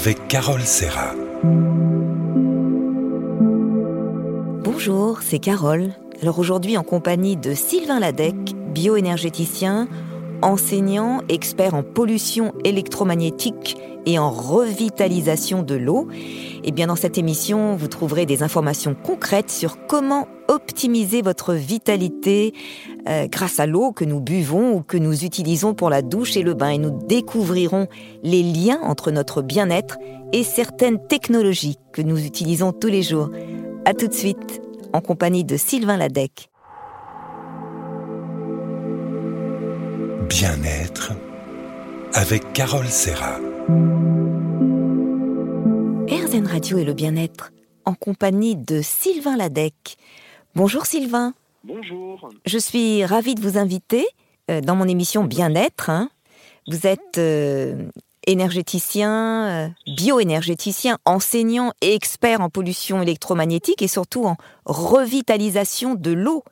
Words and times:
avec 0.00 0.28
Carole 0.28 0.62
Serra. 0.62 1.14
Bonjour, 4.64 5.20
c'est 5.20 5.38
Carole. 5.38 5.90
Alors 6.22 6.38
aujourd'hui 6.38 6.78
en 6.78 6.82
compagnie 6.82 7.36
de 7.36 7.52
Sylvain 7.52 8.00
Ladec, 8.00 8.34
bioénergéticien, 8.72 9.88
enseignant, 10.40 11.20
expert 11.28 11.74
en 11.74 11.82
pollution 11.82 12.54
électromagnétique 12.64 13.76
et 14.06 14.18
en 14.18 14.30
revitalisation 14.30 15.62
de 15.62 15.74
l'eau. 15.74 16.08
Et 16.64 16.72
bien 16.72 16.86
dans 16.86 16.96
cette 16.96 17.18
émission, 17.18 17.76
vous 17.76 17.88
trouverez 17.88 18.24
des 18.24 18.42
informations 18.42 18.94
concrètes 18.94 19.50
sur 19.50 19.86
comment 19.86 20.28
optimiser 20.48 21.20
votre 21.20 21.52
vitalité 21.52 22.54
euh, 23.08 23.26
grâce 23.28 23.60
à 23.60 23.66
l'eau 23.66 23.92
que 23.92 24.04
nous 24.04 24.20
buvons 24.20 24.74
ou 24.74 24.82
que 24.82 24.96
nous 24.96 25.24
utilisons 25.24 25.74
pour 25.74 25.90
la 25.90 26.02
douche 26.02 26.36
et 26.36 26.42
le 26.42 26.54
bain. 26.54 26.70
Et 26.70 26.78
nous 26.78 26.98
découvrirons 27.06 27.88
les 28.22 28.42
liens 28.42 28.80
entre 28.82 29.10
notre 29.10 29.42
bien-être 29.42 29.98
et 30.32 30.44
certaines 30.44 31.06
technologies 31.06 31.78
que 31.92 32.02
nous 32.02 32.24
utilisons 32.24 32.72
tous 32.72 32.88
les 32.88 33.02
jours. 33.02 33.30
A 33.84 33.94
tout 33.94 34.08
de 34.08 34.14
suite, 34.14 34.62
en 34.92 35.00
compagnie 35.00 35.44
de 35.44 35.56
Sylvain 35.56 35.96
Ladec. 35.96 36.50
Bien-être 40.28 41.12
avec 42.12 42.52
Carole 42.52 42.86
Serra. 42.86 43.38
RZN 46.08 46.46
Radio 46.46 46.78
et 46.78 46.84
le 46.84 46.92
bien-être 46.92 47.52
en 47.84 47.94
compagnie 47.94 48.56
de 48.56 48.82
Sylvain 48.82 49.36
Ladec. 49.36 49.96
Bonjour 50.54 50.86
Sylvain. 50.86 51.34
Bonjour. 51.64 52.28
Je 52.46 52.58
suis 52.58 53.04
ravie 53.04 53.34
de 53.34 53.40
vous 53.42 53.58
inviter 53.58 54.06
euh, 54.50 54.60
dans 54.60 54.76
mon 54.76 54.88
émission 54.88 55.24
Bien-être. 55.24 55.90
hein. 55.90 56.08
Vous 56.68 56.86
êtes 56.86 57.18
euh, 57.18 57.88
énergéticien, 58.26 59.46
euh, 59.46 59.68
bioénergéticien, 59.86 60.98
enseignant 61.04 61.72
et 61.82 61.94
expert 61.94 62.40
en 62.40 62.48
pollution 62.48 63.02
électromagnétique 63.02 63.82
et 63.82 63.88
surtout 63.88 64.24
en 64.24 64.36
revitalisation 64.64 65.94
de 65.94 66.12
l'eau. 66.12 66.44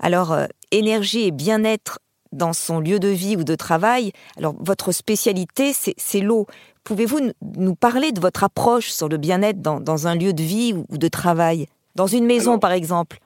Alors, 0.00 0.36
énergie 0.72 1.22
et 1.26 1.30
bien-être 1.30 2.00
dans 2.32 2.52
son 2.52 2.80
lieu 2.80 2.98
de 2.98 3.08
vie 3.08 3.36
ou 3.36 3.44
de 3.44 3.54
travail. 3.54 4.10
Alors, 4.36 4.54
votre 4.58 4.90
spécialité, 4.90 5.72
c'est 5.72 6.20
l'eau. 6.20 6.46
Pouvez-vous 6.82 7.20
nous 7.56 7.74
parler 7.76 8.10
de 8.10 8.20
votre 8.20 8.42
approche 8.42 8.90
sur 8.90 9.08
le 9.08 9.18
bien-être 9.18 9.60
dans, 9.60 9.78
dans 9.78 10.08
un 10.08 10.16
lieu 10.16 10.32
de 10.32 10.42
vie 10.42 10.72
ou 10.72 10.84
ou 10.88 10.98
de 10.98 11.08
travail? 11.08 11.66
Dans 11.94 12.06
une 12.08 12.24
maison, 12.24 12.52
Alors- 12.52 12.60
par 12.60 12.72
exemple 12.72 13.18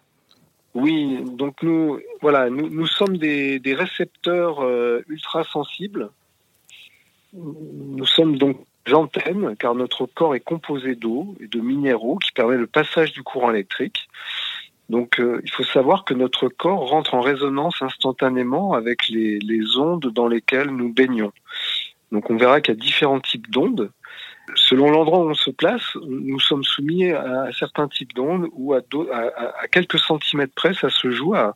Oui, 0.77 1.25
donc 1.25 1.63
nous, 1.63 1.99
voilà, 2.21 2.51
nous, 2.51 2.87
sommes 2.87 3.17
des, 3.17 3.61
récepteurs 3.75 4.63
euh, 4.63 5.03
ultra 5.09 5.43
sensibles. 5.43 6.11
Nous 7.33 8.05
sommes 8.05 8.37
donc 8.37 8.59
des 8.85 8.93
antennes, 8.93 9.57
car 9.59 9.75
notre 9.75 10.05
corps 10.05 10.35
est 10.35 10.41
composé 10.41 10.95
d'eau 10.95 11.35
et 11.41 11.47
de 11.47 11.61
minéraux 11.61 12.19
qui 12.19 12.31
permet 12.31 12.59
le 12.59 12.67
passage 12.67 13.15
du 13.15 13.23
courant 13.23 13.51
électrique. 13.51 14.07
Donc, 14.91 15.19
euh, 15.19 15.41
il 15.45 15.51
faut 15.51 15.65
savoir 15.65 16.05
que 16.05 16.13
notre 16.13 16.49
corps 16.49 16.91
rentre 16.91 17.15
en 17.15 17.23
résonance 17.23 17.81
instantanément 17.81 18.75
avec 18.75 19.09
les 19.09 19.79
ondes 19.79 20.13
dans 20.13 20.29
lesquelles 20.29 20.69
nous 20.69 20.93
baignons. 20.93 21.33
Donc, 22.13 22.29
on 22.29 22.37
verra 22.37 22.61
qu'il 22.61 22.75
y 22.75 22.77
a 22.77 22.81
différents 22.81 23.21
types 23.21 23.51
d'ondes. 23.51 23.91
Selon 24.55 24.91
l'endroit 24.91 25.19
où 25.19 25.31
on 25.31 25.35
se 25.35 25.51
place, 25.51 25.97
nous 26.07 26.41
sommes 26.41 26.65
soumis 26.65 27.11
à 27.11 27.49
certains 27.59 27.89
types 27.89 28.15
d'ondes 28.15 28.49
ou 28.53 28.75
à, 28.75 28.81
quelques 29.71 29.99
centimètres 29.99 30.55
près, 30.55 30.75
ça 30.75 30.89
se 30.89 31.11
joue 31.11 31.35
à 31.35 31.53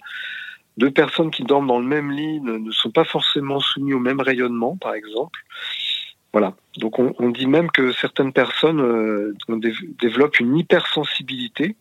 deux 0.77 0.91
personnes 0.91 1.30
qui 1.30 1.44
dorment 1.44 1.69
dans 1.69 1.78
le 1.78 1.86
même 1.86 2.10
lit 2.10 2.41
ne, 2.41 2.70
sont 2.70 2.91
pas 2.91 3.05
forcément 3.05 3.60
soumis 3.60 3.92
au 3.92 3.98
même 3.98 4.20
rayonnement, 4.20 4.77
par 4.77 4.94
exemple. 4.94 5.44
Voilà. 6.32 6.54
Donc 6.78 6.98
on, 6.98 7.31
dit 7.31 7.47
même 7.47 7.70
que 7.70 7.92
certaines 7.92 8.32
personnes 8.32 8.81
euh, 8.81 9.34
développent 10.00 10.38
une 10.38 10.56
hypersensibilité. 10.56 11.76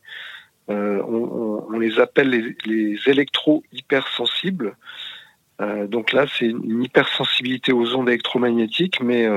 Euh, 0.70 1.02
on, 1.04 1.78
les 1.80 2.00
appelle 2.00 2.30
les, 2.30 2.56
les 2.66 3.00
électro-hypersensibles. 3.08 4.76
Euh, 5.62 5.88
donc 5.88 6.14
là, 6.14 6.26
c'est 6.28 6.48
une 6.48 6.84
hypersensibilité 6.84 7.72
aux 7.74 7.96
ondes 7.96 8.10
électromagnétiques, 8.10 9.02
mais 9.02 9.28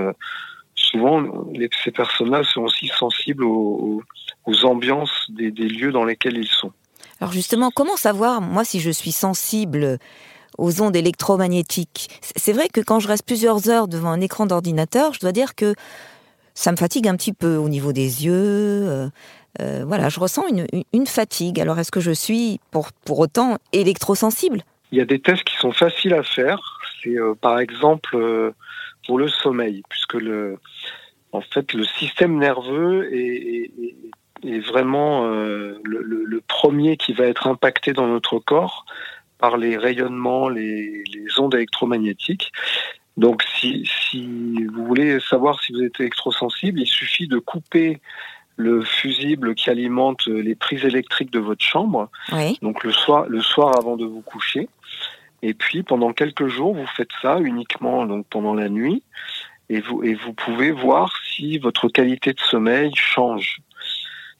souvent, 0.93 1.21
les- 1.53 1.71
ces 1.83 1.91
personnes-là 1.91 2.43
sont 2.45 2.63
aussi 2.63 2.89
sensibles 2.89 3.45
aux, 3.45 4.03
ambiances 4.65 5.27
des, 5.31 5.51
des 5.51 5.69
lieux 5.69 5.93
dans 5.93 6.05
lesquels 6.05 6.37
ils 6.37 6.47
sont. 6.47 6.73
Alors 7.21 7.33
justement, 7.33 7.71
comment 7.71 7.97
savoir, 7.97 8.41
moi, 8.41 8.65
si 8.65 8.81
je 8.81 8.91
suis 8.91 9.13
sensible 9.13 9.99
aux 10.59 10.83
ondes 10.83 10.97
électromagnétiques? 10.97 12.09
C'est- 12.21 12.53
vrai 12.53 12.69
que 12.69 12.81
quand 12.81 13.01
je 13.01 13.09
reste 13.09 13.27
plusieurs 13.27 13.71
heures 13.71 13.89
devant 13.89 14.11
un 14.11 14.21
écran 14.21 14.47
d'ordinateur, 14.47 15.15
je 15.15 15.21
dois 15.21 15.33
dire 15.33 15.55
que 15.55 15.75
ça 16.55 16.71
me 16.71 16.77
fatigue 16.77 17.09
un 17.09 17.17
petit 17.17 17.33
peu 17.33 17.57
au 17.57 17.69
niveau 17.69 17.93
des 17.93 18.25
yeux. 18.27 18.33
euh, 18.35 19.09
euh, 19.61 19.85
voilà, 19.87 20.09
je 20.09 20.19
ressens 20.21 20.45
une, 20.93 21.07
fatigue. 21.07 21.61
Alors 21.61 21.79
est-ce 21.79 21.91
que 21.91 22.01
je 22.01 22.11
suis 22.13 22.61
pour, 22.71 22.93
pour 23.05 23.19
autant 23.21 23.59
électrosensible? 23.73 24.65
Il 24.91 24.99
y 24.99 25.01
a 25.01 25.05
des 25.05 25.21
tests 25.21 25.45
qui 25.45 25.57
sont 25.57 25.73
faciles 25.73 26.15
à 26.15 26.23
faire. 26.23 26.81
C'est 27.03 27.17
euh, 27.19 27.35
par 27.41 27.59
exemple 27.59 28.17
pour 29.07 29.19
le 29.19 29.29
sommeil, 29.29 29.83
puisque 29.89 30.15
le, 30.15 30.59
en 31.33 31.41
fait, 31.41 31.73
le 31.73 31.85
système 31.85 32.39
nerveux 32.39 33.13
est, 33.13 33.19
est- 33.19 33.71
est- 33.83 33.97
est 34.45 34.59
vraiment 34.61 35.27
euh, 35.27 35.79
le, 35.85 36.03
le- 36.03 36.25
le 36.25 36.41
premier 36.41 36.97
qui 36.97 37.13
va 37.13 37.25
être 37.27 37.47
impacté 37.47 37.93
dans 37.93 38.07
notre 38.09 38.39
corps 38.41 38.85
par 39.39 39.57
les 39.57 39.77
rayonnements, 39.77 40.49
les, 40.49 41.05
les 41.13 41.39
ondes 41.41 41.55
électromagnétiques. 41.55 42.53
Donc, 43.17 43.43
si, 43.57 43.89
si 44.11 44.65
vous 44.73 44.85
voulez 44.87 45.21
savoir 45.21 45.61
si 45.63 45.73
vous 45.73 45.83
êtes 45.83 46.01
électrosensible, 46.01 46.81
il 46.81 46.87
suffit 46.87 47.29
de 47.29 47.39
couper 47.39 48.01
le 48.57 48.83
fusible 48.83 49.55
qui 49.55 49.71
alimente 49.71 50.27
les 50.27 50.55
prises 50.55 50.85
électriques 50.85 51.31
de 51.33 51.39
votre 51.39 51.65
chambre 51.65 52.11
Oui. 52.33 52.59
donc 52.63 52.85
le 52.85 52.93
soir, 52.93 53.27
le 53.29 53.41
soir 53.41 53.77
avant 53.79 53.97
de 53.97 54.05
vous 54.05 54.21
coucher. 54.23 54.69
Et 55.43 55.55
puis 55.55 55.83
pendant 55.83 56.13
quelques 56.13 56.47
jours, 56.47 56.75
vous 56.75 56.87
faites 56.97 57.11
ça 57.21 57.39
uniquement 57.41 58.07
donc 58.07 58.27
pendant 58.29 58.55
la 58.55 58.69
nuit, 58.69 59.03
et 59.69 59.81
vous 59.81 60.03
et 60.05 60.15
vous 60.15 60.33
pouvez 60.33 60.71
voir 60.71 61.13
si 61.35 61.59
votre 61.59 61.89
qualité 61.89 62.33
de 62.33 62.41
sommeil 62.41 62.93
change. 62.95 63.59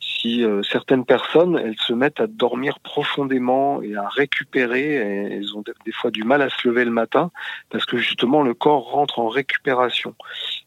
Si 0.01 0.45
euh, 0.45 0.63
certaines 0.63 1.05
personnes, 1.05 1.59
elles 1.59 1.79
se 1.79 1.93
mettent 1.93 2.21
à 2.21 2.27
dormir 2.29 2.79
profondément 2.81 3.83
et 3.83 3.97
à 3.97 4.09
récupérer, 4.09 4.95
et 4.95 5.35
elles 5.37 5.57
ont 5.57 5.63
des- 5.63 5.73
fois 5.93 6.11
du 6.11 6.23
mal 6.25 6.43
à 6.43 6.49
se 6.49 6.67
lever 6.69 6.85
le 6.85 6.91
matin 6.91 7.31
parce 7.71 7.85
que 7.87 7.97
justement 7.97 8.43
le 8.43 8.55
corps 8.55 8.91
rentre 8.91 9.19
en 9.19 9.29
récupération. 9.29 10.15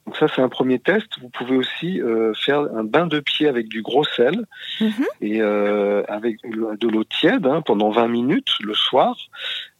Donc 0.06 0.16
ça 0.18 0.28
c'est 0.34 0.42
un 0.42 0.50
premier 0.50 0.80
test. 0.80 1.08
Vous 1.22 1.30
pouvez 1.30 1.56
aussi 1.58 2.02
euh, 2.02 2.34
faire 2.34 2.60
un 2.60 2.84
bain 2.84 3.08
de 3.08 3.20
pied 3.22 3.48
avec 3.48 3.68
du 3.70 3.82
gros 3.82 4.04
sel 4.04 4.46
Mhm. 4.82 5.06
et 5.22 5.42
euh, 5.42 6.04
avec 6.08 6.38
de 6.44 6.88
l'eau 6.88 7.04
tiède 7.06 7.46
hein, 7.48 7.62
pendant 7.62 7.90
20 7.92 8.08
minutes 8.10 8.52
le 8.62 8.74
soir 8.74 9.16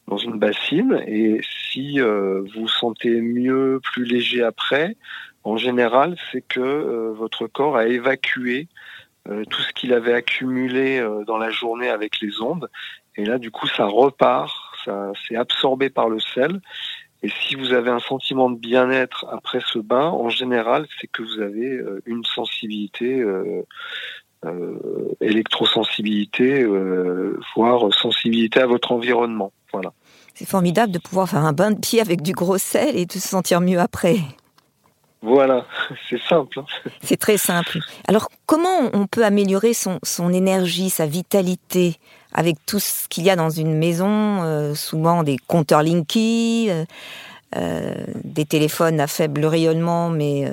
dans 0.08 0.18
une 0.18 0.40
bassine. 0.40 1.04
Et 1.08 1.42
si 1.72 2.00
euh, 2.00 2.42
vous 2.54 2.62
vous 2.62 2.68
sentez 2.68 3.22
mieux, 3.22 3.80
plus 3.84 4.06
léger 4.06 4.44
après, 4.44 4.96
en 5.44 5.58
général, 5.58 6.16
c'est 6.32 6.42
que 6.42 6.60
euh, 6.60 7.14
votre 7.14 7.48
corps 7.48 7.78
a 7.78 7.88
évacué 7.88 8.68
euh, 9.28 9.44
tout 9.46 9.62
ce 9.62 9.74
qu'il 9.74 9.94
avait 9.94 10.14
accumulé 10.14 11.00
euh, 11.00 11.24
dans 11.26 11.38
la 11.38 11.50
journée 11.50 11.90
avec 11.90 12.20
les 12.22 12.42
ondes. 12.42 12.70
Et 13.16 13.26
là, 13.26 13.38
du 13.38 13.52
coup, 13.52 13.68
ça 13.68 13.86
repart, 13.86 14.54
ça 14.84 15.12
c'est 15.28 15.36
absorbé 15.36 15.90
par 15.90 16.10
le 16.10 16.20
sel. 16.20 16.62
Et 17.24 17.30
si 17.30 17.56
vous 17.56 17.74
avez 17.74 17.90
un 17.90 18.00
sentiment 18.00 18.50
de 18.50 18.58
bien-être 18.58 19.26
après 19.32 19.60
ce 19.66 19.80
bain, 19.80 20.10
en 20.10 20.30
général, 20.30 20.86
c'est 21.00 21.08
que 21.08 21.24
vous 21.24 21.42
avez 21.42 21.72
euh, 21.72 22.02
une 22.06 22.24
sensibilité 22.24 23.20
euh, 23.20 23.64
euh, 24.46 24.78
électrosensibilité, 25.22 26.62
euh, 26.62 27.40
voire 27.56 27.92
sensibilité 27.94 28.60
à 28.60 28.68
votre 28.68 28.92
environnement. 28.92 29.52
C'est 30.34 30.48
formidable 30.48 30.92
de 30.92 31.00
pouvoir 31.00 31.30
faire 31.30 31.46
un 31.46 31.54
bain 31.54 31.72
de 31.72 31.80
pied 31.80 32.02
avec 32.02 32.22
du 32.22 32.34
gros 32.34 32.58
sel 32.58 32.96
et 32.98 33.06
de 33.06 33.12
se 33.12 33.20
sentir 33.20 33.62
mieux 33.62 33.80
après. 33.80 34.18
Voilà, 35.22 35.66
c'est 36.10 36.22
simple. 36.22 36.60
hein. 36.60 36.66
C'est 37.02 37.18
très 37.18 37.38
simple. 37.38 37.80
Alors, 38.08 38.30
comment 38.46 38.90
on 38.94 39.08
peut 39.08 39.26
améliorer 39.26 39.74
son, 39.74 40.00
son 40.04 40.32
énergie, 40.32 40.90
sa 40.90 41.08
vitalité 41.08 41.98
avec 42.36 42.58
tout 42.66 42.80
ce 42.80 43.08
qu'il 43.08 43.24
y 43.24 43.30
a 43.30 43.36
dans 43.36 43.50
une 43.50 43.74
maison, 43.74 44.44
euh, 44.44 44.76
souvent 44.76 45.24
des 45.24 45.38
compteurs 45.48 45.82
Linky, 45.82 46.68
euh, 46.70 46.84
euh, 47.56 47.96
des 48.24 48.46
téléphones 48.46 49.00
à 49.00 49.08
faible 49.08 49.46
rayonnement, 49.46 50.10
mais 50.10 50.46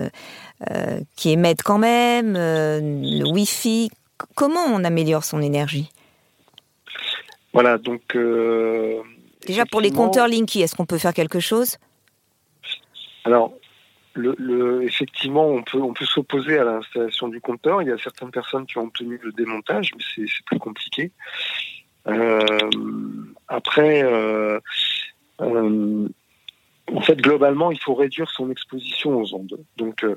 qui 1.16 1.32
émettent 1.32 1.64
quand 1.64 1.78
même, 1.78 2.34
le 2.34 3.24
Wi-Fi. 3.24 3.90
Comment 4.36 4.64
on 4.68 4.84
améliore 4.84 5.24
son 5.24 5.42
énergie? 5.42 5.90
Voilà, 7.52 7.78
donc. 7.78 8.02
euh, 8.16 9.00
Déjà 9.46 9.66
pour 9.66 9.80
les 9.80 9.90
compteurs 9.90 10.28
Linky, 10.28 10.62
est-ce 10.62 10.74
qu'on 10.76 10.86
peut 10.86 10.98
faire 10.98 11.12
quelque 11.14 11.40
chose? 11.40 11.76
Alors, 13.24 13.52
le, 14.14 14.34
le- 14.38 14.84
effectivement, 14.84 15.46
on 15.48 15.62
peut, 15.62 15.80
on 15.80 15.92
peut 15.92 16.04
s'opposer 16.04 16.58
à 16.58 16.64
l'installation 16.64 17.28
du 17.28 17.40
compteur. 17.40 17.82
Il 17.82 17.88
y 17.88 17.92
a 17.92 17.98
certaines 17.98 18.30
personnes 18.30 18.66
qui 18.66 18.78
ont 18.78 18.82
obtenu 18.84 19.18
le 19.22 19.32
démontage, 19.32 19.92
mais 19.96 20.04
c'est 20.14 20.44
plus 20.46 20.58
compliqué. 20.58 21.10
Euh, 22.08 22.38
après, 23.48 24.02
euh, 24.04 24.58
euh, 25.40 26.08
en 26.92 27.00
fait, 27.00 27.16
globalement, 27.20 27.70
il 27.70 27.78
faut 27.80 27.94
réduire 27.94 28.30
son 28.30 28.50
exposition 28.50 29.16
aux 29.20 29.34
ondes. 29.34 29.58
Donc, 29.76 30.04
euh, 30.04 30.16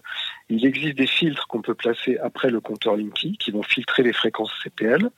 Il 0.50 0.66
existe 0.66 0.96
des 0.98 1.08
filtres 1.08 1.48
qu'on 1.48 1.62
peut 1.62 1.76
placer 1.76 2.18
après 2.20 2.50
le 2.50 2.60
compteur 2.60 2.96
Linky 2.96 3.38
qui 3.38 3.52
vont 3.52 3.64
filtrer 3.64 4.04
les 4.04 4.14
fréquences 4.14 4.52
CPL. 4.64 5.10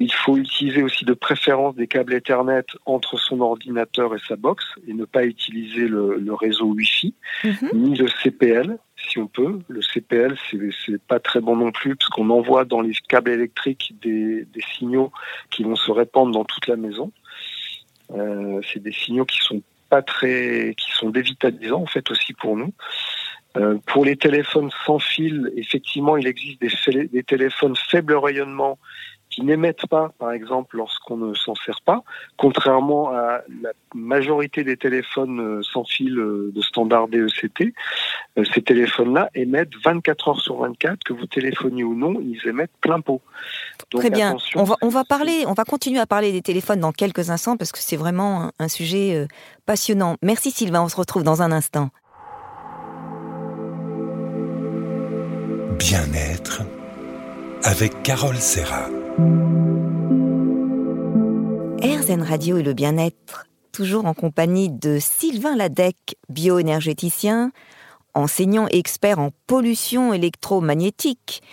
Il 0.00 0.12
faut 0.12 0.36
utiliser 0.36 0.82
aussi 0.82 1.04
de 1.04 1.14
préférence 1.14 1.76
des 1.76 1.86
câbles 1.86 2.14
Ethernet 2.14 2.64
entre 2.84 3.16
son 3.16 3.40
ordinateur 3.40 4.14
et 4.14 4.18
sa 4.26 4.34
box 4.34 4.64
et 4.88 4.92
ne 4.92 5.04
pas 5.04 5.24
utiliser 5.24 5.86
le, 5.86 6.34
réseau 6.34 6.66
Wi-Fi 6.66 7.14
mhm. 7.44 7.70
ni 7.74 7.96
le 7.96 8.06
CPL 8.22 8.78
si 8.96 9.18
on 9.18 9.26
peut. 9.26 9.60
Le 9.68 9.80
CPL, 9.80 10.36
c'est 10.50 11.02
pas 11.02 11.20
très 11.20 11.40
bon 11.40 11.56
non 11.56 11.70
plus 11.70 11.94
parce 11.96 12.08
qu'on 12.08 12.30
envoie 12.30 12.64
dans 12.64 12.80
les 12.80 12.92
câbles 13.08 13.30
électriques 13.30 13.94
des, 14.02 14.46
signaux 14.76 15.12
qui 15.50 15.62
vont 15.62 15.76
se 15.76 15.90
répandre 15.90 16.32
dans 16.32 16.44
toute 16.44 16.66
la 16.66 16.76
maison. 16.76 17.12
Euh, 18.12 18.60
c'est 18.72 18.82
des 18.82 18.92
signaux 18.92 19.24
qui 19.24 19.38
sont 19.38 19.62
pas 19.90 20.02
très, 20.02 20.74
qui 20.76 20.90
sont 20.92 21.10
dévitalisants 21.10 21.82
en 21.82 21.86
fait 21.86 22.10
aussi 22.10 22.32
pour 22.32 22.56
nous. 22.56 22.72
Euh, 23.56 23.78
pour 23.86 24.04
les 24.04 24.16
téléphones 24.16 24.70
sans 24.84 24.98
fil, 24.98 25.52
effectivement, 25.56 26.16
il 26.16 26.26
existe 26.26 26.60
des, 26.60 27.06
des 27.06 27.22
téléphones 27.22 27.76
faible 27.88 28.14
rayonnement 28.14 28.78
qui 29.34 29.42
n'émettent 29.42 29.86
pas, 29.86 30.12
par 30.18 30.30
exemple, 30.30 30.76
lorsqu'on 30.76 31.16
ne 31.16 31.34
s'en 31.34 31.56
sert 31.56 31.80
pas, 31.84 32.04
contrairement 32.36 33.10
à 33.10 33.40
la 33.62 33.70
majorité 33.92 34.62
des 34.62 34.76
téléphones 34.76 35.40
euh, 35.40 35.62
sans 35.62 35.84
fil 35.84 36.16
euh, 36.16 36.52
de 36.54 36.62
standard 36.62 37.08
DECT. 37.08 37.74
Euh, 38.38 38.44
ces 38.54 38.62
téléphones-là 38.62 39.30
émettent 39.34 39.74
24 39.84 40.28
heures 40.28 40.40
sur 40.40 40.58
24, 40.58 41.02
que 41.04 41.12
vous 41.12 41.26
téléphoniez 41.26 41.82
ou 41.82 41.96
non, 41.96 42.14
ils 42.20 42.46
émettent 42.46 42.76
plein 42.80 43.00
pot. 43.00 43.22
Très 43.90 44.10
bien. 44.10 44.36
On 44.54 44.62
va, 44.62 44.76
on 44.82 44.88
va 44.88 45.02
parler, 45.02 45.44
on 45.48 45.52
va 45.52 45.64
continuer 45.64 45.98
à 45.98 46.06
parler 46.06 46.30
des 46.30 46.42
téléphones 46.42 46.80
dans 46.80 46.92
quelques 46.92 47.30
instants 47.30 47.56
parce 47.56 47.72
que 47.72 47.78
c'est 47.80 47.96
vraiment 47.96 48.52
un, 48.60 48.68
sujet 48.68 49.26
passionnant. 49.66 50.16
Merci 50.22 50.50
Sylvain, 50.50 50.82
on 50.82 50.88
se 50.88 50.96
retrouve 50.96 51.22
dans 51.22 51.42
un 51.42 51.52
instant. 51.52 51.90
Bien-être 55.78 56.62
avec 57.64 58.02
Carole 58.02 58.36
Serra. 58.36 58.88
RZN 61.82 62.22
Radio 62.22 62.58
et 62.58 62.64
le 62.64 62.72
bien-être, 62.72 63.46
toujours 63.70 64.06
en 64.06 64.14
compagnie 64.14 64.70
de 64.70 64.98
Sylvain 64.98 65.54
Ladec, 65.54 66.16
bioénergéticien, 66.28 67.52
enseignant 68.14 68.66
et 68.72 68.78
expert 68.78 69.20
en 69.20 69.30
pollution 69.46 70.12
électromagnétique, 70.12 71.44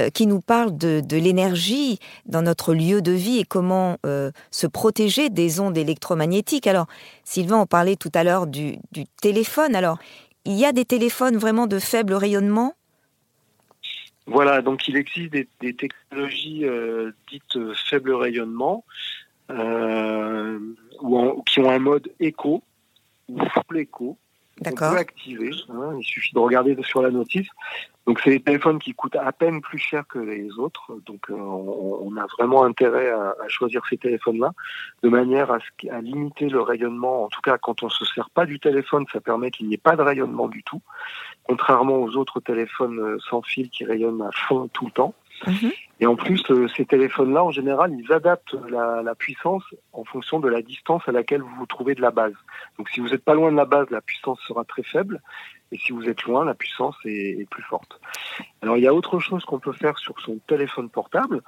euh, 0.00 0.10
qui 0.10 0.28
nous 0.28 0.40
parle 0.40 0.76
de, 0.76 1.02
l'énergie 1.10 1.98
dans 2.26 2.42
notre 2.42 2.72
lieu 2.72 3.02
de 3.02 3.10
vie 3.10 3.40
et 3.40 3.44
comment 3.44 3.96
euh, 4.06 4.30
se 4.52 4.68
protéger 4.68 5.28
des 5.28 5.58
ondes 5.58 5.76
électromagnétiques. 5.76 6.68
Alors, 6.68 6.86
Sylvain, 7.24 7.58
on 7.58 7.66
parlait 7.66 7.96
tout 7.96 8.12
à 8.14 8.22
l'heure 8.22 8.46
du 8.46 8.78
téléphone. 9.20 9.74
Alors, 9.74 9.98
il 10.44 10.54
y 10.54 10.64
a 10.64 10.70
des 10.70 10.84
téléphones 10.84 11.36
vraiment 11.36 11.66
de 11.66 11.80
faible 11.80 12.14
rayonnement? 12.14 12.74
Voilà, 14.26 14.62
donc 14.62 14.86
il 14.88 14.96
existe 14.96 15.32
des, 15.32 15.74
technologies 15.74 16.64
euh, 16.64 17.10
dites 17.30 17.56
euh, 17.56 17.74
faible 17.74 18.12
rayonnement 18.12 18.84
euh, 19.50 20.58
ou, 21.00 21.42
qui 21.42 21.60
ont 21.60 21.70
un 21.70 21.80
mode 21.80 22.12
éco 22.20 22.62
ou 23.28 23.38
full 23.48 23.78
éco. 23.78 24.16
D'accord. 24.60 24.90
On 24.90 24.94
peut 24.94 25.00
activer. 25.00 25.50
Hein, 25.70 25.96
il 25.98 26.04
suffit 26.04 26.34
de 26.34 26.38
regarder 26.38 26.76
sur 26.82 27.02
la 27.02 27.10
notice. 27.10 27.48
Donc 28.06 28.20
c'est 28.20 28.30
des 28.30 28.40
téléphones 28.40 28.78
qui 28.80 28.94
coûtent 28.94 29.16
à 29.16 29.30
peine 29.32 29.60
plus 29.60 29.78
cher 29.78 30.04
que 30.08 30.18
les 30.18 30.50
autres. 30.58 30.92
Donc 31.06 31.26
on, 31.30 32.16
a 32.16 32.26
vraiment 32.38 32.64
intérêt 32.64 33.10
à, 33.10 33.34
choisir 33.48 33.82
ces 33.88 33.96
téléphones-là 33.96 34.52
de 35.02 35.08
manière 35.08 35.50
à, 35.50 35.58
à, 35.90 36.00
limiter 36.00 36.48
le 36.48 36.60
rayonnement. 36.60 37.24
En 37.24 37.28
tout 37.28 37.40
cas, 37.40 37.58
quand 37.58 37.82
on 37.82 37.88
se 37.88 38.04
sert 38.04 38.28
pas 38.30 38.44
du 38.44 38.58
téléphone, 38.58 39.04
ça 39.12 39.20
permet 39.20 39.50
qu'il 39.50 39.68
n'y 39.68 39.74
ait 39.74 39.78
pas 39.78 39.96
de 39.96 40.02
rayonnement 40.02 40.48
du 40.48 40.62
tout 40.62 40.82
contrairement 41.44 41.96
aux 41.96 42.16
autres 42.16 42.40
téléphones 42.40 42.98
euh, 42.98 43.18
sans 43.28 43.42
fil 43.42 43.70
qui 43.70 43.84
rayonnent 43.84 44.22
à 44.22 44.30
fond 44.32 44.68
tout 44.72 44.86
le 44.86 44.92
temps. 44.92 45.14
Mhm. 45.46 45.72
Et 46.00 46.06
en 46.06 46.16
plus, 46.16 46.42
euh, 46.50 46.68
ces 46.76 46.84
téléphones-là, 46.84 47.44
en 47.44 47.50
général, 47.50 47.92
ils 47.98 48.12
adaptent 48.12 48.56
la, 48.68 49.14
puissance 49.14 49.62
en 49.92 50.04
fonction 50.04 50.40
de 50.40 50.48
la 50.48 50.62
distance 50.62 51.02
à 51.06 51.12
laquelle 51.12 51.42
vous 51.42 51.54
vous 51.58 51.66
trouvez 51.66 51.94
de 51.94 52.00
la 52.00 52.10
base. 52.10 52.34
Donc 52.78 52.88
si 52.90 53.00
vous 53.00 53.08
n'êtes 53.08 53.24
pas 53.24 53.34
loin 53.34 53.52
de 53.52 53.56
la 53.56 53.66
base, 53.66 53.88
la 53.90 54.00
puissance 54.00 54.40
sera 54.46 54.64
très 54.64 54.82
faible. 54.82 55.20
Et 55.72 55.78
si 55.78 55.92
vous 55.92 56.08
êtes 56.08 56.22
loin, 56.22 56.44
la 56.44 56.54
puissance 56.54 56.94
est, 57.04 57.48
plus 57.50 57.62
forte. 57.64 57.98
Alors 58.62 58.76
il 58.76 58.82
y 58.84 58.86
a 58.86 58.94
autre 58.94 59.18
chose 59.18 59.44
qu'on 59.44 59.58
peut 59.58 59.72
faire 59.72 59.98
sur 59.98 60.20
son 60.20 60.38
téléphone 60.46 60.88
portable. 60.88 61.42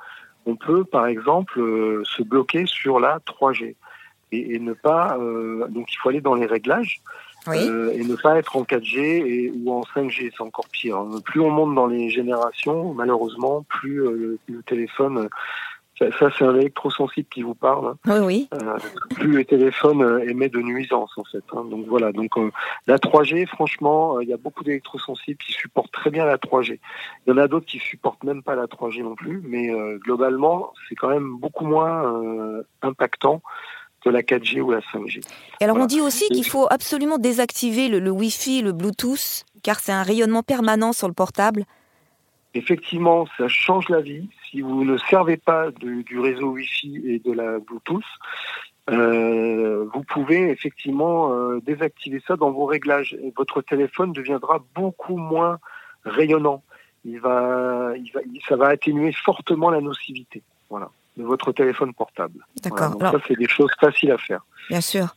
On 0.47 0.57
peut, 0.57 0.85
par 0.85 1.07
exemple, 1.07 1.61
euh, 1.61 2.03
se 2.05 2.23
bloquer 2.23 2.67
sur 2.67 3.01
la 3.01 3.19
3G. 3.21 3.77
Et, 4.33 4.59
ne 4.59 4.73
pas... 4.73 5.17
donc 5.69 5.93
il 5.93 5.97
faut 5.97 6.09
aller 6.09 6.21
dans 6.21 6.35
les 6.35 6.47
réglages. 6.47 7.01
Euh, 7.49 7.93
et 7.93 8.05
ne 8.05 8.17
pas 8.17 8.39
être 8.39 8.57
en 8.57 8.63
4G 8.63 8.99
et, 8.99 9.53
ou 9.55 9.73
en 9.73 9.83
5G, 9.83 10.33
c'est 10.35 10.43
encore 10.43 10.69
pire. 10.69 10.97
Hein. 10.97 11.21
Plus 11.25 11.41
on 11.41 11.51
monte 11.51 11.75
dans 11.75 11.87
les 11.87 12.09
générations, 12.09 12.95
malheureusement, 12.95 13.65
plus 13.69 14.03
euh, 14.03 14.39
le, 14.49 14.63
téléphone, 14.63 15.29
ça, 15.99 16.29
c'est 16.37 16.45
un 16.45 16.55
électrosensible 16.57 17.29
qui 17.29 17.43
vous 17.43 17.55
parle. 17.55 17.89
Hein. 17.89 17.97
Oui, 18.07 18.19
oui. 18.21 18.49
Euh, 18.55 18.79
plus 19.11 19.33
le 19.33 19.45
téléphone 19.45 20.23
émet 20.29 20.49
de 20.49 20.61
nuisances 20.61 21.13
en 21.17 21.25
fait. 21.25 21.45
Hein. 21.53 21.65
Donc 21.71 21.87
voilà. 21.87 22.13
Donc 22.13 22.33
la 22.87 22.97
3G, 22.97 23.47
franchement, 23.47 24.21
il 24.21 24.29
y 24.29 24.33
a 24.33 24.37
beaucoup 24.37 24.65
d'électrosensibles 24.65 25.39
qui 25.39 25.53
supportent 25.53 25.93
très 25.93 26.11
bien 26.11 26.25
la 26.25 26.37
3G. 26.37 26.79
Il 27.27 27.31
y 27.31 27.33
en 27.33 27.39
a 27.39 27.49
d'autres 27.49 27.67
qui 27.67 27.79
supportent 27.79 28.25
même 28.25 28.43
pas 28.43 28.55
la 28.55 28.67
3G 28.67 29.03
non 29.03 29.15
plus, 29.15 29.41
mais 29.45 29.71
globalement, 29.99 30.73
c'est 30.89 30.95
quand 30.95 31.09
même 31.09 31.37
beaucoup 31.39 31.67
moins 31.67 32.63
impactant 32.83 33.41
la 34.11 34.23
4G 34.23 34.61
ou 34.61 34.71
la 34.71 34.81
5G. 34.81 35.21
Et 35.61 35.65
alors 35.65 35.77
on 35.77 35.87
dit 35.87 36.01
aussi 36.01 36.27
qu'il 36.29 36.45
faut 36.45 36.67
absolument 36.71 37.19
désactiver 37.19 37.89
le, 37.89 38.11
Wi-Fi, 38.11 38.63
le 38.63 38.73
Bluetooth, 38.73 39.45
car 39.63 39.81
c'est 39.81 39.93
un 39.93 40.03
rayonnement 40.03 40.43
permanent 40.43 40.93
sur 40.93 41.09
le 41.09 41.15
portable. 41.15 41.65
Effectivement, 42.55 43.27
ça 43.37 43.49
change 43.49 43.89
la 43.89 44.01
vie. 44.01 44.29
Si 44.55 44.61
vous 44.61 44.85
ne 44.85 44.97
servez 44.99 45.37
pas 45.37 45.73
du 45.73 46.21
réseau 46.21 46.53
Wi-Fi 46.53 47.03
et 47.05 47.19
de 47.19 47.33
la 47.33 47.59
Bluetooth, 47.59 48.05
euh, 48.89 49.85
vous 49.93 50.05
pouvez 50.05 50.49
effectivement 50.51 51.33
euh, 51.33 51.61
désactiver 51.61 52.23
ça 52.25 52.37
dans 52.37 52.53
vos 52.53 52.65
réglages 52.65 53.15
et 53.15 53.33
votre 53.37 53.63
téléphone 53.63 54.13
deviendra 54.13 54.63
beaucoup 54.77 55.17
moins 55.17 55.59
rayonnant. 56.05 56.63
Il 57.05 57.19
va, 57.19 57.95
il 57.97 58.13
va, 58.13 58.21
ça 58.49 58.55
va 58.55 58.69
atténuer 58.69 59.11
fortement 59.13 59.71
la 59.71 59.81
nocivité. 59.81 60.43
Voilà 60.71 60.89
de 61.17 61.23
votre 61.23 61.53
téléphone 61.53 61.95
portable. 61.95 62.45
D'accord. 62.63 62.97
ça, 63.01 63.19
c'est 63.29 63.39
des 63.39 63.49
choses 63.49 63.71
faciles 63.81 64.11
à 64.11 64.19
faire. 64.19 64.45
Bien 64.69 64.81
sûr. 64.81 65.15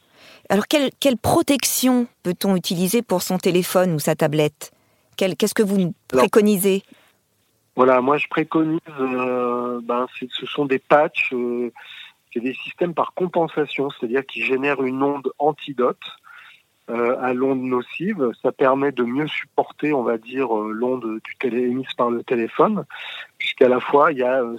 Alors, 0.50 0.67
quelle, 0.67 0.91
quelle 1.00 1.17
protection 1.17 2.07
peut-on 2.23 2.55
utiliser 2.55 3.01
pour 3.01 3.21
son 3.21 3.38
téléphone 3.38 3.93
ou 3.93 4.00
sa 4.00 4.15
tablette? 4.15 4.71
Qu'est-ce 5.15 5.55
que 5.55 5.63
vous 5.63 5.93
préconisez? 6.07 6.83
Voilà, 7.77 8.01
moi, 8.01 8.17
je 8.17 8.27
préconise, 8.27 8.79
euh, 9.00 9.79
ben, 9.84 10.07
ce 10.17 10.46
sont 10.48 10.65
des 10.65 10.79
patchs, 10.79 11.31
euh, 11.31 11.72
c'est 12.34 12.39
des 12.39 12.55
systèmes 12.55 12.96
par 12.96 13.13
compensation, 13.13 13.91
c'est-à-dire 13.91 14.25
qui 14.25 14.41
génèrent 14.41 14.81
une 14.81 15.03
onde 15.03 15.31
antidote 15.38 16.01
euh, 16.89 17.15
à 17.22 17.34
l'onde 17.34 17.62
nocive. 17.62 18.31
Ça 18.41 18.51
permet 18.51 18.91
de 18.91 19.03
mieux 19.03 19.27
supporter, 19.27 19.93
on 19.93 20.01
va 20.01 20.17
dire, 20.17 20.51
l'onde 20.51 21.22
émise 21.43 21.93
par 21.96 22.10
le 22.10 22.24
téléphone, 22.24 22.84
puisqu'à 23.38 23.69
la 23.69 23.79
fois, 23.79 24.10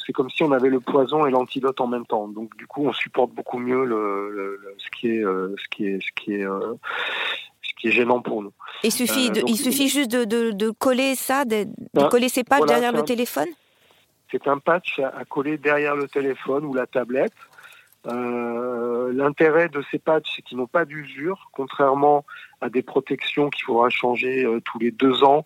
c'est 0.07 0.13
comme 0.13 0.31
si 0.31 0.45
on 0.45 0.53
avait 0.53 0.71
le 0.71 0.79
poison 0.79 1.27
et 1.27 1.33
l'antidote 1.33 1.81
en 1.81 1.89
même 1.89 2.07
temps. 2.07 2.29
Donc, 2.29 2.57
du 2.57 2.69
coup, 2.69 2.87
on 2.87 2.93
supporte 2.93 3.33
beaucoup 3.33 3.59
mieux 3.59 3.85
le, 3.85 4.61
ce 4.79 4.89
qui 4.91 5.09
est, 5.09 5.25
qui 7.81 7.89
est 7.89 7.93
gênant 7.93 8.21
pour 8.21 8.43
nous. 8.43 8.53
Il 8.83 8.93
suffit, 8.93 9.31
il 9.47 9.57
suffit 9.57 9.89
juste 9.89 10.11
de, 10.11 10.25
de, 10.25 10.51
de 10.51 10.71
coller 10.71 11.15
ça, 11.15 11.45
de, 11.45 11.67
hein 11.97 12.09
coller 12.09 12.29
ces 12.29 12.45
patchs 12.45 12.67
derrière 12.67 12.93
le 12.93 13.03
téléphone. 13.03 13.49
C'est 14.31 14.47
un 14.47 14.59
patch 14.59 14.99
à 14.99 15.25
coller 15.25 15.57
derrière 15.57 15.97
le 15.97 16.07
téléphone 16.07 16.65
ou 16.65 16.75
la 16.75 16.87
tablette. 16.87 17.33
Euh, 18.07 19.13
l'intérêt 19.13 19.69
de 19.69 19.83
ces 19.91 19.99
patchs, 19.99 20.31
c'est 20.37 20.43
qu'ils 20.43 20.59
n'ont 20.59 20.67
pas 20.67 20.85
d'usure, 20.85 21.51
contrairement 21.53 22.25
à 22.61 22.69
des 22.69 22.83
protections 22.83 23.51
qu'il 23.51 23.65
faudra 23.65 23.91
changer 23.91 24.45
euh, 24.45 24.61
tous 24.61 24.79
les 24.79 24.91
deux 24.91 25.25
ans 25.25 25.45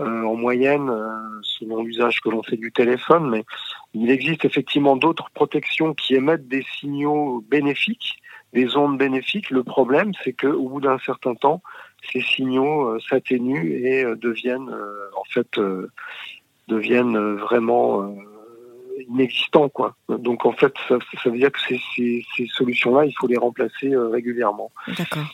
euh, 0.00 0.22
en 0.24 0.34
moyenne, 0.34 0.92
selon 1.42 1.82
l'usage 1.82 2.20
que 2.20 2.28
l'on 2.28 2.42
fait 2.42 2.56
du 2.56 2.72
téléphone. 2.72 3.30
Mais 3.30 3.44
il 3.94 4.10
existe 4.10 4.44
effectivement 4.44 4.96
d'autres 4.96 5.30
protections 5.30 5.94
qui 5.94 6.14
émettent 6.14 6.46
des 6.46 6.64
signaux 6.78 7.44
bénéfiques, 7.48 8.20
des 8.52 8.76
ondes 8.76 8.98
bénéfiques. 8.98 9.50
Le 9.50 9.62
problème, 9.62 10.12
c'est 10.24 10.32
qu'au 10.32 10.68
bout 10.68 10.80
d'un 10.80 10.98
certain 10.98 11.34
temps, 11.34 11.62
ces 12.12 12.20
signaux 12.20 12.98
s'atténuent 13.00 13.72
et 13.84 14.04
deviennent, 14.16 14.70
en 15.16 15.24
fait, 15.32 15.60
deviennent 16.68 17.36
vraiment 17.36 18.14
inexistants. 19.08 19.68
Quoi. 19.68 19.96
Donc 20.08 20.46
en 20.46 20.52
fait, 20.52 20.72
ça, 20.88 20.98
veut 21.26 21.38
dire 21.38 21.52
que 21.52 21.60
ces, 21.60 21.80
ces, 22.36 22.46
solutions-là, 22.46 23.04
il 23.04 23.12
faut 23.12 23.26
les 23.26 23.38
remplacer 23.38 23.92
euh, 23.92 24.08
régulièrement. 24.08 24.70
D'accord. 24.96 25.24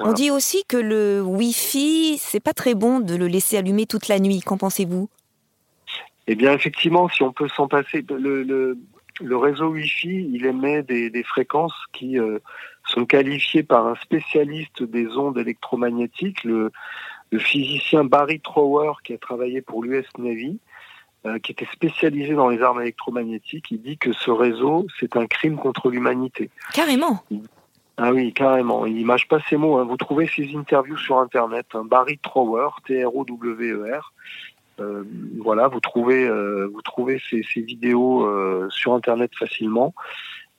On 0.00 0.12
dit 0.12 0.30
aussi 0.30 0.64
que 0.68 0.76
le 0.76 1.20
Wi-Fi, 1.22 2.18
c'est 2.18 2.40
pas 2.40 2.52
très 2.52 2.74
bon 2.74 3.00
de 3.00 3.16
le 3.16 3.26
laisser 3.26 3.56
allumer 3.56 3.86
toute 3.86 4.06
la 4.06 4.20
nuit. 4.20 4.40
Qu'en 4.40 4.56
pensez-vous? 4.56 5.08
Eh 6.28 6.36
bien, 6.36 6.52
effectivement, 6.52 7.08
si 7.08 7.24
on 7.24 7.32
peut 7.32 7.48
s'en 7.48 7.66
passer, 7.66 8.04
le, 8.08 8.44
le, 8.44 8.78
réseau 9.20 9.68
Wi-Fi, 9.68 10.30
il 10.32 10.46
émet 10.46 10.82
des, 10.82 11.10
des 11.10 11.22
fréquences 11.22 11.74
qui 11.92 12.18
euh, 12.18 12.38
sont 12.84 13.04
qualifiées 13.04 13.62
par 13.62 13.86
un 13.86 13.94
spécialiste 13.96 14.82
des 14.82 15.08
ondes 15.16 15.38
électromagnétiques, 15.38 16.44
le, 16.44 16.70
le 17.30 17.38
physicien 17.38 18.04
Barry 18.04 18.40
Trower, 18.40 18.92
qui 19.04 19.14
a 19.14 19.18
travaillé 19.18 19.60
pour 19.60 19.82
l'US 19.82 20.06
Navy, 20.18 20.58
euh, 21.26 21.38
qui 21.40 21.52
était 21.52 21.68
spécialisé 21.72 22.34
dans 22.34 22.48
les 22.48 22.62
armes 22.62 22.80
électromagnétiques, 22.80 23.70
il 23.70 23.82
dit 23.82 23.98
que 23.98 24.12
ce 24.12 24.30
réseau, 24.30 24.86
c'est 25.00 25.16
un 25.16 25.26
crime 25.26 25.56
contre 25.56 25.90
l'humanité. 25.90 26.48
Carrément. 26.72 27.24
Ah 27.96 28.12
oui, 28.12 28.32
carrément. 28.32 28.86
Il 28.86 29.04
mâche 29.04 29.26
pas 29.26 29.40
ses 29.50 29.56
mots. 29.56 29.78
Hein. 29.78 29.84
Vous 29.84 29.96
trouvez 29.96 30.28
ses 30.28 30.54
interviews 30.54 30.96
sur 30.96 31.18
Internet. 31.18 31.66
Hein. 31.74 31.82
Barry 31.84 32.18
Trower, 32.18 32.68
T-R-O-W-E-R. 32.86 34.12
Euh, 34.80 35.04
voilà, 35.38 35.68
vous 35.68 35.80
trouvez, 35.80 36.26
euh, 36.26 36.68
vous 36.72 36.82
trouvez 36.82 37.20
ces, 37.30 37.42
vidéos 37.60 38.24
euh, 38.24 38.68
sur 38.70 38.94
Internet 38.94 39.30
facilement. 39.34 39.94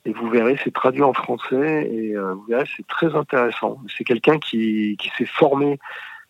Et 0.06 0.14
vous 0.14 0.30
verrez, 0.30 0.58
c'est 0.64 0.74
traduit 0.74 1.04
en 1.04 1.14
français 1.14 1.90
et 1.92 2.16
vous 2.16 2.46
verrez, 2.48 2.66
c'est 2.78 2.88
très 2.88 3.14
intéressant. 3.16 3.82
C'est 3.96 4.06
quelqu'un 4.06 4.40
qui, 4.40 4.96
qui 4.98 5.10
s'est 5.18 5.26
formé 5.26 5.78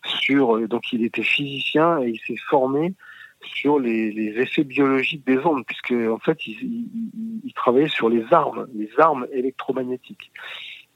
sur, 0.04 0.68
donc 0.68 0.92
il 0.92 1.04
était 1.04 1.22
physicien 1.22 2.02
et 2.02 2.08
il 2.08 2.18
s'est 2.18 2.40
formé 2.48 2.94
sur 3.40 3.78
les, 3.78 4.10
effets 4.40 4.64
biologiques 4.64 5.24
des 5.24 5.38
ondes, 5.38 5.64
puisque 5.64 5.92
en 5.92 6.18
fait, 6.18 6.48
il, 6.48 6.58
il, 6.60 7.40
il, 7.44 7.52
travaillait 7.54 7.88
sur 7.88 8.08
les 8.08 8.24
armes, 8.32 8.66
les 8.74 8.90
armes 8.98 9.28
électromagnétiques. 9.32 10.32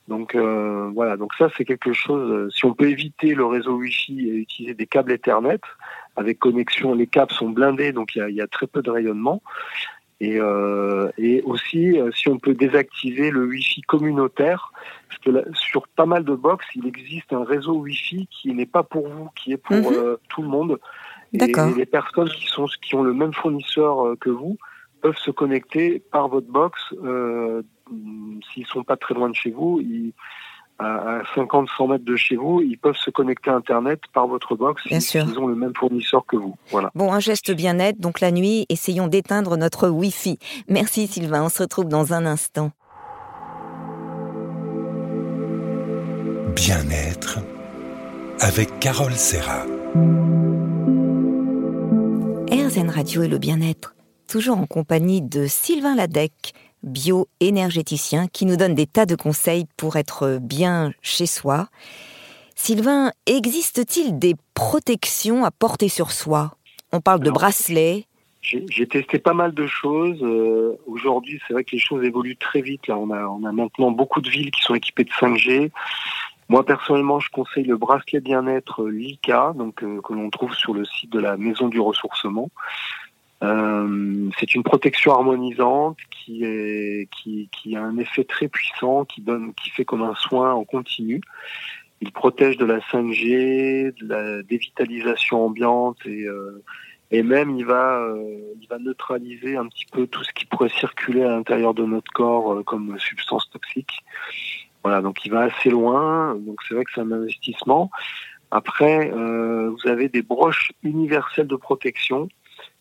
Donc 0.08 0.34
voilà, 0.34 1.16
donc 1.16 1.32
ça 1.38 1.48
c'est 1.56 1.64
quelque 1.64 1.92
chose. 1.92 2.52
Si 2.52 2.64
on 2.64 2.74
peut 2.74 2.90
éviter 2.90 3.34
le 3.34 3.46
réseau 3.46 3.76
Wi-Fi 3.76 4.28
et 4.28 4.34
utiliser 4.34 4.74
des 4.74 4.86
câbles 4.86 5.12
Ethernet 5.12 5.60
avec 6.16 6.38
connexion, 6.38 6.94
les 6.94 7.06
câbles 7.06 7.32
sont 7.32 7.50
blindés, 7.50 7.92
donc 7.92 8.14
il 8.14 8.18
y 8.18 8.22
a, 8.22 8.28
il 8.28 8.36
y 8.36 8.40
a 8.40 8.46
très 8.46 8.66
peu 8.66 8.82
de 8.82 8.90
rayonnement. 8.90 9.42
Et, 10.20 10.38
euh, 10.40 11.10
et 11.18 11.42
aussi, 11.42 11.96
si 12.14 12.28
on 12.28 12.38
peut 12.38 12.54
désactiver 12.54 13.30
le 13.30 13.46
Wi-Fi 13.46 13.82
communautaire, 13.82 14.72
parce 15.08 15.20
que 15.20 15.30
là, 15.30 15.42
sur 15.54 15.86
pas 15.88 16.06
mal 16.06 16.24
de 16.24 16.34
box, 16.34 16.64
il 16.76 16.86
existe 16.86 17.32
un 17.32 17.44
réseau 17.44 17.74
Wi-Fi 17.74 18.28
qui 18.30 18.52
n'est 18.54 18.66
pas 18.66 18.82
pour 18.82 19.08
vous, 19.08 19.28
qui 19.36 19.52
est 19.52 19.56
pour 19.56 19.76
-hmm. 19.76 19.94
euh, 19.94 20.16
tout 20.28 20.42
le 20.42 20.48
monde. 20.48 20.78
Et 21.32 21.38
les 21.76 21.86
personnes 21.86 22.28
qui 22.28 22.46
sont 22.46 22.66
qui 22.82 22.94
ont 22.94 23.02
le 23.02 23.12
même 23.12 23.32
fournisseur 23.32 23.94
euh, 24.06 24.16
que 24.16 24.30
vous 24.30 24.56
peuvent 25.02 25.22
se 25.28 25.32
connecter 25.32 26.00
par 26.14 26.28
votre 26.28 26.46
box 26.46 26.72
euh, 26.92 27.62
s'ils 28.46 28.66
sont 28.66 28.84
pas 28.84 28.96
très 28.96 29.14
loin 29.14 29.28
de 29.28 29.34
chez 29.42 29.50
vous. 29.50 29.80
Ils, 29.80 30.12
à 30.78 31.22
50-100 31.36 31.90
mètres 31.90 32.04
de 32.04 32.16
chez 32.16 32.36
vous, 32.36 32.60
ils 32.60 32.78
peuvent 32.78 32.96
se 32.96 33.10
connecter 33.10 33.50
à 33.50 33.54
Internet 33.54 34.00
par 34.12 34.26
votre 34.26 34.56
box 34.56 34.82
bien 34.86 35.00
si 35.00 35.18
ils 35.18 35.38
ont 35.38 35.46
le 35.46 35.54
même 35.54 35.72
fournisseur 35.76 36.26
que 36.26 36.36
vous. 36.36 36.56
Voilà. 36.70 36.90
Bon, 36.94 37.12
un 37.12 37.20
geste 37.20 37.52
bien 37.52 37.74
net. 37.74 38.00
Donc 38.00 38.20
la 38.20 38.32
nuit, 38.32 38.66
essayons 38.68 39.06
d'éteindre 39.06 39.56
notre 39.56 39.88
Wi-Fi. 39.88 40.38
Merci 40.68 41.06
Sylvain, 41.06 41.44
on 41.44 41.48
se 41.48 41.62
retrouve 41.62 41.86
dans 41.86 42.12
un 42.12 42.26
instant. 42.26 42.72
Bien-être 46.56 47.38
avec 48.40 48.78
Carole 48.80 49.12
Serra. 49.12 49.64
RZN 52.50 52.90
Radio 52.90 53.22
et 53.22 53.28
le 53.28 53.38
bien-être, 53.38 53.94
toujours 54.28 54.58
en 54.58 54.66
compagnie 54.66 55.22
de 55.22 55.46
Sylvain 55.46 55.94
Ladec, 55.94 56.52
bio-énergéticien, 56.84 58.28
qui 58.28 58.46
nous 58.46 58.56
donne 58.56 58.74
des 58.74 58.86
tas 58.86 59.06
de 59.06 59.16
conseils 59.16 59.66
pour 59.76 59.96
être 59.96 60.38
bien 60.40 60.92
chez 61.02 61.26
soi. 61.26 61.68
Sylvain, 62.54 63.12
existe-t-il 63.26 64.18
des 64.18 64.36
protections 64.54 65.44
à 65.44 65.50
porter 65.50 65.88
sur 65.88 66.12
soi? 66.12 66.56
On 66.92 67.00
parle 67.00 67.20
de 67.20 67.30
bracelets. 67.30 68.06
J'ai 68.42 68.86
testé 68.86 69.18
pas 69.18 69.32
mal 69.32 69.54
de 69.54 69.66
choses. 69.66 70.22
Euh, 70.22 70.78
Aujourd'hui, 70.86 71.40
c'est 71.46 71.54
vrai 71.54 71.64
que 71.64 71.72
les 71.72 71.78
choses 71.78 72.04
évoluent 72.04 72.36
très 72.36 72.60
vite. 72.60 72.86
Là, 72.86 72.98
on 72.98 73.10
a, 73.10 73.26
on 73.26 73.42
a 73.44 73.52
maintenant 73.52 73.90
beaucoup 73.90 74.20
de 74.20 74.28
villes 74.28 74.50
qui 74.50 74.60
sont 74.60 74.74
équipées 74.74 75.04
de 75.04 75.10
5G. 75.10 75.70
Moi 76.48 76.64
personnellement, 76.64 77.20
je 77.20 77.30
conseille 77.30 77.64
le 77.64 77.76
bracelet 77.76 78.20
bien-être 78.20 78.86
Lika, 78.86 79.54
donc 79.56 79.82
euh, 79.82 80.00
que 80.02 80.12
l'on 80.12 80.28
trouve 80.28 80.54
sur 80.54 80.74
le 80.74 80.84
site 80.84 81.10
de 81.10 81.18
la 81.18 81.36
Maison 81.36 81.68
du 81.68 81.80
Ressourcement. 81.80 82.50
Euh, 83.42 84.30
c'est 84.38 84.54
une 84.54 84.62
protection 84.62 85.12
harmonisante 85.12 85.98
qui, 86.10 86.44
est, 86.44 87.08
qui, 87.10 87.48
qui, 87.52 87.76
a 87.76 87.82
un 87.82 87.98
effet 87.98 88.24
très 88.24 88.48
puissant, 88.48 89.04
qui 89.04 89.20
donne, 89.20 89.52
qui 89.54 89.70
fait 89.70 89.84
comme 89.84 90.02
un 90.02 90.14
soin 90.14 90.52
en 90.54 90.64
continu. 90.64 91.20
Il 92.00 92.12
protège 92.12 92.56
de 92.56 92.64
la 92.64 92.78
5G, 92.78 93.94
de 94.00 94.06
la 94.06 94.42
dévitalisation 94.42 95.44
ambiante 95.44 95.98
et, 96.06 96.24
euh, 96.24 96.62
et 97.10 97.22
même 97.22 97.56
il 97.56 97.64
va, 97.64 97.98
euh, 97.98 98.54
il 98.60 98.66
va 98.68 98.78
neutraliser 98.78 99.56
un 99.56 99.68
petit 99.68 99.86
peu 99.86 100.06
tout 100.06 100.24
ce 100.24 100.32
qui 100.32 100.46
pourrait 100.46 100.70
circuler 100.70 101.22
à 101.22 101.28
l'intérieur 101.28 101.74
de 101.74 101.84
notre 101.84 102.10
corps 102.12 102.52
euh, 102.52 102.62
comme 102.62 102.98
substance 102.98 103.48
toxique. 103.50 104.00
Voilà, 104.82 105.00
donc 105.00 105.24
il 105.24 105.30
va 105.30 105.42
assez 105.42 105.70
loin. 105.70 106.34
Donc 106.34 106.60
c'est 106.66 106.74
vrai 106.74 106.84
que 106.84 106.90
c'est 106.94 107.00
un 107.00 107.12
investissement. 107.12 107.90
Après, 108.50 109.12
euh, 109.12 109.70
vous 109.70 109.88
avez 109.88 110.08
des 110.08 110.22
broches 110.22 110.72
universelles 110.82 111.46
de 111.46 111.56
protection 111.56 112.28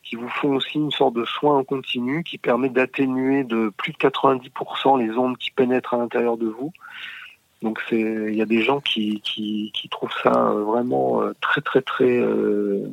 qui 0.04 0.16
vous 0.16 0.30
font 0.30 0.56
aussi 0.56 0.78
une 0.78 0.92
sorte 0.92 1.16
de 1.16 1.26
soin 1.26 1.58
en 1.58 1.64
continu 1.64 2.24
qui 2.24 2.38
permet 2.38 2.70
d'atténuer 2.70 3.44
de 3.44 3.72
plus 3.78 3.94
de 3.94 3.98
90% 3.98 5.00
les 5.00 5.18
ondes 5.18 5.38
qui 5.38 5.52
pénètrent 5.52 5.94
à 5.94 5.98
l'intérieur 5.98 6.38
de 6.38 6.48
vous. 6.48 6.72
Donc 7.62 7.82
il 7.92 8.36
y 8.36 8.42
a 8.42 8.46
des 8.46 8.62
gens 8.62 8.82
qui, 8.82 9.22
qui, 9.22 9.72
qui 9.74 9.88
trouvent 9.88 10.14
ça 10.22 10.32
vraiment 10.32 11.22
très 11.40 11.62
très 11.62 11.82
très 11.82 12.20
euh, 12.20 12.90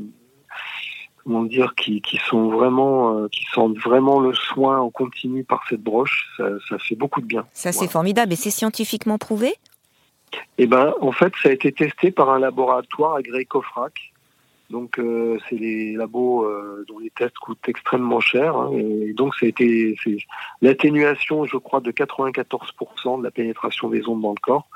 comment 1.25 1.43
dire, 1.45 1.75
qui, 1.77 2.01
qui 2.01 2.19
sont 2.19 2.49
vraiment, 2.49 3.17
euh, 3.17 3.29
qui 3.29 3.45
sentent 3.53 3.79
vraiment 3.79 4.21
le 4.21 4.35
soin 4.35 4.79
en 4.79 4.91
continu 4.91 5.45
par 5.45 5.63
cette 5.69 5.83
broche. 5.83 6.29
Ça, 6.37 6.45
ça 6.69 6.79
fait 6.79 6.97
beaucoup 6.97 7.21
de 7.21 7.27
bien. 7.27 7.47
Ça, 7.53 7.73
c'est 7.73 7.89
formidable. 7.89 8.33
Et 8.33 8.37
c'est 8.37 8.51
scientifiquement 8.51 9.19
prouvé? 9.19 9.55
Eh 10.59 10.67
ben, 10.67 10.95
en 11.01 11.13
fait, 11.13 11.33
ça 11.43 11.49
a 11.49 11.53
été 11.53 11.73
testé 11.73 12.11
par 12.11 12.31
un 12.31 12.39
laboratoire 12.39 13.15
agréé 13.15 13.45
COFRAC. 13.45 14.10
Donc, 14.71 14.99
euh, 14.99 15.37
c'est 15.49 15.57
les 15.57 15.95
labos 15.95 16.45
euh, 16.45 16.85
dont 16.89 16.99
les 17.01 17.11
tests 17.11 17.37
coûtent 17.39 17.69
extrêmement 17.69 18.21
cher. 18.21 18.57
Hein, 18.57 18.71
et 18.73 19.13
donc, 19.13 19.35
ça 19.35 19.47
a 19.47 19.49
été 19.49 19.97
l'atténuation, 20.63 21.45
je 21.45 21.57
crois, 21.57 21.81
de 21.81 21.91
94% 21.91 23.19
de 23.19 23.25
la 23.25 23.31
pénétration 23.31 23.89
des 23.89 24.07
ondes 24.09 24.23
dans 24.23 24.31
le 24.31 24.41
corps 24.41 24.69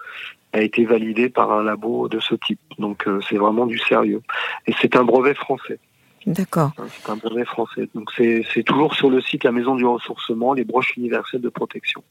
a 0.52 0.62
été 0.62 0.84
validée 0.84 1.28
par 1.28 1.50
un 1.52 1.62
labo 1.62 2.08
de 2.08 2.20
ce 2.20 2.34
type. 2.34 2.60
Donc, 2.78 3.06
euh, 3.06 3.20
c'est 3.28 3.36
vraiment 3.36 3.66
du 3.66 3.78
sérieux. 3.78 4.22
Et 4.66 4.74
c'est 4.80 4.96
un 4.96 5.04
brevet 5.04 5.34
français. 5.34 5.78
D'accord. 6.26 6.72
C'est 6.88 7.10
un 7.10 7.16
brevet 7.16 7.44
français. 7.44 7.88
Donc 7.94 8.10
c'est 8.16 8.62
toujours 8.64 8.94
sur 8.94 9.10
le 9.10 9.20
site 9.20 9.44
La 9.44 9.52
Maison 9.52 9.74
du 9.74 9.84
Ressourcement, 9.84 10.54
les 10.54 10.64
broches 10.64 10.96
universelles 10.96 11.42
de 11.42 11.50
protection. 11.50 12.02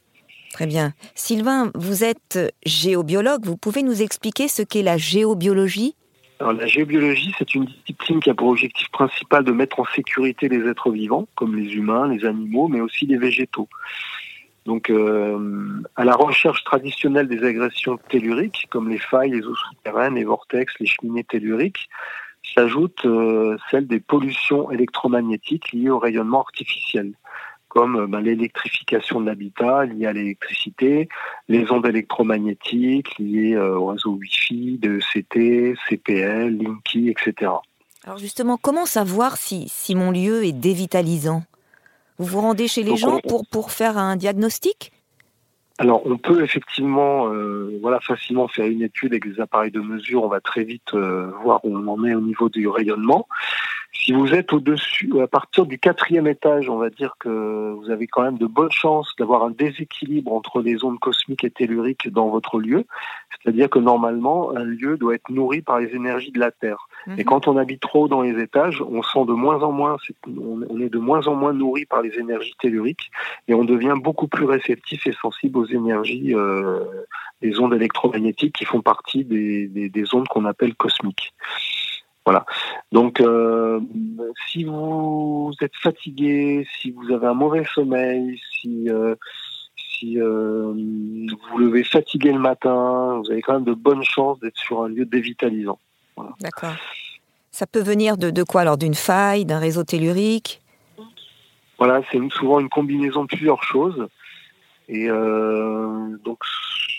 Très 0.52 0.66
bien. 0.66 0.92
Sylvain, 1.16 1.72
vous 1.74 2.04
êtes 2.04 2.38
géobiologue. 2.64 3.44
Vous 3.44 3.56
pouvez 3.56 3.82
nous 3.82 4.02
expliquer 4.02 4.46
ce 4.46 4.62
qu'est 4.62 4.82
la 4.82 4.98
géobiologie? 4.98 5.96
La 6.40 6.66
géobiologie, 6.66 7.34
c'est 7.38 7.54
une 7.54 7.64
discipline 7.64 8.20
qui 8.20 8.30
a 8.30 8.34
pour 8.34 8.48
objectif 8.48 8.88
principal 8.90 9.44
de 9.44 9.52
mettre 9.52 9.80
en 9.80 9.84
sécurité 9.86 10.48
les 10.48 10.68
êtres 10.68 10.90
vivants, 10.90 11.28
comme 11.36 11.56
les 11.56 11.74
humains, 11.74 12.08
les 12.08 12.24
animaux, 12.24 12.68
mais 12.68 12.80
aussi 12.80 13.06
les 13.06 13.16
végétaux. 13.16 13.68
Donc, 14.66 14.88
euh, 14.88 15.82
à 15.94 16.04
la 16.04 16.14
recherche 16.14 16.64
traditionnelle 16.64 17.28
des 17.28 17.44
agressions 17.44 17.98
telluriques, 18.08 18.66
comme 18.70 18.88
les 18.88 18.98
failles, 18.98 19.30
les 19.30 19.46
eaux 19.46 19.54
souterraines, 19.54 20.14
les 20.14 20.24
vortex, 20.24 20.72
les 20.80 20.86
cheminées 20.86 21.24
telluriques, 21.24 21.88
s'ajoute 22.54 23.04
euh, 23.04 23.56
celle 23.70 23.86
des 23.86 24.00
pollutions 24.00 24.70
électromagnétiques 24.70 25.72
liées 25.72 25.90
au 25.90 25.98
rayonnement 25.98 26.40
artificiel, 26.40 27.12
comme 27.74 28.06
ben, 28.06 28.20
l'électrification 28.20 29.20
de 29.20 29.26
l'habitat 29.26 29.84
liée 29.84 30.06
à 30.06 30.12
l'électricité, 30.12 31.08
les 31.48 31.70
ondes 31.72 31.86
électromagnétiques 31.86 33.18
liées 33.18 33.54
euh, 33.54 33.76
au 33.76 33.86
réseau 33.86 34.12
Wi-Fi, 34.12 34.78
de 34.78 35.00
CT, 35.00 35.76
CPL, 35.88 36.56
Linky, 36.56 37.10
etc. 37.10 37.50
Alors 38.04 38.18
justement, 38.18 38.56
comment 38.56 38.86
savoir 38.86 39.36
si, 39.36 39.68
si 39.68 39.96
mon 39.96 40.12
lieu 40.12 40.44
est 40.44 40.52
dévitalisant? 40.52 41.42
Vous 42.18 42.26
vous 42.26 42.40
rendez 42.40 42.68
chez 42.68 42.84
les 42.84 42.90
Donc 42.90 42.98
gens 42.98 43.16
on... 43.16 43.28
pour, 43.28 43.46
pour 43.46 43.72
faire 43.72 43.98
un 43.98 44.14
diagnostic? 44.14 44.92
Alors, 45.78 46.06
on 46.06 46.16
peut 46.16 46.44
effectivement, 46.44 47.26
euh, 47.32 47.76
voilà, 47.82 47.98
facilement 47.98 48.46
faire 48.46 48.66
une 48.66 48.82
étude 48.82 49.12
avec 49.12 49.26
des 49.28 49.40
appareils 49.40 49.72
de 49.72 49.80
mesure. 49.80 50.22
On 50.22 50.28
va 50.28 50.40
très 50.40 50.62
vite 50.62 50.94
euh, 50.94 51.32
voir 51.42 51.64
où 51.64 51.76
on 51.76 51.88
en 51.88 52.04
est 52.04 52.14
au 52.14 52.20
niveau 52.20 52.48
du 52.48 52.68
rayonnement. 52.68 53.26
Si 54.04 54.12
vous 54.12 54.34
êtes 54.34 54.52
au-dessus, 54.52 55.18
à 55.22 55.26
partir 55.26 55.64
du 55.64 55.78
quatrième 55.78 56.26
étage, 56.26 56.68
on 56.68 56.76
va 56.76 56.90
dire 56.90 57.14
que 57.18 57.72
vous 57.72 57.88
avez 57.88 58.06
quand 58.06 58.20
même 58.20 58.36
de 58.36 58.44
bonnes 58.44 58.70
chances 58.70 59.10
d'avoir 59.18 59.44
un 59.44 59.50
déséquilibre 59.50 60.30
entre 60.30 60.60
les 60.60 60.84
ondes 60.84 60.98
cosmiques 60.98 61.42
et 61.42 61.50
telluriques 61.50 62.10
dans 62.10 62.28
votre 62.28 62.58
lieu. 62.58 62.84
C'est-à-dire 63.30 63.70
que 63.70 63.78
normalement, 63.78 64.54
un 64.54 64.64
lieu 64.64 64.98
doit 64.98 65.14
être 65.14 65.30
nourri 65.30 65.62
par 65.62 65.80
les 65.80 65.94
énergies 65.94 66.32
de 66.32 66.38
la 66.38 66.50
Terre. 66.50 66.86
Mmh. 67.06 67.14
Et 67.18 67.24
quand 67.24 67.48
on 67.48 67.56
habite 67.56 67.80
trop 67.80 68.06
dans 68.06 68.20
les 68.20 68.38
étages, 68.42 68.82
on 68.82 69.02
sent 69.02 69.24
de 69.26 69.32
moins 69.32 69.62
en 69.62 69.72
moins, 69.72 69.96
on 70.26 70.80
est 70.80 70.90
de 70.90 70.98
moins 70.98 71.26
en 71.26 71.34
moins 71.34 71.54
nourri 71.54 71.86
par 71.86 72.02
les 72.02 72.18
énergies 72.18 72.54
telluriques 72.60 73.10
et 73.48 73.54
on 73.54 73.64
devient 73.64 73.94
beaucoup 73.96 74.28
plus 74.28 74.44
réceptif 74.44 75.06
et 75.06 75.12
sensible 75.12 75.58
aux 75.58 75.66
énergies, 75.66 76.34
euh, 76.34 76.84
des 77.40 77.58
ondes 77.58 77.72
électromagnétiques 77.72 78.54
qui 78.54 78.66
font 78.66 78.82
partie 78.82 79.24
des, 79.24 79.66
des, 79.66 79.88
des 79.88 80.14
ondes 80.14 80.28
qu'on 80.28 80.44
appelle 80.44 80.74
cosmiques. 80.74 81.32
Voilà. 82.24 82.46
Donc, 82.92 83.20
euh, 83.20 83.80
si 84.48 84.64
vous 84.64 85.52
êtes 85.60 85.76
fatigué, 85.76 86.66
si 86.80 86.90
vous 86.90 87.12
avez 87.12 87.26
un 87.26 87.34
mauvais 87.34 87.64
sommeil, 87.74 88.40
si 88.60 88.88
euh, 88.88 89.14
si 89.76 90.20
euh, 90.20 90.72
vous 90.72 91.58
levez 91.58 91.84
fatigué 91.84 92.32
le 92.32 92.38
matin, 92.38 93.20
vous 93.22 93.30
avez 93.30 93.42
quand 93.42 93.54
même 93.54 93.64
de 93.64 93.74
bonnes 93.74 94.02
chances 94.02 94.40
d'être 94.40 94.56
sur 94.56 94.82
un 94.82 94.88
lieu 94.88 95.04
dévitalisant. 95.04 95.78
Voilà. 96.16 96.32
D'accord. 96.40 96.74
Ça 97.50 97.66
peut 97.66 97.82
venir 97.82 98.16
de, 98.16 98.30
de 98.30 98.42
quoi 98.42 98.62
alors 98.62 98.78
D'une 98.78 98.94
faille, 98.94 99.44
d'un 99.44 99.58
réseau 99.58 99.84
tellurique? 99.84 100.60
Voilà, 101.78 102.00
c'est 102.10 102.18
souvent 102.32 102.60
une 102.60 102.68
combinaison 102.68 103.22
de 103.22 103.28
plusieurs 103.28 103.62
choses. 103.62 104.08
Et 104.88 105.08
euh, 105.08 106.16
donc, 106.24 106.38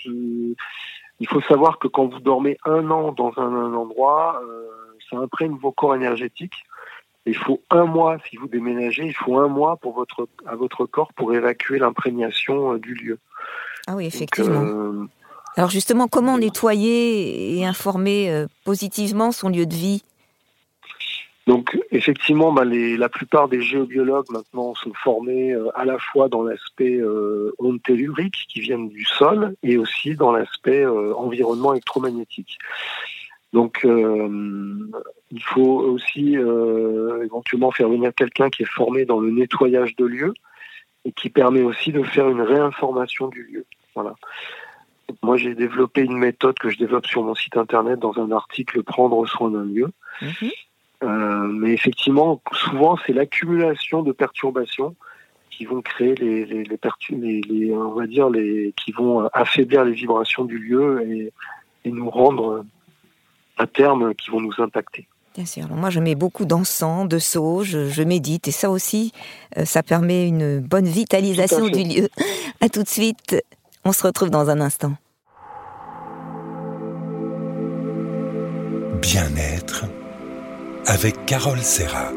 il 0.05 1.27
faut 1.27 1.41
savoir 1.41 1.79
que 1.79 1.87
quand 1.87 2.07
vous 2.07 2.19
dormez 2.19 2.57
un 2.65 2.89
an 2.89 3.11
dans 3.11 3.31
un, 3.37 3.73
endroit, 3.73 4.41
euh, 4.43 4.69
ça 5.09 5.17
imprègne 5.17 5.55
vos 5.55 5.71
corps 5.71 5.95
énergétiques. 5.95 6.63
Il 7.25 7.35
faut 7.35 7.61
un 7.71 7.85
mois, 7.85 8.17
si 8.29 8.37
vous 8.37 8.47
déménagez, 8.47 9.05
il 9.05 9.15
faut 9.15 9.37
un 9.39 9.47
mois 9.47 9.77
pour 9.77 9.93
votre, 9.93 10.27
à 10.45 10.55
votre 10.55 10.85
corps 10.85 11.11
pour 11.13 11.33
évacuer 11.33 11.79
l'imprégnation 11.79 12.73
euh, 12.73 12.79
du 12.79 12.93
lieu. 12.93 13.19
Ah 13.87 13.95
oui, 13.95 14.05
effectivement. 14.05 14.61
Euh, 14.61 15.07
Alors 15.55 15.69
justement, 15.69 16.07
comment 16.07 16.37
nettoyer 16.37 17.57
et 17.57 17.65
informer 17.65 18.45
positivement 18.63 19.31
son 19.31 19.49
lieu 19.49 19.65
de 19.65 19.73
vie? 19.73 20.03
Donc 21.47 21.77
effectivement, 21.91 22.51
bah, 22.51 22.65
les, 22.65 22.97
la 22.97 23.09
plupart 23.09 23.47
des 23.47 23.61
géobiologues 23.61 24.31
maintenant 24.31 24.73
sont 24.73 24.93
formés 24.93 25.51
euh, 25.51 25.69
à 25.75 25.85
la 25.85 25.99
fois 25.99 26.27
dans 26.27 26.41
l'aspect 26.41 26.95
euh, 26.95 27.53
ondes 27.59 27.81
telluriques 27.83 28.45
qui 28.49 28.61
viennent 28.61 28.89
du 28.89 29.05
sol 29.05 29.55
et 29.61 29.77
aussi 29.77 30.15
dans 30.15 30.31
l'aspect 30.31 30.83
euh, 30.83 31.13
environnement 31.15 31.73
électromagnétique. 31.73 32.57
Donc 33.55 33.85
il 33.85 35.41
faut 35.41 35.79
aussi 35.79 36.35
éventuellement 37.23 37.71
faire 37.71 37.89
venir 37.89 38.13
quelqu'un 38.13 38.49
qui 38.49 38.63
est 38.63 38.69
formé 38.69 39.05
dans 39.05 39.19
le 39.19 39.31
nettoyage 39.31 39.95
de 39.95 40.05
lieux 40.05 40.33
et 41.05 41.11
qui 41.11 41.29
permet 41.29 41.61
aussi 41.61 41.91
de 41.91 42.03
faire 42.03 42.27
une 42.27 42.41
réinformation 42.41 43.27
du 43.29 43.43
lieu. 43.43 43.65
Voilà. 43.93 44.15
Moi, 45.23 45.37
j'ai 45.37 45.53
développé 45.55 46.01
une 46.01 46.17
méthode 46.17 46.57
que 46.59 46.69
je 46.69 46.77
développe 46.77 47.05
sur 47.05 47.23
mon 47.23 47.35
site 47.35 47.57
internet 47.57 47.99
dans 47.99 48.17
un 48.17 48.31
article 48.31 48.83
Prendre 48.83 49.25
soin 49.27 49.51
d'un 49.51 49.63
lieu. 49.63 49.87
Mhm. 50.21 50.49
Euh, 51.03 51.47
mais 51.47 51.73
effectivement, 51.73 52.41
souvent, 52.53 52.97
c'est 53.05 53.13
l'accumulation 53.13 54.01
de 54.01 54.11
perturbations 54.11 54.95
qui 55.51 55.65
vont 55.65 55.81
créer 55.81 56.15
les, 56.15 56.45
les, 56.45 56.63
les, 56.63 57.41
les, 57.41 57.73
on 57.73 57.93
va 57.93 58.07
dire 58.07 58.29
les, 58.29 58.73
qui 58.75 58.91
vont 58.91 59.29
affaiblir 59.31 59.85
les 59.85 59.93
vibrations 59.93 60.43
du 60.43 60.57
lieu 60.57 61.01
et, 61.07 61.31
et 61.85 61.91
nous 61.91 62.09
rendre 62.09 62.65
à 63.57 63.67
terme 63.67 64.13
qui 64.15 64.31
vont 64.31 64.41
nous 64.41 64.53
impacter. 64.59 65.07
Bien 65.35 65.45
sûr. 65.45 65.67
moi, 65.67 65.89
je 65.89 65.99
mets 65.99 66.15
beaucoup 66.15 66.45
d'encens, 66.45 67.09
de 67.09 67.19
sauge, 67.19 67.89
je, 67.89 68.03
médite 68.03 68.47
et 68.47 68.51
ça 68.51 68.69
aussi, 68.69 69.11
euh, 69.57 69.65
ça 69.65 69.83
permet 69.83 70.27
une 70.27 70.59
bonne 70.59 70.85
vitalisation 70.85 71.67
du 71.67 71.83
lieu. 71.83 72.09
À 72.61 72.69
tout 72.69 72.83
de 72.83 72.87
suite. 72.87 73.35
On 73.83 73.91
se 73.91 74.03
retrouve 74.03 74.29
dans 74.29 74.49
un 74.49 74.61
instant. 74.61 74.93
Bien-être 79.01 79.85
avec 80.87 81.25
Carole 81.25 81.59
Serra. 81.59 82.11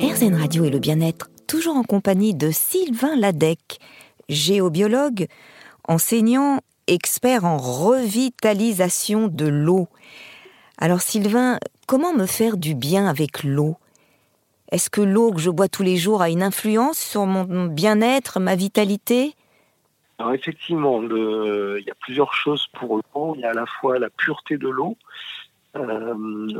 RZN 0.00 0.34
Radio 0.34 0.64
et 0.64 0.70
le 0.70 0.78
bien-être, 0.78 1.30
toujours 1.46 1.76
en 1.76 1.82
compagnie 1.82 2.34
de 2.34 2.50
Sylvain 2.50 3.16
Ladec, 3.16 3.78
géobiologue, 4.28 5.26
enseignant, 5.88 6.60
expert 6.86 7.44
en 7.44 7.56
revitalisation 7.56 9.28
de 9.28 9.46
l'eau. 9.46 9.88
Alors 10.78 11.00
Sylvain, 11.00 11.58
comment 11.86 12.12
me 12.12 12.26
faire 12.26 12.56
du 12.56 12.74
bien 12.74 13.06
avec 13.06 13.44
l'eau? 13.44 13.76
Est-ce 14.70 14.90
que 14.90 15.00
l'eau 15.00 15.32
que 15.32 15.40
je 15.40 15.50
bois 15.50 15.68
tous 15.68 15.82
les 15.82 15.96
jours 15.96 16.22
a 16.22 16.30
une 16.30 16.42
influence 16.42 16.98
sur 16.98 17.26
mon 17.26 17.66
bien-être, 17.66 18.40
ma 18.40 18.56
vitalité? 18.56 19.34
Alors 20.18 20.32
effectivement, 20.32 21.02
il 21.02 21.84
y 21.86 21.90
a 21.90 21.94
plusieurs 22.00 22.32
choses 22.34 22.66
pour 22.72 22.96
l'eau. 22.96 23.34
Il 23.36 23.42
y 23.42 23.44
a 23.44 23.50
à 23.50 23.54
la 23.54 23.66
fois 23.66 23.98
la 23.98 24.10
pureté 24.10 24.56
de 24.58 24.68
l'eau, 24.68 24.96
euh, 25.76 26.14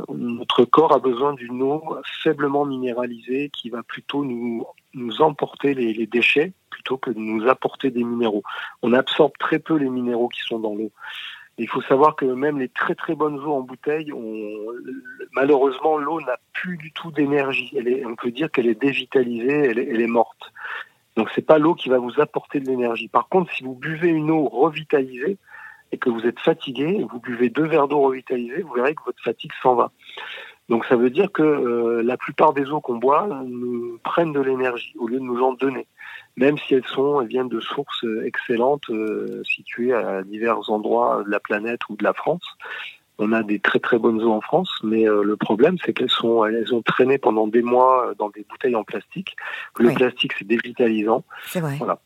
notre 0.09 0.65
corps 0.65 0.93
a 0.93 0.99
besoin 0.99 1.33
d'une 1.33 1.61
eau 1.61 1.97
faiblement 2.23 2.65
minéralisée 2.65 3.49
qui 3.49 3.69
va 3.69 3.81
plutôt 3.83 4.25
nous, 4.25 4.65
nous 4.93 5.21
emporter 5.21 5.73
les, 5.73 6.05
déchets 6.05 6.53
plutôt 6.69 6.97
que 6.97 7.11
de 7.11 7.19
nous 7.19 7.47
apporter 7.47 7.91
des 7.91 8.03
minéraux. 8.03 8.43
On 8.81 8.93
absorbe 8.93 9.31
très 9.39 9.59
peu 9.59 9.75
les 9.77 9.89
minéraux 9.89 10.27
qui 10.27 10.41
sont 10.41 10.59
dans 10.59 10.75
l'eau. 10.75 10.91
Il 11.57 11.69
faut 11.69 11.81
savoir 11.83 12.17
que 12.17 12.25
même 12.25 12.59
les 12.59 12.67
très 12.67 12.95
très 12.95 13.15
bonnes 13.15 13.39
eaux 13.39 13.53
en 13.53 13.61
bouteille, 13.61 14.11
malheureusement 15.31 15.97
l'eau 15.97 16.19
n'a 16.19 16.37
plus 16.51 16.75
du 16.75 16.91
tout 16.91 17.11
d'énergie. 17.11 17.77
On 18.05 18.15
peut 18.15 18.31
dire 18.31 18.51
qu'elle 18.51 18.67
est 18.67 18.79
dévitalisée, 18.79 19.69
elle 19.69 19.79
est, 19.79 19.87
elle 19.89 20.01
est 20.01 20.07
morte. 20.07 20.51
Donc 21.15 21.29
c'est 21.33 21.45
pas 21.45 21.57
l'eau 21.57 21.73
qui 21.73 21.87
va 21.87 21.97
vous 21.97 22.19
apporter 22.19 22.59
de 22.59 22.67
l'énergie. 22.67 23.07
Par 23.07 23.29
contre, 23.29 23.53
si 23.53 23.63
vous 23.63 23.75
buvez 23.75 24.09
une 24.09 24.31
eau 24.31 24.49
revitalisée, 24.49 25.37
et 25.95 25.97
que 25.97 26.09
vous 26.09 26.27
êtes 26.27 26.39
fatigué, 26.41 27.05
vous 27.09 27.19
buvez 27.21 27.49
deux 27.49 27.65
verres 27.65 27.87
d'eau 27.87 28.01
revitalisée, 28.01 28.61
vous 28.61 28.73
verrez 28.73 28.93
que 28.93 29.03
votre 29.05 29.23
fatigue 29.23 29.51
s'en 29.63 29.75
va. 29.75 29.91
Donc 30.67 30.83
ça 30.85 30.97
veut 30.97 31.09
dire 31.09 31.31
que 31.31 31.41
euh, 31.41 32.03
la 32.03 32.17
plupart 32.17 32.53
des 32.53 32.69
eaux 32.69 32.81
qu'on 32.81 32.97
boit 32.97 33.27
nous 33.45 33.97
prennent 34.03 34.33
de 34.33 34.41
l'énergie 34.41 34.93
au 34.97 35.07
lieu 35.07 35.19
de 35.19 35.23
nous 35.23 35.41
en 35.41 35.53
donner, 35.53 35.87
même 36.35 36.57
si 36.57 36.73
elles 36.73 36.87
sont, 36.87 37.21
elles 37.21 37.27
viennent 37.27 37.49
de 37.49 37.61
sources 37.61 38.05
excellentes 38.25 38.89
euh, 38.89 39.41
situées 39.45 39.93
à 39.93 40.21
divers 40.23 40.69
endroits 40.69 41.23
de 41.23 41.31
la 41.31 41.39
planète 41.39 41.81
ou 41.89 41.95
de 41.95 42.03
la 42.03 42.13
France. 42.13 42.43
On 43.17 43.31
a 43.31 43.43
des 43.43 43.59
très 43.59 43.79
très 43.79 43.97
bonnes 43.97 44.21
eaux 44.21 44.31
en 44.31 44.41
France, 44.41 44.69
mais 44.83 45.07
euh, 45.07 45.23
le 45.23 45.37
problème 45.37 45.77
c'est 45.85 45.93
qu'elles 45.93 46.09
sont, 46.09 46.45
elles 46.45 46.73
ont 46.73 46.81
traîné 46.81 47.17
pendant 47.17 47.47
des 47.47 47.61
mois 47.61 48.13
dans 48.17 48.29
des 48.29 48.45
bouteilles 48.49 48.75
en 48.75 48.83
plastique. 48.83 49.35
Le 49.79 49.93
plastique 49.93 50.33
c'est 50.37 50.47
dévitalisant. 50.47 51.23
C'est 51.45 51.61
vrai. 51.61 51.75
Voilà. 51.77 51.99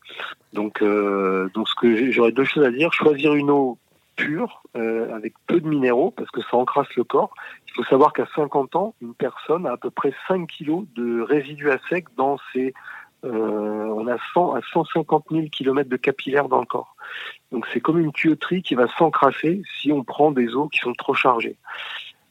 Donc, 0.52 0.82
euh, 0.82 1.48
donc 1.54 1.68
ce 1.68 1.74
que 1.74 2.10
j'aurais 2.10 2.32
deux 2.32 2.44
choses 2.44 2.64
à 2.64 2.70
dire 2.70 2.92
choisir 2.92 3.34
une 3.34 3.50
eau 3.50 3.78
pure 4.16 4.62
euh, 4.76 5.14
avec 5.14 5.34
peu 5.46 5.60
de 5.60 5.68
minéraux 5.68 6.10
parce 6.10 6.30
que 6.30 6.40
ça 6.42 6.56
encrasse 6.56 6.92
le 6.96 7.04
corps. 7.04 7.32
Il 7.66 7.72
faut 7.74 7.84
savoir 7.84 8.12
qu'à 8.12 8.26
50 8.34 8.76
ans, 8.76 8.94
une 9.00 9.14
personne 9.14 9.66
a 9.66 9.72
à 9.72 9.76
peu 9.76 9.90
près 9.90 10.12
5 10.28 10.46
kilos 10.48 10.84
de 10.94 11.22
résidus 11.22 11.70
à 11.70 11.78
sec 11.88 12.06
dans 12.16 12.36
ses 12.52 12.68
euh, 12.68 12.72
on 13.22 14.06
a 14.06 14.16
100 14.34 14.54
à 14.54 14.60
150 14.72 15.24
000 15.30 15.46
kilomètres 15.50 15.90
de 15.90 15.96
capillaires 15.96 16.48
dans 16.48 16.60
le 16.60 16.66
corps. 16.66 16.96
Donc 17.52 17.66
c'est 17.72 17.80
comme 17.80 17.98
une 17.98 18.12
tuyauterie 18.12 18.62
qui 18.62 18.74
va 18.74 18.86
s'encrasser 18.96 19.62
si 19.80 19.92
on 19.92 20.04
prend 20.04 20.30
des 20.30 20.54
eaux 20.54 20.68
qui 20.68 20.78
sont 20.78 20.92
trop 20.92 21.14
chargées. 21.14 21.56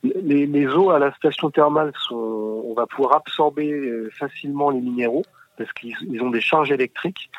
Les, 0.03 0.67
eaux 0.67 0.91
à 0.91 0.99
la 0.99 1.13
station 1.13 1.49
thermale 1.49 1.91
sont, 2.07 2.15
on 2.15 2.73
va 2.73 2.87
pouvoir 2.87 3.17
absorber 3.17 3.69
euh, 3.69 4.09
facilement 4.17 4.69
les 4.69 4.79
minéraux 4.79 5.25
parce 5.57 5.73
qu'ils 5.73 6.23
ont 6.23 6.29
des 6.29 6.39
charges 6.39 6.71
électriques. 6.71 7.29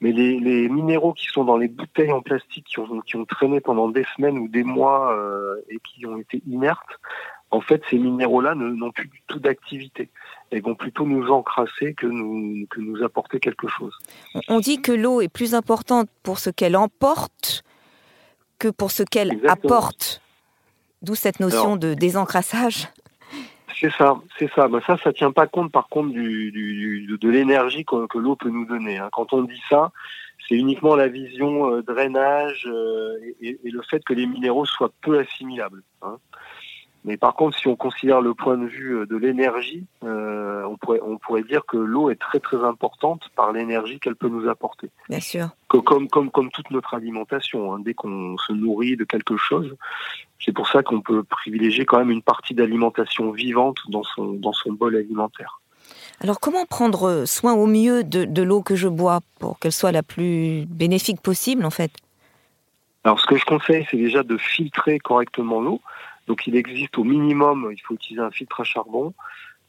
Mais 0.00 0.12
les, 0.12 0.68
minéraux 0.68 1.12
qui 1.12 1.26
sont 1.26 1.44
dans 1.44 1.56
les 1.56 1.68
bouteilles 1.68 2.12
en 2.12 2.22
plastique 2.22 2.66
qui 2.66 2.78
ont, 2.78 3.00
qui 3.00 3.16
ont 3.16 3.24
traîné 3.24 3.60
pendant 3.60 3.88
des 3.88 4.04
semaines 4.16 4.38
ou 4.38 4.48
des 4.48 4.62
mois 4.62 5.12
euh, 5.12 5.56
et 5.68 5.78
qui 5.78 6.06
ont 6.06 6.18
été 6.18 6.42
inertes, 6.46 7.00
en 7.50 7.60
fait, 7.60 7.82
ces 7.88 7.98
minéraux-là 7.98 8.54
n'ont 8.54 8.90
plus 8.90 9.08
du 9.08 9.22
tout 9.26 9.38
d'activité 9.38 10.10
et 10.50 10.60
vont 10.60 10.74
plutôt 10.74 11.06
nous 11.06 11.28
encrasser 11.30 11.94
que 11.94 12.06
nous, 12.06 12.66
que 12.68 12.80
nous 12.80 13.02
apporter 13.02 13.40
quelque 13.40 13.68
chose. 13.68 13.94
On 14.48 14.60
dit 14.60 14.82
que 14.82 14.92
l'eau 14.92 15.20
est 15.20 15.28
plus 15.28 15.54
importante 15.54 16.08
pour 16.22 16.38
ce 16.38 16.50
qu'elle 16.50 16.76
emporte 16.76 17.64
que 18.58 18.68
pour 18.68 18.90
ce 18.90 19.02
qu'elle 19.02 19.40
apporte. 19.48 20.20
D'où 21.00 21.14
cette 21.14 21.38
notion 21.38 21.76
de 21.76 21.94
désencrassage. 21.94 22.88
C'est 23.80 23.92
ça, 23.92 24.20
c'est 24.36 24.50
ça. 24.52 24.66
Ben 24.66 24.80
ça, 24.84 24.96
ça 24.98 25.12
tient 25.12 25.30
pas 25.30 25.46
compte 25.46 25.70
par 25.70 25.88
contre 25.88 26.08
du, 26.08 26.50
du, 26.50 27.16
de 27.16 27.28
l'énergie 27.28 27.84
que, 27.84 28.18
l'eau 28.18 28.34
peut 28.34 28.50
nous 28.50 28.64
donner. 28.64 28.98
Hein. 28.98 29.08
Quand 29.12 29.32
on 29.32 29.42
dit 29.42 29.60
ça, 29.68 29.92
c'est 30.48 30.56
uniquement 30.56 30.96
la 30.96 31.06
vision 31.06 31.72
euh, 31.72 31.82
drainage 31.82 32.66
euh, 32.66 33.16
et, 33.40 33.60
et, 33.62 33.70
le 33.70 33.82
fait 33.82 34.02
que 34.02 34.12
les 34.12 34.26
minéraux 34.26 34.64
soient 34.64 34.90
peu 35.00 35.20
assimilables. 35.20 35.84
Hein. 36.02 36.18
Mais 37.04 37.16
par 37.16 37.34
contre, 37.34 37.56
si 37.58 37.68
on 37.68 37.76
considère 37.76 38.20
le 38.20 38.34
point 38.34 38.56
de 38.58 38.66
vue 38.66 38.98
euh, 38.98 39.06
de 39.06 39.16
l'énergie, 39.16 39.86
euh, 40.04 40.64
on, 40.64 40.76
pourrait, 40.76 41.00
on 41.02 41.16
pourrait 41.16 41.42
dire 41.42 41.64
que 41.66 41.76
l'eau 41.76 42.10
est 42.10 42.20
très 42.20 42.40
très 42.40 42.62
importante 42.64 43.30
par 43.36 43.52
l'énergie 43.52 44.00
qu'elle 44.00 44.16
peut 44.16 44.28
nous 44.28 44.48
apporter. 44.48 44.90
Bien 45.08 45.20
sûr. 45.20 45.48
comme, 45.68 46.08
comme, 46.08 46.30
comme 46.30 46.50
toute 46.50 46.70
notre 46.70 46.94
alimentation, 46.94 47.72
hein. 47.74 47.78
dès 47.80 47.94
qu'on 47.94 48.36
se 48.38 48.52
nourrit 48.52 48.96
de 48.96 49.04
quelque 49.04 49.36
chose, 49.36 49.76
c'est 50.44 50.52
pour 50.52 50.68
ça 50.68 50.82
qu'on 50.82 51.00
peut 51.00 51.22
privilégier 51.22 51.84
quand 51.84 51.98
même 51.98 52.10
une 52.10 52.22
partie 52.22 52.54
d'alimentation 52.54 53.30
vivante 53.30 53.78
dans 53.88 54.02
son, 54.02 54.32
dans 54.32 54.52
son 54.52 54.72
bol 54.72 54.96
alimentaire. 54.96 55.60
Alors 56.20 56.40
comment 56.40 56.66
prendre 56.66 57.24
soin 57.26 57.54
au 57.54 57.66
mieux 57.66 58.02
de, 58.02 58.24
de 58.24 58.42
l'eau 58.42 58.60
que 58.60 58.76
je 58.76 58.88
bois 58.88 59.20
pour 59.38 59.58
qu'elle 59.58 59.72
soit 59.72 59.92
la 59.92 60.02
plus 60.02 60.66
bénéfique 60.66 61.20
possible 61.20 61.64
en 61.64 61.70
fait? 61.70 61.92
Alors 63.04 63.20
ce 63.20 63.26
que 63.26 63.36
je 63.36 63.44
conseille, 63.44 63.86
c'est 63.90 63.96
déjà 63.96 64.22
de 64.22 64.36
filtrer 64.36 64.98
correctement 64.98 65.60
l'eau. 65.60 65.80
Donc 66.28 66.46
il 66.46 66.54
existe 66.54 66.96
au 66.98 67.04
minimum, 67.04 67.70
il 67.72 67.80
faut 67.80 67.94
utiliser 67.94 68.22
un 68.22 68.30
filtre 68.30 68.60
à 68.60 68.64
charbon. 68.64 69.14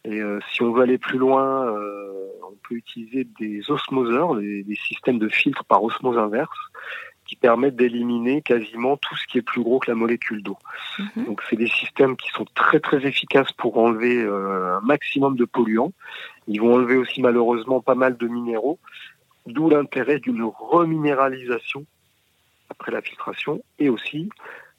Et 0.04 0.22
euh, 0.22 0.40
si 0.52 0.62
on 0.62 0.72
veut 0.72 0.84
aller 0.84 0.98
plus 0.98 1.18
loin, 1.18 1.66
euh, 1.66 2.28
on 2.44 2.56
peut 2.68 2.76
utiliser 2.76 3.26
des 3.40 3.70
osmoseurs, 3.72 4.36
des, 4.36 4.80
systèmes 4.88 5.20
de 5.20 5.30
filtre 5.30 5.64
par 5.64 5.84
osmose 5.84 6.18
inverse, 6.18 6.58
qui 7.26 7.36
permettent 7.36 7.76
d'éliminer 7.76 8.42
quasiment 8.42 8.98
tout 8.98 9.16
ce 9.16 9.26
qui 9.28 9.38
est 9.38 9.42
plus 9.42 9.62
gros 9.62 9.80
que 9.80 9.90
la 9.90 9.96
molécule 9.96 10.44
d'eau. 10.44 10.58
Mhm. 11.00 11.26
Donc 11.26 11.42
c'est 11.50 11.56
des 11.56 11.68
systèmes 11.68 12.18
qui 12.18 12.30
sont 12.32 12.46
très 12.56 12.80
très 12.80 13.06
efficaces 13.06 13.52
pour 13.54 13.78
enlever 13.78 14.22
euh, 14.22 14.78
un 14.78 14.82
maximum 14.82 15.38
de 15.38 15.46
polluants. 15.46 15.94
Ils 16.48 16.60
vont 16.60 16.74
enlever 16.74 16.98
aussi 16.98 17.22
malheureusement 17.22 17.82
pas 17.82 17.96
mal 17.96 18.18
de 18.18 18.28
minéraux, 18.28 18.80
d'où 19.46 19.70
l'intérêt 19.70 20.20
d'une 20.20 20.44
reminéralisation 20.44 21.86
après 22.70 22.92
la 22.92 23.02
filtration 23.02 23.62
et 23.80 23.90
aussi 23.90 24.30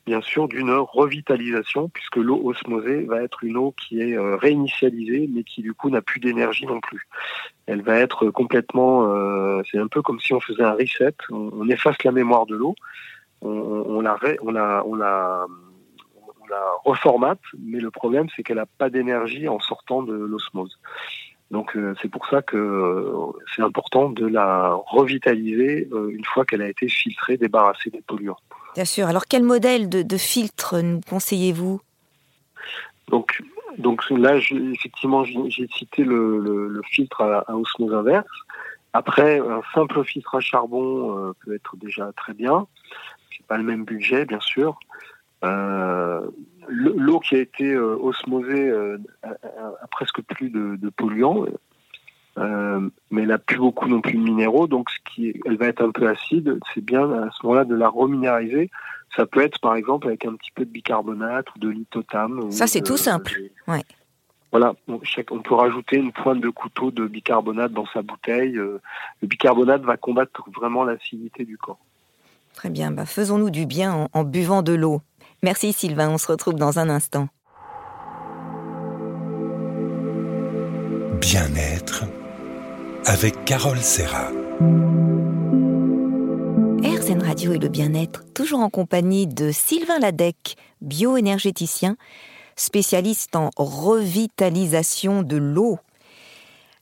bien 0.07 0.21
sûr 0.21 0.49
d'une 0.49 0.73
revitalisation, 0.73 1.89
puisque 1.89 2.17
l'eau 2.17 2.41
osmosée 2.45 3.05
va 3.05 3.23
être 3.23 3.45
une 3.45 3.57
eau 3.57 3.75
qui 3.77 4.01
est 4.01 4.17
euh, 4.17 4.37
réinitialisée, 4.37 5.29
mais 5.33 5.45
qui 5.45 5.63
du 5.63 5.75
coup 5.75 5.91
n'a 5.91 6.03
plus 6.03 6.21
d'énergie 6.21 6.67
non 6.67 6.81
plus. 6.81 7.07
Elle 7.67 7.83
va 7.83 7.99
être 7.99 8.31
complètement, 8.31 9.05
euh, 9.05 9.63
c'est 9.71 9.79
un 9.79 9.89
peu 9.89 10.03
comme 10.03 10.21
si 10.21 10.33
on 10.33 10.41
faisait 10.41 10.63
un 10.63 10.73
reset, 10.73 11.15
on, 11.31 11.69
efface 11.69 12.03
la 12.05 12.13
mémoire 12.13 12.47
de 12.47 12.57
l'eau, 12.57 12.75
on, 13.43 14.01
la, 14.01 15.47
reformate, 16.85 17.41
mais 17.59 17.79
le 17.79 17.91
problème 17.91 18.27
c'est 18.35 18.43
qu'elle 18.43 18.57
n'a 18.57 18.67
pas 18.67 18.91
d'énergie 18.91 19.49
en 19.49 19.61
sortant 19.61 20.03
de 20.03 20.15
l'osmose. 20.15 20.81
Donc 21.51 21.77
euh, 21.77 21.95
c'est 22.03 22.09
pour 22.09 22.27
ça 22.27 22.43
que 22.43 23.13
c'est 23.55 23.63
important 23.63 24.11
de 24.11 24.27
la 24.27 24.75
revitaliser 24.87 25.89
une 25.93 26.25
fois 26.25 26.45
qu'elle 26.45 26.63
a 26.63 26.69
été 26.69 26.89
filtrée, 26.89 27.37
débarrassée 27.37 27.91
des 27.91 28.01
polluants. 28.01 28.39
Bien 28.75 28.85
sûr. 28.85 29.07
Alors, 29.09 29.27
quel 29.27 29.43
modèle 29.43 29.89
de, 29.89 30.17
filtre 30.17 30.81
nous 30.81 31.01
conseillez-vous? 31.09 31.81
Donc, 33.09 33.43
donc 33.79 34.09
là, 34.11 34.37
effectivement, 34.37 35.25
j'ai 35.25 35.67
cité 35.69 36.05
le, 36.05 36.81
filtre 36.91 37.23
à, 37.23 37.55
osmose 37.55 37.95
inverse. 37.95 38.27
Après, 38.93 39.39
un 39.39 39.63
simple 39.73 40.03
filtre 40.05 40.35
à 40.35 40.41
charbon 40.41 41.17
euh, 41.17 41.33
peut 41.45 41.55
être 41.55 41.77
déjà 41.77 42.11
très 42.17 42.35
bien. 42.35 42.67
C'est 43.37 43.47
pas 43.47 43.57
le 43.57 43.63
même 43.63 43.85
budget, 43.85 44.25
bien 44.25 44.41
sûr. 44.41 44.79
Euh, 45.45 46.21
l'eau 46.69 47.21
qui 47.21 47.37
a 47.37 47.39
été 47.39 47.73
euh, 47.73 47.97
osmosée 47.97 48.73
a, 49.23 49.87
presque 49.91 50.21
plus 50.23 50.51
de, 50.51 50.77
de 50.77 50.89
polluants. 50.91 51.47
Euh, 52.39 52.89
mais 53.11 53.23
elle 53.23 53.29
n'a 53.29 53.39
plus 53.39 53.59
beaucoup 53.59 53.89
non 53.89 54.01
plus 54.01 54.15
de 54.15 54.23
minéraux, 54.23 54.67
donc 54.67 54.89
ce 54.91 55.13
qui 55.13 55.35
elle 55.45 55.57
va 55.57 55.67
être 55.67 55.83
un 55.83 55.91
peu 55.91 56.09
acide. 56.09 56.59
C'est 56.75 56.85
bien 56.85 57.11
à 57.11 57.29
ce 57.33 57.45
moment-là 57.45 57.65
de 57.65 57.75
la 57.75 57.89
reminéraliser. 57.89 58.71
Ça 59.17 59.27
peut 59.27 59.41
être 59.41 59.59
par 59.61 59.75
exemple 59.75 60.07
avec 60.07 60.25
un 60.25 60.35
petit 60.35 60.53
peu 60.55 60.65
de 60.65 60.71
bicarbonate 60.71 61.47
ou 61.55 61.59
de 61.59 61.69
lithotam. 61.69 62.51
Ça 62.51 62.67
c'est 62.67 62.83
tout 62.83 62.97
simple. 62.97 63.41
Ouais. 63.67 63.83
Voilà, 64.53 64.75
on, 64.89 64.99
peut 64.99 65.55
rajouter 65.55 65.97
une 65.97 66.11
pointe 66.11 66.41
de 66.41 66.49
couteau 66.49 66.91
de 66.91 67.07
bicarbonate 67.07 67.73
dans 67.73 67.87
sa 67.87 68.03
bouteille. 68.03 68.59
Euh, 68.59 68.81
le 69.23 69.29
bicarbonate 69.29 69.83
va 69.83 69.97
combattre 69.97 70.43
vraiment 70.53 70.83
l'acidité 70.83 71.45
du 71.45 71.57
corps. 71.57 71.79
Très 72.55 72.69
bien, 72.69 72.91
bah 72.91 73.07
faisons-nous 73.07 73.51
du 73.51 73.65
bien 73.67 74.09
en 74.13 74.25
buvant 74.25 74.63
de 74.63 74.73
l'eau. 74.73 75.03
Merci 75.43 75.73
Sylvain, 75.73 76.11
on 76.11 76.19
se 76.19 76.27
retrouve 76.27 76.55
dans 76.55 76.81
un 76.81 76.89
instant. 76.89 77.29
Bien-être 81.21 82.05
avec 83.11 83.45
Carole 83.45 83.79
Serra. 83.79 84.29
RZN 86.85 87.25
Radio 87.25 87.53
et 87.53 87.59
le 87.59 87.67
bien-être, 87.67 88.23
toujours 88.35 88.61
en 88.61 88.71
compagnie 88.71 89.27
de 89.27 89.51
Sylvain 89.51 89.99
Ladec, 89.99 90.55
bioénergéticien, 90.81 91.97
spécialiste 92.55 93.35
en 93.35 93.51
revitalisation 93.57 95.25
de 95.25 95.37
l'eau. 95.39 95.81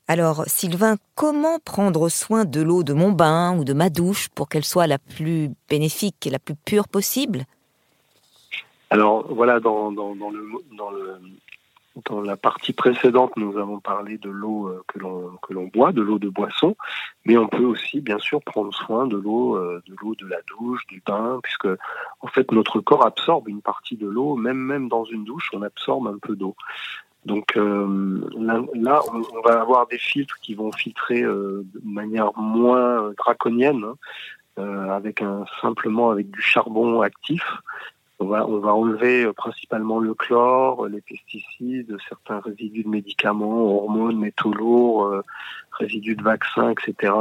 Alors, 0.07 0.45
Sylvain, 0.49 0.97
comment 1.15 1.61
prendre 1.65 2.11
soin 2.11 2.45
de 2.45 2.61
l'eau 2.61 2.83
de 2.83 2.93
mon 2.93 3.11
bain 3.11 3.57
ou 3.57 3.65
de 3.65 3.73
ma 3.73 3.89
douche 3.89 4.29
pour 4.29 4.51
qu'elle 4.51 4.67
soit 4.67 4.87
la 4.87 4.99
plus 4.99 5.49
bénéfique 5.71 6.27
et 6.27 6.31
la 6.31 6.39
plus 6.39 6.57
pure 6.57 6.89
possible? 6.89 7.45
Alors, 8.91 9.33
voilà, 9.33 9.61
dans, 9.61 9.93
dans, 9.93 10.13
le, 10.13 10.47
dans 10.77 10.91
le 10.91 11.21
dans 12.07 12.21
la 12.21 12.37
partie 12.37 12.73
précédente, 12.73 13.37
nous 13.37 13.59
avons 13.59 13.81
parlé 13.81 14.19
de 14.19 14.31
l'eau 14.31 14.69
euh, 14.69 14.83
que 14.87 14.99
l'on 14.99 15.67
boit, 15.67 15.93
de 15.93 16.03
l'eau 16.03 16.19
de 16.19 16.29
boisson, 16.29 16.77
mais 17.25 17.37
on 17.37 17.49
peut 17.49 17.65
aussi 17.65 18.01
bien 18.01 18.19
sûr 18.19 18.43
prendre 18.43 18.73
soin 18.73 19.07
de 19.07 19.17
l'eau 19.17 19.57
euh, 19.57 19.83
de 19.87 19.95
de 19.95 20.27
la 20.27 20.39
douche, 20.49 20.87
du 20.87 21.03
bain, 21.05 21.41
puisque 21.43 21.69
en 22.21 22.27
fait 22.29 22.51
notre 22.53 22.81
corps 22.81 23.05
absorbe 23.05 23.49
une 23.49 23.63
partie 23.63 23.97
de 23.97 24.07
l'eau, 24.07 24.37
même 24.37 24.59
même 24.59 24.89
dans 24.89 25.05
une 25.05 25.25
douche, 25.25 25.51
on 25.53 25.63
absorbe 25.63 26.07
un 26.07 26.19
peu 26.19 26.37
d'eau. 26.37 26.55
Donc 27.25 27.57
euh, 27.57 28.21
là, 28.75 29.01
on, 29.13 29.41
va 29.43 29.61
avoir 29.61 29.87
des 29.89 29.99
filtres 29.99 30.39
qui 30.39 30.55
vont 30.55 30.73
filtrer 30.73 31.23
de 31.23 31.65
manière 31.85 32.31
moins 32.37 33.13
draconienne, 33.19 33.85
hein, 34.57 34.89
avec 34.91 35.21
un 35.21 35.45
simplement 35.61 36.11
avec 36.11 36.31
du 36.31 36.41
charbon 36.41 37.01
actif. 37.01 37.43
On 38.21 38.27
va, 38.27 38.47
on 38.49 38.59
va 38.59 38.75
enlever 38.75 39.25
euh, 39.25 39.33
principalement 39.33 40.01
le 40.01 40.13
chlore, 40.13 40.89
les 40.89 41.01
pesticides, 41.01 41.97
certains 42.09 42.41
résidus 42.41 42.83
de 42.83 42.89
médicaments, 42.89 43.77
hormones, 43.77 44.19
métaux 44.19 44.53
lourds, 44.53 45.05
euh, 45.05 45.23
résidus 45.71 46.17
de 46.17 46.23
vaccins, 46.23 46.71
etc. 46.71 47.13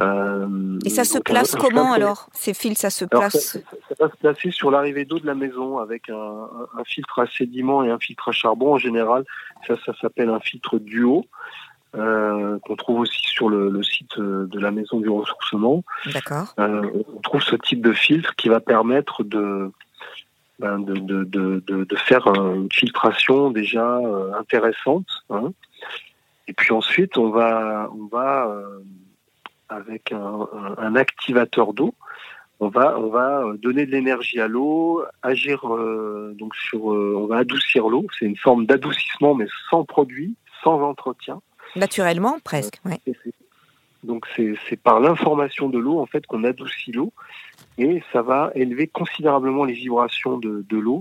Euh, 0.00 0.78
Et 0.86 0.88
ça 0.88 1.04
se 1.04 1.18
place 1.18 1.54
comment 1.54 1.92
alors 1.92 2.30
Ces 2.32 2.54
fils, 2.54 2.78
ça 2.78 2.88
se 2.88 3.04
place 3.04 3.58
ça, 3.88 3.94
va 4.00 4.10
se 4.10 4.16
placer 4.16 4.50
sur 4.50 4.70
l'arrivée 4.70 5.04
d'eau 5.04 5.18
de 5.18 5.26
la 5.26 5.34
maison 5.34 5.78
avec 5.78 6.08
un, 6.08 6.48
filtre 6.86 7.18
à 7.18 7.26
sédiment 7.26 7.84
et 7.84 7.90
un 7.90 7.98
filtre 7.98 8.30
à 8.30 8.32
charbon. 8.32 8.72
En 8.72 8.78
général, 8.78 9.24
ça, 9.66 9.74
ça 9.84 9.92
s'appelle 10.00 10.30
un 10.30 10.40
filtre 10.40 10.78
duo. 10.78 11.26
qu'on 11.92 12.76
trouve 12.78 13.00
aussi 13.00 13.20
sur 13.26 13.50
le, 13.50 13.82
site 13.82 14.18
de 14.18 14.58
la 14.58 14.70
maison 14.70 14.98
du 14.98 15.10
ressourcement. 15.10 15.84
D'accord. 16.14 16.54
on 16.56 17.20
trouve 17.22 17.42
ce 17.42 17.56
type 17.56 17.82
de 17.82 17.92
filtre 17.92 18.34
qui 18.36 18.48
va 18.48 18.60
permettre 18.60 19.24
de, 19.24 19.70
ben, 20.60 20.78
de, 20.78 20.94
de, 20.94 21.24
de, 21.24 21.84
de, 21.84 21.96
faire 21.96 22.26
une 22.26 22.70
filtration 22.70 23.50
déjà 23.50 23.96
euh, 23.96 24.34
intéressante. 24.34 25.06
Hein. 25.30 25.52
Et 26.48 26.52
puis 26.52 26.72
ensuite, 26.72 27.16
on 27.16 27.30
va, 27.30 27.90
on 27.98 28.06
va 28.06 28.46
euh, 28.46 28.80
avec 29.70 30.12
un, 30.12 30.46
un 30.76 30.96
activateur 30.96 31.72
d'eau, 31.72 31.94
on 32.60 32.68
va, 32.68 32.98
on 32.98 33.08
va 33.08 33.42
donner 33.56 33.86
de 33.86 33.90
l'énergie 33.90 34.38
à 34.38 34.48
l'eau, 34.48 35.02
agir 35.22 35.66
euh, 35.66 36.34
donc 36.38 36.54
sur, 36.54 36.84
on 36.84 37.26
va 37.26 37.38
adoucir 37.38 37.88
l'eau. 37.88 38.06
C'est 38.18 38.26
une 38.26 38.36
forme 38.36 38.66
d'adoucissement, 38.66 39.34
mais 39.34 39.46
sans 39.70 39.84
produit, 39.84 40.36
sans 40.62 40.82
entretien. 40.82 41.40
Naturellement, 41.74 42.38
presque. 42.44 42.80
Ouais. 42.84 43.00
Donc 44.02 44.26
c'est 44.36 44.80
par 44.82 45.00
l'information 45.00 45.68
de 45.68 45.78
l'eau 45.78 45.98
en 46.00 46.06
fait 46.06 46.26
qu'on 46.26 46.44
adoucit 46.44 46.92
l'eau 46.92 47.12
et 47.78 48.02
ça 48.12 48.22
va 48.22 48.50
élever 48.54 48.86
considérablement 48.86 49.64
les 49.64 49.74
vibrations 49.74 50.38
de, 50.38 50.64
de 50.68 50.76
l'eau 50.76 51.00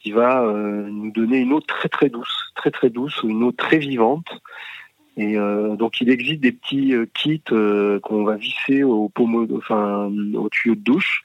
qui 0.00 0.12
va 0.12 0.42
euh, 0.42 0.88
nous 0.88 1.10
donner 1.10 1.38
une 1.38 1.52
eau 1.52 1.60
très 1.60 1.88
très 1.88 2.08
douce, 2.08 2.52
très 2.54 2.70
très 2.70 2.90
douce, 2.90 3.20
une 3.24 3.42
eau 3.42 3.52
très 3.52 3.78
vivante. 3.78 4.28
Et 5.16 5.36
euh, 5.36 5.74
donc 5.74 6.00
il 6.00 6.10
existe 6.10 6.40
des 6.40 6.52
petits 6.52 6.94
euh, 6.94 7.06
kits 7.12 7.42
qu'on 8.02 8.24
va 8.24 8.36
visser 8.36 8.84
au 8.84 9.08
pommeau, 9.08 9.46
enfin 9.56 10.10
au 10.34 10.48
tuyau 10.48 10.76
de 10.76 10.80
douche. 10.80 11.24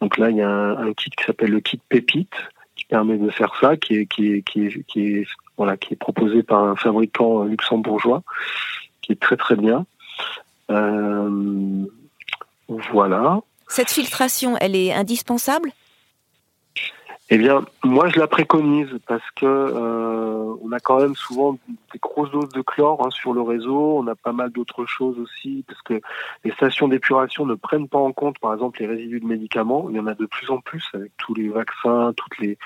Donc 0.00 0.18
là 0.18 0.30
il 0.30 0.36
y 0.36 0.42
a 0.42 0.50
un, 0.50 0.92
kit 0.92 1.10
qui 1.10 1.24
s'appelle 1.24 1.50
le 1.50 1.60
kit 1.60 1.80
Pépite 1.88 2.34
qui 2.76 2.84
permet 2.84 3.16
de 3.16 3.30
faire 3.30 3.54
ça, 3.60 3.76
qui 3.76 3.94
est 3.94 4.06
qui 4.06 4.32
est 4.32 4.42
qui 4.42 4.66
est, 4.66 4.84
qui 4.84 5.00
est 5.14 5.26
voilà 5.56 5.76
qui 5.76 5.94
est 5.94 5.96
proposé 5.96 6.42
par 6.42 6.64
un 6.64 6.76
fabricant 6.76 7.44
luxembourgeois, 7.44 8.22
qui 9.00 9.12
est 9.12 9.20
très 9.20 9.36
très 9.36 9.56
bien. 9.56 9.86
voilà. 12.92 13.40
Cette 13.70 13.90
filtration, 13.90 14.56
elle 14.60 14.74
est 14.74 14.92
indispensable? 14.92 15.70
Eh 17.32 17.38
bien, 17.38 17.64
moi, 17.84 18.08
je 18.08 18.18
la 18.18 18.26
préconise 18.26 18.98
parce 19.06 19.22
que 19.36 19.46
euh, 19.46 20.56
on 20.60 20.72
a 20.72 20.80
quand 20.80 20.98
même 20.98 21.14
souvent 21.14 21.56
des 21.92 22.00
grosses 22.00 22.32
doses 22.32 22.48
de 22.48 22.62
chlore 22.62 23.06
hein, 23.06 23.10
sur 23.10 23.32
le 23.32 23.40
réseau. 23.42 23.96
On 23.98 24.08
a 24.08 24.16
pas 24.16 24.32
mal 24.32 24.50
d'autres 24.50 24.86
choses 24.86 25.16
aussi 25.20 25.64
parce 25.68 25.80
que 25.82 26.00
les 26.42 26.50
stations 26.50 26.88
d'épuration 26.88 27.46
ne 27.46 27.54
prennent 27.54 27.86
pas 27.86 28.00
en 28.00 28.10
compte, 28.10 28.40
par 28.40 28.52
exemple, 28.52 28.80
les 28.80 28.88
résidus 28.88 29.20
de 29.20 29.26
médicaments. 29.26 29.86
Il 29.88 29.94
y 29.94 30.00
en 30.00 30.08
a 30.08 30.14
de 30.14 30.26
plus 30.26 30.50
en 30.50 30.58
plus 30.58 30.84
avec 30.92 31.12
tous 31.16 31.34
les 31.34 31.48
vaccins, 31.48 32.12
toutes 32.16 32.38
les 32.38 32.58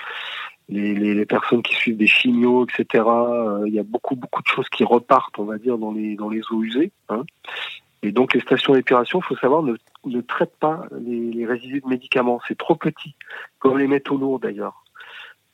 les, 0.67 1.25
personnes 1.27 1.61
qui 1.61 1.75
suivent 1.75 1.97
des 1.97 2.07
chimios, 2.07 2.65
etc. 2.65 3.03
Euh, 3.05 3.65
il 3.67 3.75
y 3.75 3.79
a 3.79 3.83
beaucoup 3.83 4.15
beaucoup 4.15 4.41
de 4.41 4.47
choses 4.47 4.67
qui 4.69 4.83
repartent, 4.83 5.37
on 5.37 5.45
va 5.45 5.59
dire, 5.59 5.77
dans 5.77 5.91
les 5.91 6.15
dans 6.15 6.29
les 6.29 6.41
eaux 6.49 6.63
usées. 6.63 6.91
Hein. 7.09 7.21
Et 8.05 8.11
donc 8.11 8.33
les 8.33 8.39
stations 8.39 8.73
d'épuration, 8.73 9.19
il 9.19 9.23
faut 9.23 9.35
savoir, 9.37 9.63
ne, 9.63 9.75
ne 10.09 10.21
traitent 10.21 10.57
pas 10.59 10.85
les, 10.99 11.45
résidus 11.45 11.81
de 11.81 11.87
médicaments. 11.87 12.39
C'est 12.47 12.57
trop 12.57 12.75
petit, 12.75 13.15
comme 13.59 13.77
les 13.77 13.87
métaux 13.87 14.17
lourds 14.17 14.39
d'ailleurs. 14.39 14.83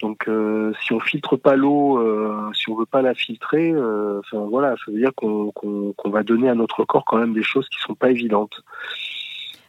Donc 0.02 0.28
euh, 0.28 0.74
si 0.84 0.94
on 0.94 1.00
filtre 1.00 1.38
pas 1.38 1.56
l'eau, 1.56 2.00
euh, 2.00 2.52
si 2.54 2.70
on 2.70 2.76
veut 2.76 2.88
pas 2.88 3.02
la 3.02 3.14
filtrer, 3.14 3.72
euh, 3.72 4.20
enfin, 4.20 4.46
voilà, 4.50 4.76
ça 4.84 4.92
veut 4.92 4.98
dire 4.98 5.12
qu'on 5.16 5.94
va 6.06 6.24
donner 6.24 6.50
à 6.50 6.56
notre 6.56 6.84
corps 6.86 7.06
quand 7.06 7.18
même 7.18 7.34
des 7.34 7.44
choses 7.44 7.70
qui 7.70 7.80
sont 7.80 7.94
pas 7.94 8.10
évidentes. 8.10 8.64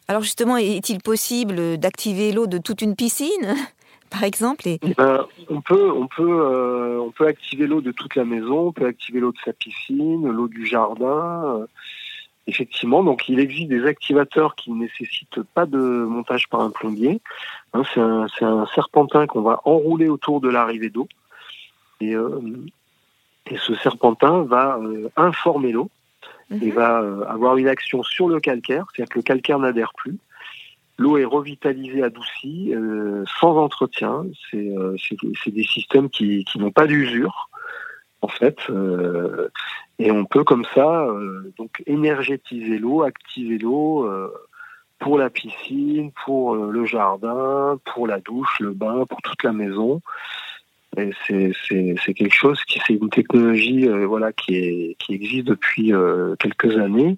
Alors 0.08 0.22
justement, 0.22 0.56
est-il 0.56 1.00
possible 1.02 1.76
d'activer 1.76 2.32
l'eau 2.32 2.46
de 2.46 2.58
toute 2.58 2.82
une 2.82 2.96
piscine 2.96 3.54
par 4.10 4.24
exemple 4.24 4.64
eh 4.66 4.78
ben, 4.94 5.26
on 5.48 5.62
peut, 5.62 5.90
on 5.90 6.06
peut, 6.06 6.98
on 7.00 7.10
peut 7.12 7.26
activer 7.26 7.66
l'eau 7.66 7.80
de 7.80 7.92
toute 7.92 8.14
la 8.14 8.24
maison, 8.24 8.68
on 8.68 8.72
peut 8.72 8.84
activer 8.84 9.20
l'eau 9.20 9.32
de 9.32 9.38
sa 9.42 9.54
piscine, 9.54 10.28
l'eau 10.28 10.48
du 10.48 10.66
jardin. 10.66 11.66
Effectivement, 12.48 13.04
donc 13.04 13.28
il 13.28 13.38
existe 13.38 13.68
des 13.68 13.86
activateurs 13.86 14.56
qui 14.56 14.72
ne 14.72 14.80
nécessitent 14.80 15.42
pas 15.54 15.64
de 15.64 15.78
montage 15.78 16.48
par 16.48 16.60
un 16.60 16.70
plombier. 16.70 17.20
Hein, 17.72 17.82
c'est 17.94 18.00
un, 18.44 18.66
serpentin 18.74 19.28
qu'on 19.28 19.42
va 19.42 19.60
enrouler 19.64 20.08
autour 20.08 20.40
de 20.40 20.48
l'arrivée 20.48 20.90
d'eau. 20.90 21.06
Et, 22.00 22.16
euh, 22.16 22.40
ce 23.54 23.74
serpentin 23.76 24.42
va 24.42 24.78
euh, 24.78 25.08
informer 25.16 25.72
l'eau 25.72 25.90
et 26.50 26.66
mhm. 26.66 26.72
va 26.72 27.00
euh, 27.00 27.24
avoir 27.26 27.56
une 27.58 27.68
action 27.68 28.02
sur 28.02 28.28
le 28.28 28.40
calcaire, 28.40 28.86
c'est-à-dire 28.92 29.12
que 29.12 29.18
le 29.18 29.22
calcaire 29.22 29.58
n'adhère 29.60 29.92
plus. 29.96 30.16
L'eau 30.98 31.18
est 31.18 31.24
revitalisée, 31.24 32.02
adoucie, 32.02 32.74
sans 33.40 33.56
entretien. 33.56 34.24
C'est 34.50 35.50
des 35.50 35.64
systèmes 35.64 36.10
qui, 36.10 36.44
qui 36.44 36.58
n'ont 36.58 36.70
pas 36.70 36.86
d'usure 36.86 37.48
en 38.22 38.28
fait. 38.28 38.58
Euh, 38.70 39.48
et 39.98 40.10
on 40.10 40.24
peut 40.24 40.44
comme 40.44 40.64
ça 40.74 41.04
euh, 41.04 41.52
donc 41.58 41.82
énergétiser 41.86 42.78
l'eau, 42.78 43.02
activer 43.02 43.58
l'eau 43.58 44.04
euh, 44.06 44.32
pour 44.98 45.18
la 45.18 45.30
piscine, 45.30 46.12
pour 46.24 46.54
le 46.54 46.84
jardin, 46.86 47.78
pour 47.84 48.06
la 48.06 48.20
douche, 48.20 48.60
le 48.60 48.72
bain, 48.72 49.04
pour 49.06 49.20
toute 49.22 49.42
la 49.42 49.52
maison. 49.52 50.00
Et 50.96 51.10
c'est, 51.26 51.54
quelque 52.14 52.34
chose 52.34 52.62
qui 52.64 52.78
c'est 52.86 52.92
une 52.92 53.08
technologie 53.08 53.88
voilà 54.04 54.30
qui 54.34 54.56
est 54.56 54.96
qui 54.98 55.14
existe 55.14 55.46
depuis 55.46 55.90
quelques 56.38 56.76
années 56.76 57.16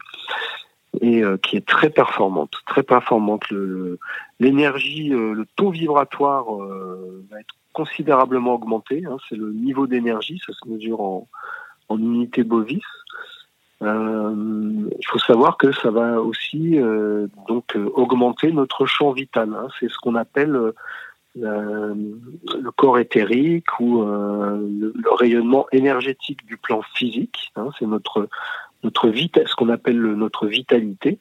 et 1.01 1.23
qui 1.43 1.57
est 1.57 1.67
très 1.67 1.91
performante, 1.91 2.53
très 2.67 2.85
performante. 2.85 3.51
Le, 3.51 3.99
l'énergie, 4.39 5.09
le 5.09 5.45
taux 5.57 5.71
vibratoire 5.71 6.45
va 6.55 7.41
être 7.41 7.57
considérablement 7.75 8.55
augmenté. 8.55 9.05
Hein, 9.05 9.19
c'est 9.29 9.37
le 9.37 9.53
niveau 9.53 9.87
d'énergie, 9.87 10.41
ça 10.47 10.55
se 10.55 10.67
mesure 10.67 11.03
en, 11.03 11.29
en 11.91 11.99
unité 11.99 12.43
bovis. 12.43 12.83
Euh, 13.83 14.89
il 14.99 15.07
faut 15.07 15.19
savoir 15.19 15.57
que 15.59 15.73
ça 15.73 15.91
va 15.91 16.21
aussi 16.21 16.79
euh, 16.79 17.27
donc 17.49 17.77
euh, 17.77 17.91
augmenter 17.95 18.51
notre 18.53 18.87
champ 18.87 19.13
vital. 19.13 19.53
Hein. 19.53 19.69
c'est 19.79 19.91
ce 19.91 19.99
qu'on 19.99 20.15
appelle 20.15 20.73
le 21.37 22.71
corps 22.77 22.99
éthérique 22.99 23.81
ou 23.81 24.03
le, 24.03 24.93
rayonnement 25.17 25.67
énergétique 25.73 26.47
du 26.47 26.57
plan 26.57 26.83
physique. 26.95 27.53
Hein. 27.57 27.71
c'est 27.79 27.87
notre 27.87 28.29
notre 28.85 29.09
vitesse, 29.09 29.49
ce 29.49 29.57
qu'on 29.57 29.71
appelle 29.71 30.01
notre 30.01 30.47
vitalité. 30.47 31.19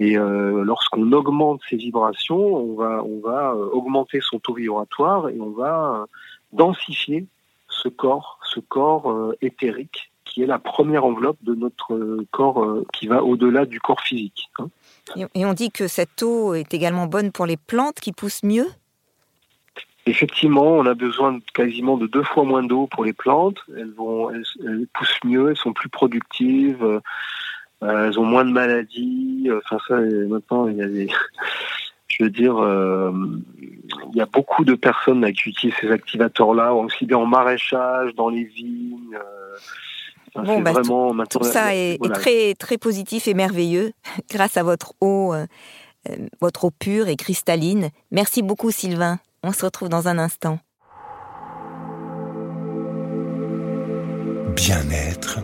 Et 0.00 0.16
euh, 0.16 0.64
lorsqu'on 0.64 1.12
augmente 1.12 1.60
ces 1.68 1.76
vibrations, 1.76 2.56
on 2.56 2.74
va, 2.74 3.04
on 3.04 3.20
va 3.20 3.52
euh, 3.52 3.68
augmenter 3.72 4.20
son 4.22 4.38
taux 4.38 4.54
vibratoire 4.54 5.28
et 5.28 5.38
on 5.38 5.50
va 5.50 5.94
euh, 5.94 6.06
densifier 6.52 7.26
ce 7.68 7.88
corps, 7.88 8.40
ce 8.42 8.60
corps 8.60 9.32
éthérique 9.42 10.10
qui 10.24 10.42
est 10.42 10.46
la 10.46 10.58
première 10.58 11.04
enveloppe 11.04 11.38
de 11.42 11.54
notre 11.54 12.24
corps 12.30 12.82
qui 12.92 13.06
va 13.06 13.22
au-delà 13.22 13.64
du 13.64 13.80
corps 13.80 14.00
physique. 14.00 14.50
Hein. 14.58 14.68
Et 15.34 15.46
on 15.46 15.52
dit 15.54 15.70
que 15.70 15.86
cette 15.86 16.22
eau 16.22 16.54
est 16.54 16.74
également 16.74 17.06
bonne 17.06 17.30
pour 17.32 17.46
les 17.46 17.56
plantes 17.56 18.00
qui 18.00 18.12
poussent 18.12 18.42
mieux? 18.42 18.66
Effectivement, 20.06 20.64
on 20.64 20.86
a 20.86 20.94
besoin 20.94 21.38
quasiment 21.54 21.96
de 21.96 22.06
deux 22.06 22.22
fois 22.22 22.44
moins 22.44 22.62
d'eau 22.62 22.86
pour 22.86 23.04
les 23.04 23.12
plantes. 23.12 23.58
Elles 23.76 23.92
vont, 23.92 24.30
elles, 24.30 24.86
poussent 24.94 25.20
mieux, 25.24 25.50
elles 25.50 25.56
sont 25.56 25.72
plus 25.72 25.90
productives. 25.90 26.82
Euh, 26.82 27.00
elles 27.82 28.18
ont 28.18 28.24
moins 28.24 28.44
de 28.44 28.52
maladies. 28.52 29.46
Euh, 29.48 29.60
enfin 29.64 29.78
ça, 29.88 29.96
maintenant 29.96 30.68
il 30.68 30.76
y 30.76 30.82
a 30.82 30.86
des, 30.86 31.08
je 32.08 32.24
veux 32.24 32.30
dire, 32.30 32.58
euh, 32.58 33.12
il 34.12 34.16
y 34.16 34.20
a 34.20 34.26
beaucoup 34.26 34.64
de 34.64 34.74
personnes 34.74 35.24
qui 35.32 35.50
utilisent 35.50 35.76
ces 35.80 35.90
activateurs-là, 35.90 36.74
aussi 36.74 37.06
bien 37.06 37.18
en 37.18 37.26
maraîchage, 37.26 38.14
dans 38.14 38.28
les 38.28 38.44
vignes. 38.44 39.18
bon, 40.34 40.60
bah, 40.60 40.72
vraiment, 40.72 41.14
tout, 41.26 41.42
ça 41.42 41.74
est, 41.74 41.98
très 42.12 42.54
très 42.54 42.78
positif 42.78 43.28
et 43.28 43.34
merveilleux 43.34 43.92
grâce 44.30 44.56
à 44.56 44.62
votre 44.62 44.92
eau, 45.00 45.34
votre 46.40 46.66
eau 46.66 46.70
pure 46.70 47.08
et 47.08 47.16
cristalline. 47.16 47.90
Merci 48.10 48.42
beaucoup 48.42 48.70
Sylvain. 48.70 49.18
On 49.42 49.52
se 49.52 49.64
retrouve 49.64 49.88
dans 49.88 50.06
un 50.06 50.18
instant. 50.18 50.58
Bien-être 54.54 55.38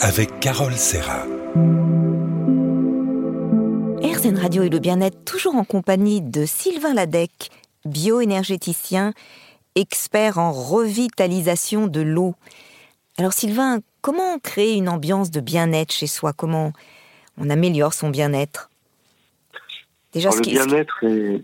avec 0.00 0.40
Carole 0.40 0.72
Serra. 0.72 1.26
RZN 4.02 4.38
Radio 4.38 4.62
et 4.62 4.70
le 4.70 4.78
bien-être, 4.78 5.24
toujours 5.24 5.56
en 5.56 5.64
compagnie 5.64 6.22
de 6.22 6.46
Sylvain 6.46 6.94
Ladec, 6.94 7.50
bioénergéticien, 7.84 9.12
expert 9.74 10.38
en 10.38 10.52
revitalisation 10.52 11.86
de 11.86 12.00
l'eau. 12.00 12.34
Alors 13.18 13.34
Sylvain, 13.34 13.80
comment 14.00 14.38
créer 14.38 14.74
une 14.74 14.88
ambiance 14.88 15.30
de 15.30 15.40
bien-être 15.40 15.92
chez 15.92 16.06
soi? 16.06 16.32
Comment 16.32 16.72
on 17.36 17.50
améliore 17.50 17.92
son 17.92 18.08
bien-être? 18.08 18.70
Déjà, 20.14 20.30
le 20.30 20.40
bien-être 20.40 21.04
est, 21.04 21.42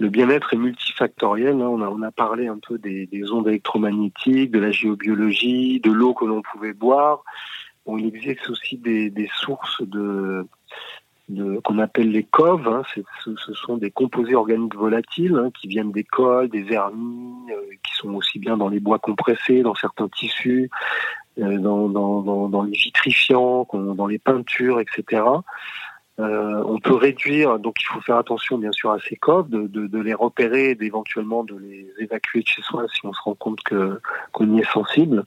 le 0.00 0.08
bien-être 0.08 0.52
est 0.54 0.58
multifactoriel. 0.58 1.54
Hein. 1.54 1.68
On, 1.68 1.80
a, 1.82 1.88
on 1.88 2.02
a 2.02 2.10
parlé 2.10 2.48
un 2.48 2.58
peu 2.58 2.78
des, 2.78 3.06
des 3.06 3.30
ondes 3.30 3.46
électromagnétiques, 3.46 4.50
de 4.50 4.58
la 4.58 4.72
géobiologie, 4.72 5.78
de 5.80 5.92
l'eau 5.92 6.14
que 6.14 6.24
l'on 6.24 6.42
pouvait 6.42 6.74
boire 6.74 7.22
il 7.88 8.06
existe 8.06 8.48
aussi 8.50 8.76
des, 8.78 9.28
sources 9.36 9.82
de, 9.82 10.46
qu'on 11.64 11.78
appelle 11.78 12.10
les 12.10 12.24
coves. 12.24 12.68
Hein. 12.68 12.82
ce, 13.24 13.54
sont 13.54 13.76
des 13.76 13.90
composés 13.90 14.34
organiques 14.34 14.74
volatiles 14.74 15.36
hein, 15.36 15.50
qui 15.58 15.68
viennent 15.68 15.92
des 15.92 16.04
cols, 16.04 16.48
des 16.48 16.62
vernis, 16.62 17.50
euh, 17.50 17.74
qui 17.82 17.94
sont 17.94 18.14
aussi 18.14 18.38
bien 18.38 18.56
dans 18.56 18.68
les 18.68 18.80
bois 18.80 18.98
compressés, 18.98 19.62
dans 19.62 19.74
certains 19.74 20.08
tissus, 20.08 20.70
euh, 21.38 21.58
dans, 21.58 22.62
les 22.62 22.76
vitrifiants, 22.76 23.66
dans 23.72 24.06
les 24.06 24.18
peintures, 24.18 24.80
etc. 24.80 25.22
Euh, 26.18 26.62
on 26.64 26.78
peut 26.78 26.94
réduire, 26.94 27.58
donc 27.58 27.76
il 27.80 27.84
faut 27.84 28.00
faire 28.00 28.16
attention 28.16 28.56
bien 28.56 28.72
sûr 28.72 28.90
à 28.90 28.98
ces 29.00 29.16
coves, 29.16 29.50
de, 29.50 30.00
les 30.00 30.14
repérer 30.14 30.74
d'éventuellement 30.74 31.44
de 31.44 31.56
les 31.56 31.92
évacuer 31.98 32.40
de 32.40 32.48
chez 32.48 32.62
soi 32.62 32.86
si 32.88 33.04
on 33.04 33.12
se 33.12 33.20
rend 33.20 33.34
compte 33.34 33.60
qu'on 34.32 34.56
y 34.56 34.60
est 34.60 34.72
sensible. 34.72 35.24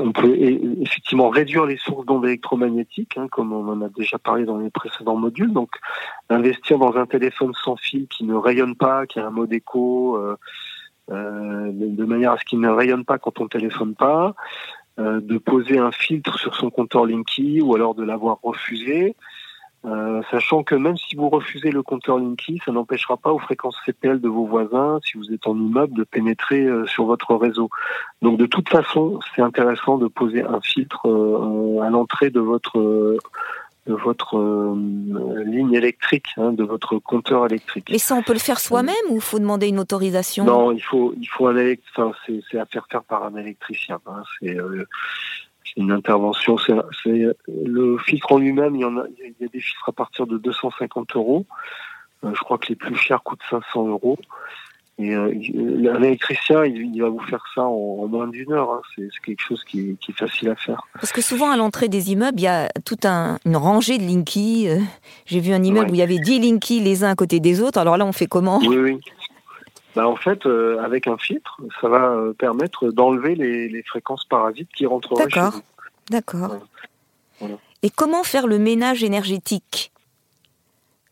On 0.00 0.12
peut 0.12 0.34
effectivement 0.80 1.28
réduire 1.28 1.66
les 1.66 1.76
sources 1.76 2.06
d'ondes 2.06 2.24
électromagnétiques, 2.24 3.16
hein, 3.16 3.28
comme 3.30 3.52
on 3.52 3.68
en 3.68 3.82
a 3.82 3.88
déjà 3.88 4.18
parlé 4.18 4.44
dans 4.44 4.58
les 4.58 4.70
précédents 4.70 5.16
modules. 5.16 5.52
Donc, 5.52 5.70
investir 6.30 6.78
dans 6.78 6.96
un 6.96 7.06
téléphone 7.06 7.52
sans 7.64 7.76
fil 7.76 8.06
qui 8.08 8.24
ne 8.24 8.34
rayonne 8.34 8.76
pas, 8.76 9.06
qui 9.06 9.20
a 9.20 9.26
un 9.26 9.30
mode 9.30 9.52
écho, 9.52 10.16
euh, 10.16 10.36
euh, 11.10 11.70
de 11.72 12.04
manière 12.04 12.32
à 12.32 12.38
ce 12.38 12.44
qu'il 12.44 12.60
ne 12.60 12.68
rayonne 12.68 13.04
pas 13.04 13.18
quand 13.18 13.40
on 13.40 13.48
téléphone 13.48 13.94
pas, 13.94 14.34
euh, 14.98 15.20
de 15.20 15.38
poser 15.38 15.78
un 15.78 15.92
filtre 15.92 16.38
sur 16.38 16.54
son 16.54 16.70
compteur 16.70 17.06
Linky 17.06 17.60
ou 17.62 17.74
alors 17.74 17.94
de 17.94 18.02
l'avoir 18.02 18.38
refusé. 18.42 19.14
Euh, 19.84 20.22
sachant 20.30 20.64
que 20.64 20.74
même 20.74 20.96
si 20.96 21.14
vous 21.14 21.28
refusez 21.28 21.70
le 21.70 21.82
compteur 21.82 22.18
Linky, 22.18 22.60
ça 22.64 22.72
n'empêchera 22.72 23.16
pas 23.16 23.32
aux 23.32 23.38
fréquences 23.38 23.76
CPL 23.86 24.20
de 24.20 24.28
vos 24.28 24.44
voisins, 24.44 24.98
si 25.04 25.16
vous 25.16 25.32
êtes 25.32 25.46
en 25.46 25.56
immeuble, 25.56 25.96
de 25.96 26.04
pénétrer 26.04 26.64
euh, 26.64 26.84
sur 26.86 27.04
votre 27.04 27.34
réseau. 27.36 27.70
Donc 28.20 28.38
de 28.38 28.46
toute 28.46 28.68
façon, 28.68 29.20
c'est 29.34 29.42
intéressant 29.42 29.96
de 29.96 30.08
poser 30.08 30.42
un 30.42 30.60
filtre 30.60 31.08
euh, 31.08 31.80
à 31.80 31.90
l'entrée 31.90 32.30
de 32.30 32.40
votre 32.40 33.18
de 33.86 33.94
votre 33.94 34.36
ligne 35.46 35.72
électrique, 35.72 36.26
hein, 36.36 36.52
de 36.52 36.62
votre 36.62 36.98
compteur 36.98 37.46
électrique. 37.46 37.88
Mais 37.90 37.96
ça, 37.96 38.16
on 38.16 38.22
peut 38.22 38.34
le 38.34 38.38
faire 38.38 38.60
soi-même 38.60 38.94
ou 39.08 39.14
il 39.14 39.22
faut 39.22 39.38
demander 39.38 39.68
une 39.68 39.78
autorisation? 39.78 40.44
Non, 40.44 40.72
il 40.72 40.82
faut, 40.82 41.14
il 41.18 41.24
faut 41.24 41.46
un 41.46 41.56
enfin, 41.96 42.12
c'est 42.26 42.58
à 42.58 42.66
faire 42.66 42.86
faire 42.90 43.02
par 43.02 43.24
un 43.24 43.34
électricien. 43.36 43.98
Hein. 44.06 44.22
c'est 44.38 44.58
une 45.78 45.92
intervention. 45.92 46.58
C'est 46.58 46.74
le 47.46 47.98
filtre 47.98 48.32
en 48.32 48.38
lui-même. 48.38 48.74
Il 48.74 48.80
y 48.80 48.84
en 48.84 48.98
a, 48.98 49.04
il 49.18 49.34
y 49.40 49.44
a 49.44 49.48
des 49.48 49.60
filtres 49.60 49.88
à 49.88 49.92
partir 49.92 50.26
de 50.26 50.36
250 50.36 51.16
euros. 51.16 51.46
Euh, 52.24 52.34
je 52.34 52.40
crois 52.40 52.58
que 52.58 52.66
les 52.68 52.74
plus 52.74 52.96
chers 52.96 53.22
coûtent 53.22 53.42
500 53.48 53.86
euros. 53.86 54.18
Et 55.00 55.14
euh, 55.14 55.30
un 55.94 56.02
électricien, 56.02 56.64
il, 56.64 57.00
va 57.00 57.08
vous 57.08 57.20
faire 57.20 57.44
ça 57.54 57.62
en, 57.62 58.08
moins 58.08 58.26
d'une 58.26 58.52
heure. 58.52 58.72
Hein. 58.72 58.82
C'est 58.96 59.08
quelque 59.24 59.40
chose 59.40 59.62
qui, 59.62 59.96
est 60.08 60.12
facile 60.12 60.48
à 60.50 60.56
faire. 60.56 60.82
Parce 60.94 61.12
que 61.12 61.22
souvent, 61.22 61.50
à 61.50 61.56
l'entrée 61.56 61.88
des 61.88 62.10
immeubles, 62.10 62.40
il 62.40 62.44
y 62.44 62.48
a 62.48 62.68
toute 62.84 63.06
un, 63.06 63.38
une 63.44 63.56
rangée 63.56 63.98
de 63.98 64.02
Linky. 64.02 64.68
Euh, 64.68 64.80
j'ai 65.26 65.38
vu 65.38 65.52
un 65.52 65.62
immeuble 65.62 65.92
où 65.92 65.94
il 65.94 66.00
y 66.00 66.02
avait 66.02 66.18
10 66.18 66.40
Linky 66.40 66.80
les 66.80 67.04
uns 67.04 67.10
à 67.10 67.14
côté 67.14 67.38
des 67.38 67.62
autres. 67.62 67.78
Alors 67.78 67.96
là, 67.96 68.04
on 68.04 68.12
fait 68.12 68.26
comment? 68.26 68.58
Oui, 68.58 68.76
oui. 68.76 69.00
Bah, 69.98 70.06
en 70.06 70.14
fait, 70.14 70.46
euh, 70.46 70.78
avec 70.78 71.08
un 71.08 71.18
filtre, 71.18 71.60
ça 71.80 71.88
va 71.88 72.12
euh, 72.12 72.32
permettre 72.32 72.92
d'enlever 72.92 73.34
les, 73.34 73.82
fréquences 73.82 74.24
parasites 74.24 74.70
qui 74.72 74.86
rentrent 74.86 75.12
D'accord, 75.16 75.54
d'accord. 76.08 76.56
Et 77.82 77.90
comment 77.90 78.22
faire 78.22 78.46
le 78.46 78.60
ménage 78.60 79.02
énergétique? 79.02 79.90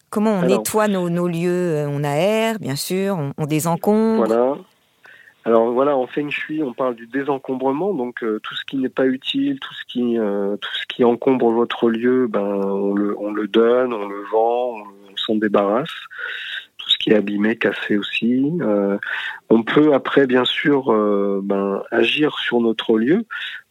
Comment 0.09 0.35
on 0.35 0.43
nettoie 0.43 0.87
nos, 0.87 1.27
lieux 1.27 1.51
euh, 1.51 1.89
On 1.89 2.05
aère, 2.05 2.61
bien 2.61 2.77
sûr, 2.77 3.19
on, 3.37 3.47
désencombre? 3.47 4.25
Voilà. 4.25 4.55
Alors 5.45 5.73
voilà, 5.73 5.97
en 5.97 6.07
Feng 6.07 6.31
Shui, 6.31 6.63
on 6.63 6.73
parle 6.73 6.95
du 6.95 7.09
désencombrement, 7.09 7.93
donc 7.93 8.21
tout 8.21 8.55
ce 8.55 8.65
qui 8.67 8.77
n'est 8.77 8.89
pas 8.89 9.07
utile, 9.07 9.59
tout 9.59 9.75
ce 9.75 9.85
qui, 9.89 10.17
tout 10.17 10.75
ce 10.81 10.87
qui 10.95 11.03
encombre 11.03 11.51
votre 11.51 11.91
lieu, 11.91 12.29
ben 12.29 12.41
on 12.41 12.95
le, 12.95 13.17
on 13.19 13.33
le 13.33 13.49
donne, 13.49 13.93
on 13.93 14.07
le 14.07 14.23
vend, 14.31 14.77
on 15.11 15.17
s'en 15.17 15.35
débarrasse 15.35 15.91
qui 17.07 17.13
est 17.13 17.17
abîmé, 17.17 17.57
cassé 17.57 17.97
aussi. 17.97 18.51
Euh, 18.61 18.99
on 19.49 19.63
peut 19.63 19.95
après, 19.95 20.27
bien 20.27 20.45
sûr, 20.45 20.93
euh, 20.93 21.41
ben, 21.43 21.83
agir 21.93 22.37
sur 22.39 22.61
notre 22.61 22.99
lieu 22.99 23.27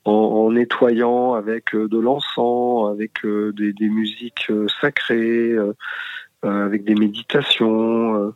en, 0.06 0.52
nettoyant 0.52 1.34
avec 1.34 1.76
euh, 1.76 1.90
de 1.90 1.98
l'encens, 1.98 2.90
avec 2.90 3.26
des, 3.26 3.90
musiques 3.90 4.50
sacrées, 4.80 5.54
avec 6.44 6.86
des 6.86 6.96
méditations. 6.96 8.34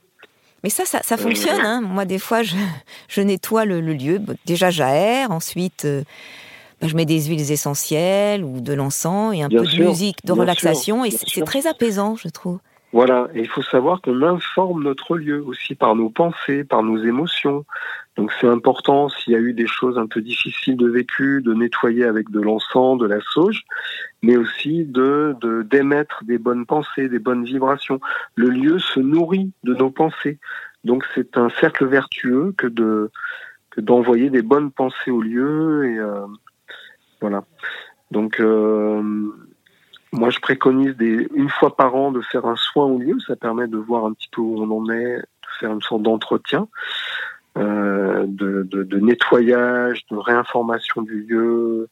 Mais 0.64 0.70
ça, 0.70 0.84
ça, 0.86 1.18
fonctionne. 1.18 1.62
Hein. 1.62 1.80
Moi, 1.80 2.04
des 2.04 2.20
fois, 2.20 2.42
je, 2.44 3.22
nettoie 3.22 3.64
le, 3.64 3.80
lieu. 3.80 4.20
Déjà, 4.46 4.70
j'aère. 4.70 5.32
Ensuite, 5.32 5.88
ben, 6.82 6.90
je 6.90 6.96
mets 6.96 7.06
des 7.06 7.22
huiles 7.22 7.52
essentielles 7.52 8.44
ou 8.44 8.60
de 8.60 8.74
l'encens 8.74 9.34
et 9.34 9.44
un 9.44 9.50
peu 9.50 9.66
de 9.66 9.82
musique 9.82 10.26
de 10.26 10.34
relaxation. 10.34 11.06
et 11.06 11.12
c'est 11.12 11.46
très 11.46 11.68
apaisant, 11.68 12.18
je 12.18 12.28
trouve. 12.28 12.60
Voilà, 12.92 13.28
et 13.36 13.42
il 13.42 13.48
faut 13.48 13.62
savoir 13.62 14.02
qu'on 14.02 14.24
informe 14.24 14.84
notre 14.84 15.16
lieu 15.16 15.44
aussi 15.46 15.76
par 15.76 15.96
nos 15.96 16.10
pensées, 16.10 16.64
par 16.64 16.82
nos 16.82 16.98
émotions. 16.98 17.64
Donc 18.18 18.32
c'est 18.42 18.48
important 18.48 19.10
s'il 19.10 19.34
y 19.34 19.36
a 19.36 19.40
eu 19.40 19.54
des 19.54 19.68
choses 19.68 20.00
un 20.00 20.08
peu 20.08 20.22
difficiles 20.22 20.76
de 20.76 20.90
vécu, 20.90 21.44
de 21.44 21.54
nettoyer 21.54 22.06
avec 22.06 22.32
de 22.32 22.42
l'encens, 22.42 22.98
de 22.98 23.06
la 23.06 23.22
sauge, 23.22 23.64
mais 24.24 24.38
aussi 24.38 24.86
de 24.86 25.36
d'émettre 25.64 26.24
des 26.24 26.40
bonnes 26.40 26.66
pensées, 26.66 27.10
des 27.10 27.20
bonnes 27.20 27.46
vibrations. 27.46 28.00
Le 28.34 28.50
lieu 28.50 28.80
se 28.80 29.00
nourrit 29.00 29.52
de 29.64 29.76
nos 29.76 29.92
pensées. 29.92 30.40
Donc 30.84 31.06
c'est 31.14 31.38
un 31.38 31.50
cercle 31.62 31.86
vertueux 31.86 32.56
que 32.58 32.66
de 32.66 33.12
d'envoyer 33.78 34.32
des 34.32 34.42
bonnes 34.42 34.72
pensées 34.72 35.12
au 35.12 35.22
lieu 35.22 35.86
et 35.86 36.00
euh, 36.00 36.26
voilà. 37.22 37.44
Donc 38.10 38.40
euh, 38.40 39.02
moi, 40.12 40.30
je 40.30 40.40
préconise 40.40 40.96
des, 40.96 41.28
une 41.36 41.50
fois 41.50 41.76
par 41.76 41.96
an 41.96 42.12
de 42.12 42.22
faire 42.22 42.46
un 42.46 42.56
soin 42.56 42.86
au 42.86 42.98
lieu. 42.98 43.18
Ça 43.28 43.36
permet 43.36 43.68
de 43.68 43.78
voir 43.78 44.06
un 44.06 44.14
petit 44.14 44.30
peu 44.32 44.42
où 44.42 44.62
on 44.62 44.72
en 44.72 44.90
est, 44.90 45.18
de 45.18 45.24
faire 45.60 45.72
une 45.72 45.82
sorte 45.82 46.02
d'entretien, 46.02 46.68
euh, 47.58 48.26
de, 48.28 48.64
de, 48.64 48.84
de, 48.84 49.00
nettoyage, 49.00 50.06
de 50.10 50.18
réinformation 50.18 51.04
du 51.04 51.22
lieu. 51.24 51.90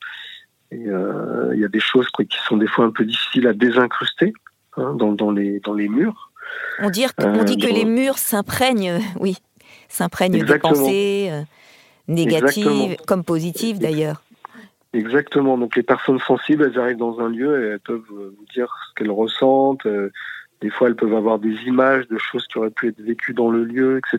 Euh, 0.74 1.52
il 1.54 1.60
y 1.60 1.66
a 1.66 1.70
des 1.70 1.80
choses 1.80 2.08
qui 2.10 2.28
sont 2.48 2.58
des 2.58 2.68
fois 2.68 2.86
un 2.86 2.92
peu 2.92 3.06
difficiles 3.06 3.48
à 3.48 3.54
désincruster 3.54 4.34
hein, 4.78 4.94
dans, 4.96 5.12
dans, 5.12 5.32
les, 5.32 5.60
dans 5.60 5.74
les 5.74 5.88
murs. 5.88 6.32
On 6.80 6.90
dit, 6.90 7.06
on 7.20 7.44
dit 7.44 7.58
que 7.58 7.68
les 7.68 7.86
murs 7.86 8.18
s'imprègnent, 8.18 9.00
oui, 9.20 9.38
s'imprègnent 9.90 10.44
des 10.44 10.60
pensées 10.60 11.30
euh, 11.32 11.42
négatives 12.08 12.98
comme 13.06 13.24
positives 13.24 13.80
d'ailleurs. 13.80 14.22
Exactement. 14.94 15.58
Donc 15.58 15.76
les 15.76 15.84
personnes 15.84 16.20
sensibles, 16.20 16.64
elles 16.64 16.80
arrivent 16.80 16.98
dans 16.98 17.20
un 17.20 17.30
lieu 17.30 17.64
et 17.64 17.68
elles 17.74 17.80
peuvent 17.80 18.02
euh, 18.12 18.34
vous 18.38 18.46
dire 18.54 18.74
ce 18.88 18.94
qu'elles 18.96 19.12
ressentent. 19.12 19.86
Euh, 19.86 20.12
des 20.62 20.70
fois, 20.70 20.88
elles 20.88 20.96
peuvent 20.96 21.14
avoir 21.14 21.40
des 21.40 21.56
images 21.66 22.08
de 22.08 22.18
choses 22.18 22.48
qui 22.48 22.58
auraient 22.58 22.72
pu 22.72 22.90
être 22.90 23.00
vécues 23.00 23.34
dans 23.34 23.50
le 23.50 23.64
lieu, 23.64 24.00
etc. 24.00 24.18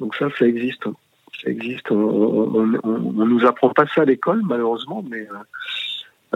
Donc 0.00 0.14
ça, 0.14 0.28
ça 0.38 0.46
existe. 0.46 0.84
Ça 1.42 1.50
existe. 1.50 1.90
On, 1.90 2.66
ne 2.66 3.24
nous 3.24 3.44
apprend 3.44 3.70
pas 3.70 3.86
ça 3.86 4.02
à 4.02 4.04
l'école, 4.04 4.42
malheureusement, 4.44 5.04
mais 5.08 5.26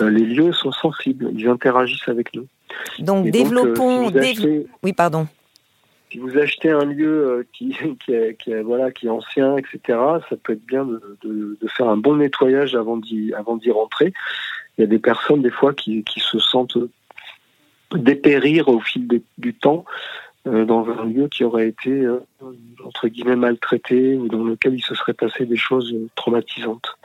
euh, 0.00 0.10
les 0.10 0.24
lieux 0.24 0.52
sont 0.52 0.72
sensibles. 0.72 1.30
Ils 1.34 1.48
interagissent 1.48 2.08
avec 2.08 2.34
nous. 2.34 2.46
Donc 2.98 3.30
développons. 3.30 4.10
Oui, 4.82 4.92
pardon 4.92 5.28
si 6.10 6.18
vous 6.18 6.36
achetez 6.38 6.70
un 6.70 6.84
lieu 6.84 7.26
euh, 7.26 7.46
qui, 7.52 7.76
qui, 8.04 8.12
est, 8.12 8.36
qui, 8.36 8.52
est, 8.52 8.62
voilà, 8.62 8.90
qui 8.90 9.06
est 9.06 9.10
ancien, 9.10 9.56
etc., 9.56 9.80
ça 10.28 10.36
peut 10.42 10.54
être 10.54 10.66
bien 10.66 10.84
de, 10.84 11.18
de, 11.22 11.58
de 11.60 11.68
faire 11.68 11.88
un 11.88 11.96
bon 11.96 12.16
nettoyage 12.16 12.74
avant 12.74 12.96
d'y, 12.96 13.32
avant 13.34 13.56
d'y 13.56 13.70
rentrer. 13.70 14.12
Il 14.78 14.82
y 14.82 14.84
a 14.84 14.86
des 14.86 14.98
personnes, 14.98 15.42
des 15.42 15.50
fois, 15.50 15.74
qui, 15.74 16.04
qui 16.04 16.20
se 16.20 16.38
sentent 16.38 16.78
dépérir 17.94 18.68
au 18.68 18.80
fil 18.80 19.08
du 19.38 19.54
temps 19.54 19.84
euh, 20.46 20.64
dans 20.64 20.88
un 20.88 21.04
lieu 21.04 21.28
qui 21.28 21.44
aurait 21.44 21.68
été, 21.68 21.90
euh, 21.90 22.24
entre 22.84 23.08
guillemets, 23.08 23.36
maltraité 23.36 24.16
ou 24.16 24.28
dans 24.28 24.44
lequel 24.44 24.74
il 24.74 24.82
se 24.82 24.94
serait 24.94 25.12
passé 25.12 25.44
des 25.44 25.56
choses 25.56 25.94
traumatisantes. 26.14 26.96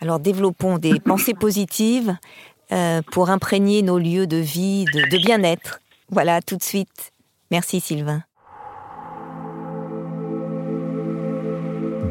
Alors, 0.00 0.20
développons 0.20 0.78
des 0.78 1.00
pensées 1.04 1.34
positives 1.34 2.16
euh, 2.70 3.00
pour 3.12 3.30
imprégner 3.30 3.82
nos 3.82 3.98
lieux 3.98 4.26
de 4.26 4.36
vie, 4.36 4.84
de, 4.92 5.08
de 5.10 5.16
bien-être. 5.24 5.80
Voilà, 6.10 6.42
tout 6.42 6.56
de 6.56 6.62
suite. 6.62 7.12
Merci 7.50 7.80
Sylvain. 7.80 8.22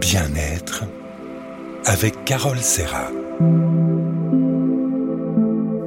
Bien-être 0.02 0.84
avec 1.86 2.26
Carole 2.26 2.58
Serra. 2.58 3.12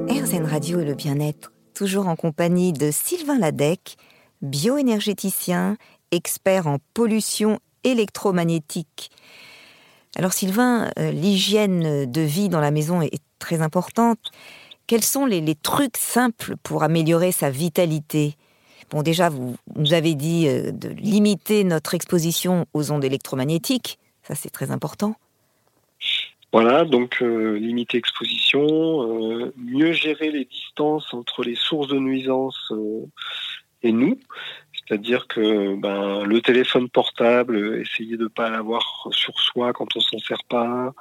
RZN 0.09 0.45
Radio 0.45 0.79
et 0.79 0.85
le 0.85 0.93
bien-être, 0.93 1.51
toujours 1.73 2.07
en 2.07 2.15
compagnie 2.15 2.71
de 2.71 2.91
Sylvain 2.91 3.39
Ladec, 3.39 3.97
bioénergéticien, 4.41 5.75
expert 6.11 6.67
en 6.67 6.77
pollution 6.93 7.59
électromagnétique. 7.83 9.11
Alors 10.15 10.31
Sylvain, 10.31 10.91
euh, 10.97 11.11
l'hygiène 11.11 12.09
de 12.09 12.21
vie 12.21 12.47
dans 12.47 12.61
la 12.61 12.71
maison 12.71 13.01
est 13.01 13.21
très 13.39 13.61
importante. 13.61 14.31
Quels 14.87 15.03
sont 15.03 15.25
les 15.25 15.55
trucs 15.55 15.97
simples 15.97 16.55
pour 16.63 16.83
améliorer 16.83 17.33
sa 17.33 17.49
vitalité? 17.49 18.37
Bon, 18.91 19.03
déjà, 19.03 19.29
vous 19.29 19.55
nous 19.77 19.93
avez 19.93 20.15
dit 20.15 20.47
euh, 20.47 20.71
de 20.71 20.89
limiter 20.89 21.63
notre 21.63 21.93
exposition 21.93 22.65
aux 22.73 22.91
ondes 22.91 23.05
électromagnétiques. 23.05 23.97
Ça, 24.21 24.35
c'est 24.35 24.49
très 24.49 24.69
important. 24.69 25.15
Voilà, 26.51 26.83
donc 26.83 27.21
euh, 27.21 27.57
limiter 27.57 27.97
exposition, 27.97 28.65
euh, 28.67 29.53
mieux 29.55 29.93
gérer 29.93 30.29
les 30.29 30.43
distances 30.43 31.13
entre 31.13 31.43
les 31.43 31.55
sources 31.55 31.87
de 31.87 31.97
nuisance 31.97 32.73
et 33.81 33.93
nous. 33.93 34.19
C'est-à-dire 34.73 35.27
que 35.27 35.79
ben, 35.79 36.25
le 36.25 36.41
téléphone 36.41 36.89
portable, 36.89 37.81
essayer 37.81 38.17
de 38.17 38.23
ne 38.23 38.27
pas 38.27 38.49
l'avoir 38.49 39.07
sur 39.11 39.39
soi 39.39 39.71
quand 39.71 39.95
on 39.95 40.01
s'en 40.01 40.19
sert 40.19 40.43
pas, 40.49 40.93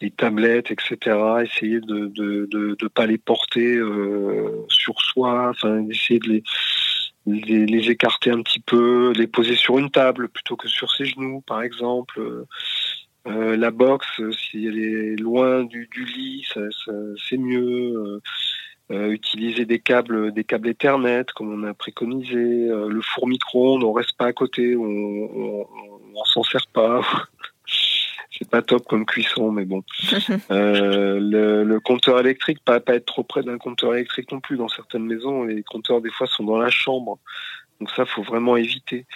les 0.00 0.10
tablettes, 0.10 0.72
etc. 0.72 1.16
Essayer 1.44 1.78
de 1.78 2.12
ne 2.18 2.88
pas 2.88 3.06
les 3.06 3.18
porter 3.18 3.78
sur 4.66 5.00
soi, 5.00 5.50
enfin 5.50 5.88
essayer 5.88 6.18
de 6.18 6.28
les 6.28 6.42
les, 7.26 7.66
les, 7.66 7.90
écarter 7.90 8.30
un 8.30 8.42
petit 8.42 8.60
peu, 8.60 9.12
les 9.16 9.26
poser 9.26 9.56
sur 9.56 9.78
une 9.78 9.90
table 9.90 10.28
plutôt 10.28 10.56
que 10.56 10.68
sur 10.68 10.90
ses 10.90 11.04
genoux, 11.04 11.42
par 11.46 11.62
exemple. 11.62 12.46
Euh, 13.28 13.56
la 13.56 13.70
boxe, 13.70 14.20
si 14.32 14.66
elle 14.66 14.78
est 14.78 15.16
loin 15.16 15.64
du, 15.64 15.88
lit, 15.94 16.44
ça, 16.52 16.60
ça, 16.84 16.92
c'est 17.28 17.38
mieux. 17.38 18.20
Euh, 18.90 19.10
utiliser 19.10 19.64
des 19.64 19.78
câbles, 19.78 20.32
des 20.32 20.44
câbles 20.44 20.68
Ethernet, 20.68 21.24
comme 21.34 21.52
on 21.52 21.66
a 21.66 21.72
préconisé. 21.72 22.36
Euh, 22.36 22.88
le 22.88 23.00
four 23.00 23.26
micro-ondes, 23.26 23.84
on 23.84 23.92
reste 23.92 24.16
pas 24.18 24.26
à 24.26 24.32
côté, 24.34 24.76
on, 24.76 24.82
on, 24.82 25.66
on 26.14 26.24
s'en 26.24 26.42
sert 26.42 26.66
pas. 26.72 27.00
pas 28.52 28.62
top 28.62 28.86
comme 28.86 29.06
cuisson, 29.06 29.50
mais 29.50 29.64
bon. 29.64 29.82
Euh, 30.50 31.18
le, 31.18 31.64
le, 31.64 31.80
compteur 31.80 32.20
électrique, 32.20 32.58
pas, 32.64 32.78
pas 32.80 32.94
être 32.94 33.06
trop 33.06 33.22
près 33.22 33.42
d'un 33.42 33.56
compteur 33.56 33.94
électrique 33.94 34.30
non 34.30 34.40
plus. 34.40 34.56
Dans 34.56 34.68
certaines 34.68 35.04
maisons, 35.04 35.44
les 35.44 35.62
compteurs 35.62 36.00
des 36.00 36.10
fois 36.10 36.26
sont 36.26 36.44
dans 36.44 36.58
la 36.58 36.68
chambre, 36.68 37.18
donc 37.80 37.90
ça 37.90 38.04
faut 38.04 38.22
vraiment 38.22 38.56
éviter. 38.56 39.06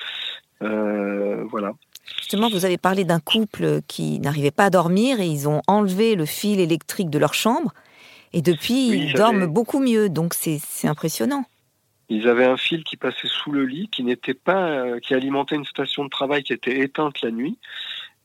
Euh, 0.62 1.44
voilà. 1.51 1.72
Justement, 2.18 2.49
vous 2.49 2.64
avez 2.64 2.79
parlé 2.79 3.05
d'un 3.05 3.20
couple 3.20 3.81
qui 3.87 4.18
n'arrivait 4.20 4.51
pas 4.51 4.66
à 4.66 4.70
dormir 4.70 5.20
et 5.20 5.27
ils 5.27 5.49
ont 5.49 5.61
enlevé 5.66 6.14
le 6.14 6.25
fil 6.25 6.59
électrique 6.59 7.11
de 7.11 7.18
leur 7.18 7.35
chambre 7.35 7.72
et 8.33 8.42
depuis 8.42 8.90
oui, 8.90 9.07
ils 9.09 9.12
dorment 9.12 9.46
beaucoup 9.46 9.81
mieux. 9.81 10.09
Donc 10.09 10.33
c'est 10.35 10.88
impressionnant. 10.88 11.44
Ils 12.09 12.29
avaient 12.29 12.46
un 12.46 12.57
fil 12.57 12.85
qui 12.85 12.96
passait 12.96 13.29
sous 13.29 13.51
le 13.51 13.64
lit, 13.64 13.88
qui 13.88 14.05
n'était 14.05 14.35
pas, 14.35 14.68
euh, 14.68 15.01
qui 15.01 15.12
alimentait 15.12 15.57
une 15.57 15.64
station 15.64 16.05
de 16.05 16.09
travail 16.09 16.42
qui 16.44 16.53
était 16.53 16.79
éteinte 16.79 17.20
la 17.20 17.33
nuit 17.33 17.59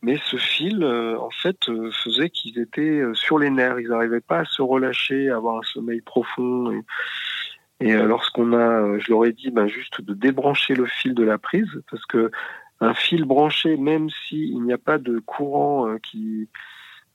mais 0.04 0.18
ce 0.26 0.38
fil, 0.38 0.84
euh, 0.84 1.18
en 1.20 1.30
fait, 1.30 1.70
euh, 1.70 1.92
faisait 1.92 2.30
qu'ils 2.30 2.60
étaient 2.60 2.82
euh, 2.82 3.14
sur 3.14 3.38
les 3.38 3.52
nerfs. 3.52 3.80
Ils 3.80 3.90
n'arrivaient 3.90 4.20
pas 4.22 4.40
à 4.40 4.46
se 4.46 4.62
relâcher, 4.62 5.30
à 5.30 5.36
avoir 5.36 5.58
un 5.58 5.64
sommeil 5.64 6.02
profond. 6.02 6.72
Et, 6.72 7.88
et 7.88 7.94
lorsqu'on 7.94 8.54
a, 8.54 8.98
je 9.00 9.12
leur 9.12 9.26
ai 9.26 9.32
dit, 9.32 9.52
ben, 9.52 9.68
juste 9.68 10.02
de 10.02 10.14
débrancher 10.14 10.74
le 10.74 10.86
fil 10.86 11.14
de 11.14 11.24
la 11.24 11.38
prise, 11.38 11.82
parce 11.90 12.06
que 12.06 12.32
un 12.80 12.94
fil 12.96 13.26
branché, 13.26 13.78
même 13.78 14.10
s'il 14.10 14.62
n'y 14.64 14.74
a 14.74 14.78
pas 14.78 14.98
de 14.98 15.20
courant 15.20 15.98
qui 16.02 16.50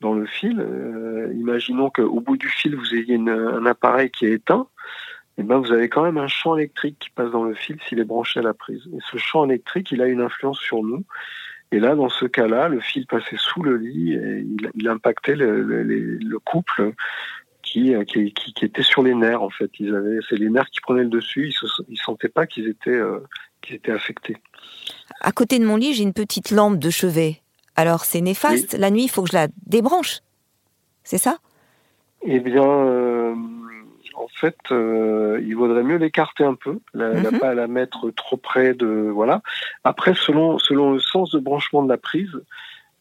dans 0.00 0.14
le 0.14 0.26
fil, 0.26 0.64
imaginons 1.34 1.90
qu'au 1.90 2.20
bout 2.20 2.36
du 2.36 2.48
fil 2.48 2.76
vous 2.76 2.94
ayez 2.94 3.14
une, 3.14 3.30
un 3.30 3.64
appareil 3.66 4.10
qui 4.10 4.26
est 4.26 4.32
éteint. 4.32 4.68
Et 5.38 5.42
ben 5.42 5.58
vous 5.58 5.72
avez 5.72 5.88
quand 5.88 6.02
même 6.02 6.18
un 6.18 6.28
champ 6.28 6.56
électrique 6.56 6.98
qui 6.98 7.10
passe 7.10 7.30
dans 7.30 7.44
le 7.44 7.54
fil 7.54 7.78
s'il 7.82 7.98
est 7.98 8.04
branché 8.04 8.40
à 8.40 8.42
la 8.42 8.54
prise. 8.54 8.88
Et 8.94 8.98
ce 9.10 9.18
champ 9.18 9.44
électrique, 9.44 9.90
il 9.92 10.02
a 10.02 10.06
une 10.06 10.20
influence 10.20 10.58
sur 10.58 10.82
nous. 10.82 11.04
Et 11.72 11.80
là, 11.80 11.94
dans 11.94 12.08
ce 12.08 12.26
cas-là, 12.26 12.68
le 12.68 12.80
fil 12.80 13.06
passait 13.06 13.36
sous 13.36 13.62
le 13.62 13.76
lit 13.76 14.12
et 14.14 14.38
il, 14.38 14.70
il 14.74 14.88
impactait 14.88 15.34
le, 15.34 15.62
le, 15.62 15.82
le 15.82 16.38
couple 16.38 16.92
qui, 17.62 17.92
qui, 18.06 18.32
qui, 18.32 18.64
était 18.64 18.82
sur 18.82 19.02
les 19.02 19.14
nerfs, 19.14 19.42
en 19.42 19.50
fait. 19.50 19.70
Ils 19.80 19.94
avaient, 19.94 20.18
c'est 20.28 20.36
les 20.36 20.48
nerfs 20.48 20.70
qui 20.70 20.80
prenaient 20.80 21.02
le 21.02 21.08
dessus, 21.08 21.52
ils 21.88 21.92
ne 21.92 21.96
sentaient 21.96 22.28
pas 22.28 22.46
qu'ils 22.46 22.68
étaient, 22.68 22.90
euh, 22.90 23.18
qu'ils 23.60 23.76
étaient 23.76 23.92
affectés. 23.92 24.36
À 25.20 25.32
côté 25.32 25.58
de 25.58 25.64
mon 25.64 25.76
lit, 25.76 25.92
j'ai 25.94 26.04
une 26.04 26.12
petite 26.12 26.50
lampe 26.50 26.78
de 26.78 26.90
chevet. 26.90 27.40
Alors, 27.74 28.04
c'est 28.04 28.20
néfaste. 28.20 28.74
Oui. 28.74 28.78
La 28.78 28.90
nuit, 28.90 29.04
il 29.04 29.10
faut 29.10 29.22
que 29.22 29.30
je 29.30 29.36
la 29.36 29.48
débranche. 29.66 30.20
C'est 31.02 31.18
ça? 31.18 31.38
Eh 32.22 32.40
bien, 32.40 32.64
euh, 32.64 33.34
en 34.16 34.28
fait, 34.28 34.56
euh, 34.70 35.40
il 35.42 35.54
vaudrait 35.56 35.82
mieux 35.82 35.96
l'écarter 35.96 36.44
un 36.44 36.54
peu, 36.54 36.78
la, 36.94 37.10
mm 37.10 37.22
-hmm. 37.22 37.38
pas 37.38 37.54
la 37.54 37.66
mettre 37.66 38.10
trop 38.10 38.36
près 38.36 38.74
de 38.74 38.86
voilà. 39.18 39.42
Après, 39.84 40.14
selon 40.14 40.58
selon 40.58 40.92
le 40.92 41.00
sens 41.00 41.30
de 41.30 41.38
branchement 41.38 41.82
de 41.82 41.88
la 41.88 41.98
prise, 41.98 42.36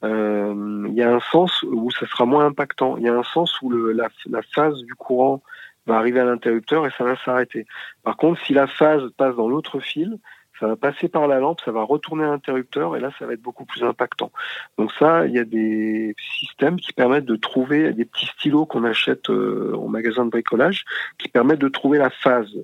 euh, 0.03 0.53
il 0.91 0.95
y 1.01 1.03
a 1.03 1.11
un 1.19 1.23
sens 1.33 1.51
où 1.63 1.89
ça 1.91 2.05
sera 2.11 2.25
moins 2.25 2.45
impactant. 2.45 2.97
Il 2.97 3.03
y 3.03 3.09
a 3.09 3.15
un 3.23 3.23
sens 3.35 3.49
où 3.61 3.69
le, 3.69 3.91
la, 3.91 4.07
la 4.35 4.41
phase 4.55 4.77
du 4.83 4.95
courant 4.95 5.41
va 5.87 5.95
arriver 5.97 6.19
à 6.19 6.25
l'interrupteur 6.25 6.85
et 6.85 6.91
ça 6.97 7.03
va 7.03 7.15
s'arrêter. 7.23 7.65
Par 8.03 8.15
contre, 8.17 8.37
si 8.45 8.53
la 8.53 8.67
phase 8.67 9.03
passe 9.17 9.35
dans 9.35 9.49
l'autre 9.53 9.79
fil, 9.79 10.17
ça 10.59 10.67
va 10.67 10.75
passer 10.75 11.09
par 11.09 11.27
la 11.27 11.39
lampe, 11.39 11.61
ça 11.63 11.71
va 11.71 11.83
retourner 11.83 12.23
à 12.23 12.27
l'interrupteur 12.27 12.95
et 12.95 12.99
là, 12.99 13.11
ça 13.19 13.25
va 13.25 13.33
être 13.33 13.41
beaucoup 13.41 13.65
plus 13.65 13.83
impactant. 13.83 14.31
Donc 14.77 14.91
ça, 14.99 15.25
il 15.25 15.33
y 15.33 15.39
a 15.39 15.43
des 15.43 16.15
systèmes 16.39 16.77
qui 16.77 16.93
permettent 16.93 17.25
de 17.25 17.35
trouver 17.35 17.93
des 17.93 18.05
petits 18.05 18.27
stylos 18.27 18.65
qu'on 18.65 18.83
achète 18.83 19.29
euh, 19.29 19.73
au 19.75 19.87
magasin 19.87 20.25
de 20.25 20.29
bricolage 20.29 20.85
qui 21.17 21.27
permettent 21.27 21.59
de 21.59 21.69
trouver 21.69 21.97
la 21.97 22.09
phase. 22.09 22.55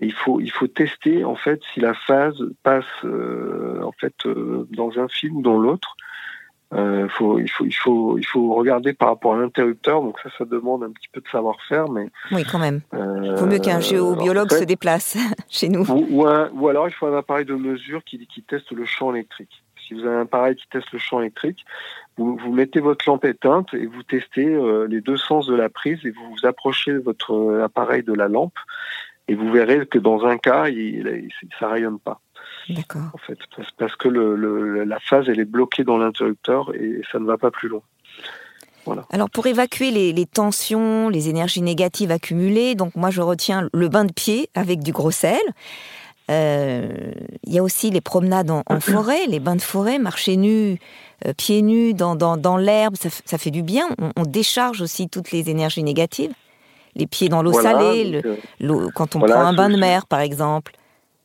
il 0.00 0.12
faut 0.12 0.40
il 0.40 0.50
faut 0.50 0.66
tester 0.66 1.24
en 1.24 1.36
fait 1.36 1.62
si 1.72 1.80
la 1.80 1.94
phase 1.94 2.42
passe 2.62 2.92
en 3.04 3.92
fait 3.92 4.14
dans 4.70 4.98
un 4.98 5.08
fil 5.08 5.32
ou 5.32 5.42
dans 5.42 5.58
l'autre. 5.58 5.96
Euh, 6.72 7.06
faut, 7.08 7.38
il, 7.38 7.48
faut, 7.48 7.64
il, 7.66 7.72
faut, 7.72 8.18
il 8.18 8.24
faut 8.24 8.54
regarder 8.54 8.94
par 8.94 9.08
rapport 9.08 9.34
à 9.34 9.38
l'interrupteur, 9.38 10.00
donc 10.00 10.18
ça, 10.20 10.30
ça 10.38 10.44
demande 10.44 10.82
un 10.84 10.90
petit 10.90 11.08
peu 11.12 11.20
de 11.20 11.28
savoir-faire, 11.28 11.88
mais... 11.90 12.08
Oui, 12.30 12.44
quand 12.50 12.58
même. 12.58 12.80
Il 12.92 13.36
faut 13.36 13.46
mieux 13.46 13.58
qu'un 13.58 13.80
géobiologue 13.80 14.50
se 14.50 14.64
déplace 14.64 15.18
chez 15.48 15.68
nous. 15.68 15.84
Ou, 15.90 16.24
ou, 16.24 16.68
alors, 16.68 16.88
il 16.88 16.92
faut 16.92 17.06
un 17.06 17.16
appareil 17.16 17.44
de 17.44 17.54
mesure 17.54 18.02
qui, 18.04 18.26
qui 18.26 18.42
teste 18.42 18.70
le 18.72 18.84
champ 18.86 19.14
électrique. 19.14 19.62
Si 19.86 19.94
vous 19.94 20.06
avez 20.06 20.16
un 20.16 20.22
appareil 20.22 20.56
qui 20.56 20.66
teste 20.68 20.90
le 20.92 20.98
champ 20.98 21.20
électrique, 21.20 21.64
vous, 22.16 22.36
vous 22.36 22.52
mettez 22.52 22.80
votre 22.80 23.06
lampe 23.08 23.24
éteinte 23.24 23.74
et 23.74 23.86
vous 23.86 24.02
testez 24.02 24.46
euh, 24.46 24.86
les 24.88 25.00
deux 25.00 25.16
sens 25.16 25.46
de 25.46 25.54
la 25.54 25.68
prise 25.68 25.98
et 26.04 26.10
vous 26.10 26.30
vous 26.30 26.46
approchez 26.46 26.96
votre 26.98 27.34
euh, 27.34 27.64
appareil 27.64 28.02
de 28.02 28.12
la 28.14 28.28
lampe 28.28 28.56
et 29.28 29.34
vous 29.34 29.50
verrez 29.50 29.86
que 29.86 29.98
dans 29.98 30.24
un 30.24 30.38
cas, 30.38 30.68
il, 30.68 31.06
il, 31.06 31.30
ça 31.58 31.68
rayonne 31.68 31.98
pas. 31.98 32.20
D'accord. 32.68 33.02
En 33.12 33.18
fait, 33.18 33.38
parce 33.78 33.96
que 33.96 34.08
le, 34.08 34.84
la 34.84 35.00
phase 35.00 35.28
elle 35.28 35.40
est 35.40 35.44
bloquée 35.44 35.84
dans 35.84 35.98
l'interrupteur 35.98 36.74
et 36.74 37.02
ça 37.10 37.18
ne 37.18 37.26
va 37.26 37.38
pas 37.38 37.50
plus 37.50 37.68
loin. 37.68 37.82
Voilà. 38.84 39.04
Alors 39.12 39.30
pour 39.30 39.46
évacuer 39.46 39.90
les, 39.90 40.12
les, 40.12 40.26
tensions, 40.26 41.08
les 41.08 41.28
énergies 41.28 41.62
négatives 41.62 42.10
accumulées, 42.10 42.74
donc 42.74 42.96
moi 42.96 43.10
je 43.10 43.20
retiens 43.20 43.68
le 43.72 43.88
bain 43.88 44.04
de 44.04 44.12
pied 44.12 44.48
avec 44.54 44.80
du 44.80 44.92
gros 44.92 45.12
sel. 45.12 45.40
Euh, 46.30 47.12
il 47.44 47.52
y 47.52 47.58
a 47.58 47.62
aussi 47.62 47.90
les 47.90 48.00
promenades 48.00 48.50
en, 48.50 48.62
forêt, 48.80 49.26
les 49.26 49.40
bains 49.40 49.56
de 49.56 49.62
forêt, 49.62 49.98
marcher 49.98 50.36
nus, 50.36 50.78
euh, 51.26 51.32
pieds 51.36 51.62
nus 51.62 51.94
dans, 51.94 52.16
dans, 52.16 52.36
dans 52.36 52.56
l'herbe, 52.56 52.96
ça, 52.96 53.08
ça, 53.24 53.38
fait 53.38 53.50
du 53.50 53.62
bien. 53.62 53.86
On, 54.00 54.10
on, 54.16 54.22
décharge 54.22 54.80
aussi 54.80 55.08
toutes 55.08 55.30
les 55.30 55.50
énergies 55.50 55.82
négatives. 55.82 56.32
Les 56.94 57.06
pieds 57.06 57.28
dans 57.28 57.42
l'eau 57.42 57.52
salée, 57.52 58.22
le, 58.60 58.88
quand 58.94 59.16
on 59.16 59.20
prend 59.20 59.40
un 59.40 59.54
bain 59.54 59.70
de 59.70 59.76
mer 59.76 60.06
par 60.06 60.20
exemple 60.20 60.74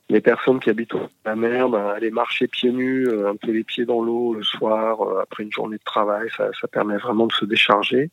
les 0.10 0.22
personnes 0.22 0.60
qui 0.60 0.70
habitent 0.70 0.94
la 1.26 1.36
mer, 1.36 1.70
ben, 1.70 1.86
aller 1.88 2.12
marcher 2.12 2.48
pieds 2.48 2.72
nus, 2.72 3.08
euh, 3.08 3.30
un 3.30 3.36
peu 3.36 3.52
les 3.52 3.64
pieds 3.64 3.86
dans 3.86 4.02
l'eau 4.02 4.34
le 4.34 4.44
soir, 4.44 5.02
euh, 5.02 5.22
après 5.22 5.44
une 5.44 5.52
journée 5.52 5.78
de 5.78 5.84
travail, 5.84 6.30
ça, 6.36 6.50
ça, 6.60 6.68
permet 6.68 6.98
vraiment 6.98 7.28
de 7.28 7.34
se 7.34 7.46
décharger. 7.46 8.10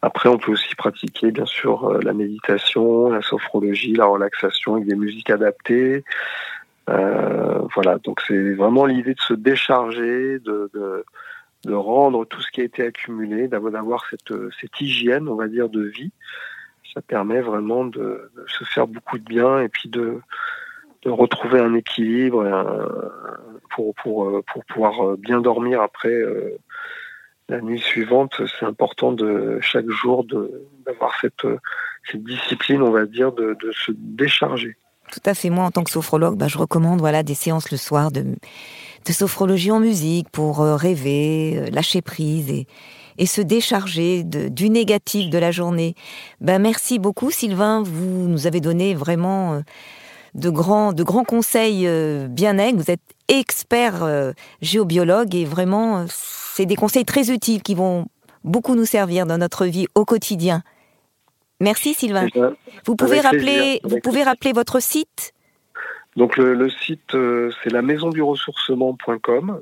Après, 0.00 0.28
on 0.28 0.38
peut 0.38 0.52
aussi 0.52 0.74
pratiquer, 0.76 1.32
bien 1.32 1.44
sûr, 1.44 1.84
euh, 1.88 2.00
la 2.02 2.12
méditation, 2.12 3.10
la 3.10 3.20
sophrologie, 3.20 3.94
la 3.94 4.06
relaxation 4.06 4.76
avec 4.76 4.86
des 4.86 4.94
musiques 4.94 5.30
adaptées. 5.30 6.04
Euh, 6.88 7.62
voilà, 7.74 7.98
donc 7.98 8.20
c'est 8.26 8.54
vraiment 8.54 8.86
l'idée 8.86 9.14
de 9.14 9.20
se 9.20 9.34
décharger, 9.34 10.38
de, 10.38 10.70
de, 10.72 11.04
de, 11.64 11.74
rendre 11.74 12.24
tout 12.26 12.40
ce 12.40 12.50
qui 12.50 12.60
a 12.60 12.64
été 12.64 12.86
accumulé, 12.86 13.48
d'avoir 13.48 14.06
cette, 14.08 14.32
cette 14.60 14.80
hygiène, 14.80 15.28
on 15.28 15.34
va 15.34 15.48
dire, 15.48 15.68
de 15.68 15.82
vie. 15.82 16.12
Ça 16.94 17.02
permet 17.02 17.40
vraiment 17.40 17.84
de, 17.84 18.30
de 18.36 18.44
se 18.46 18.64
faire 18.64 18.86
beaucoup 18.86 19.18
de 19.18 19.24
bien 19.24 19.60
et 19.60 19.68
puis 19.68 19.88
de, 19.90 20.20
de 21.02 21.10
retrouver 21.10 21.60
un 21.60 21.74
équilibre 21.74 22.44
pour, 23.74 23.94
pour, 23.94 24.24
euh, 24.24 24.42
pour 24.52 24.64
pouvoir 24.64 25.06
euh, 25.06 25.16
bien 25.16 25.40
dormir 25.40 25.80
après 25.80 26.08
euh, 26.08 26.58
la 27.48 27.60
nuit 27.60 27.80
suivante. 27.80 28.40
C'est 28.58 28.66
important 28.66 29.12
de 29.12 29.58
chaque 29.60 29.88
jour 29.88 30.24
d'avoir 30.84 31.18
cette, 31.20 31.46
cette 32.10 32.24
discipline, 32.24 32.82
on 32.82 32.90
va 32.90 33.06
dire, 33.06 33.32
de, 33.32 33.56
de, 33.62 33.72
se 33.72 33.92
décharger. 33.94 34.76
Tout 35.12 35.22
à 35.24 35.34
fait. 35.34 35.48
Moi, 35.48 35.64
en 35.64 35.70
tant 35.70 35.84
que 35.84 35.90
sophrologue, 35.90 36.36
bah, 36.36 36.48
je 36.48 36.58
recommande 36.58 36.98
voilà 36.98 37.22
des 37.22 37.34
séances 37.34 37.70
le 37.70 37.78
soir 37.78 38.10
de, 38.10 38.22
de 38.22 39.12
sophrologie 39.12 39.70
en 39.70 39.80
musique 39.80 40.28
pour 40.30 40.58
rêver, 40.58 41.70
lâcher 41.70 42.02
prise 42.02 42.50
et, 42.50 42.66
et 43.16 43.24
se 43.24 43.40
décharger 43.40 44.24
de, 44.24 44.48
du 44.48 44.68
négatif 44.68 45.30
de 45.30 45.38
la 45.38 45.50
journée. 45.50 45.94
Ben, 46.42 46.60
merci 46.60 46.98
beaucoup, 46.98 47.30
Sylvain. 47.30 47.82
Vous 47.82 48.28
nous 48.28 48.46
avez 48.46 48.60
donné 48.60 48.94
vraiment 48.94 49.62
de 50.34 50.50
grands, 50.50 50.92
de 50.92 51.02
grands 51.02 51.24
conseils 51.24 51.86
euh, 51.86 52.26
bien 52.28 52.54
nègres. 52.54 52.78
Vous 52.78 52.90
êtes 52.90 53.00
expert 53.28 54.02
euh, 54.02 54.32
géobiologue 54.62 55.34
et 55.34 55.44
vraiment, 55.44 55.98
euh, 55.98 56.04
c'est 56.08 56.66
des 56.66 56.76
conseils 56.76 57.04
très 57.04 57.30
utiles 57.30 57.62
qui 57.62 57.74
vont 57.74 58.06
beaucoup 58.44 58.74
nous 58.74 58.84
servir 58.84 59.26
dans 59.26 59.38
notre 59.38 59.66
vie 59.66 59.86
au 59.94 60.04
quotidien. 60.04 60.62
Merci 61.60 61.94
Sylvain. 61.94 62.28
vous 62.84 62.94
pouvez 62.94 63.20
rappeler, 63.20 63.80
vous 63.82 63.98
pouvez 64.00 64.22
rappeler 64.22 64.52
votre 64.52 64.80
site? 64.80 65.34
Donc 66.16 66.36
le, 66.36 66.70
site 66.70 67.16
c'est 67.62 67.70
la 67.70 67.82
maison 67.82 68.10
du 68.10 68.22
ressourcement.com. 68.22 69.60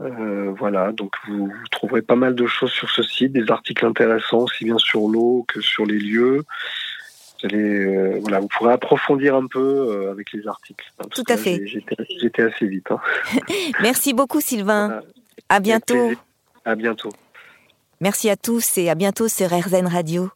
voilà, 0.00 0.92
donc 0.92 1.12
vous, 1.28 1.46
vous, 1.46 1.68
trouverez 1.70 2.02
pas 2.02 2.16
mal 2.16 2.34
de 2.34 2.46
choses 2.46 2.72
sur 2.72 2.90
ce 2.90 3.02
site, 3.04 3.32
des 3.32 3.50
articles 3.50 3.86
intéressants 3.86 4.38
aussi 4.38 4.64
bien 4.64 4.78
sur 4.78 5.06
l'eau 5.06 5.44
que 5.46 5.60
sur 5.60 5.86
les 5.86 5.98
lieux. 5.98 6.44
Euh, 7.44 8.18
voilà, 8.20 8.40
vous 8.40 8.48
pourrez 8.48 8.72
approfondir 8.72 9.34
un 9.34 9.46
peu 9.46 9.60
euh, 9.60 10.10
avec 10.10 10.32
les 10.32 10.46
articles. 10.46 10.84
Hein, 10.98 11.04
Tout 11.10 11.24
à 11.28 11.36
fait. 11.36 11.66
J'étais 11.66 12.42
assez 12.42 12.66
vite. 12.66 12.90
Hein. 12.90 13.00
Merci 13.82 14.12
beaucoup, 14.12 14.40
Sylvain. 14.40 15.00
À 15.48 15.60
bientôt. 15.60 16.12
À 16.64 16.74
bientôt. 16.74 17.10
Merci 18.00 18.30
à 18.30 18.36
tous 18.36 18.78
et 18.78 18.88
à 18.88 18.94
bientôt 18.94 19.28
sur 19.28 19.48
RZN 19.48 19.86
Radio. 19.86 20.30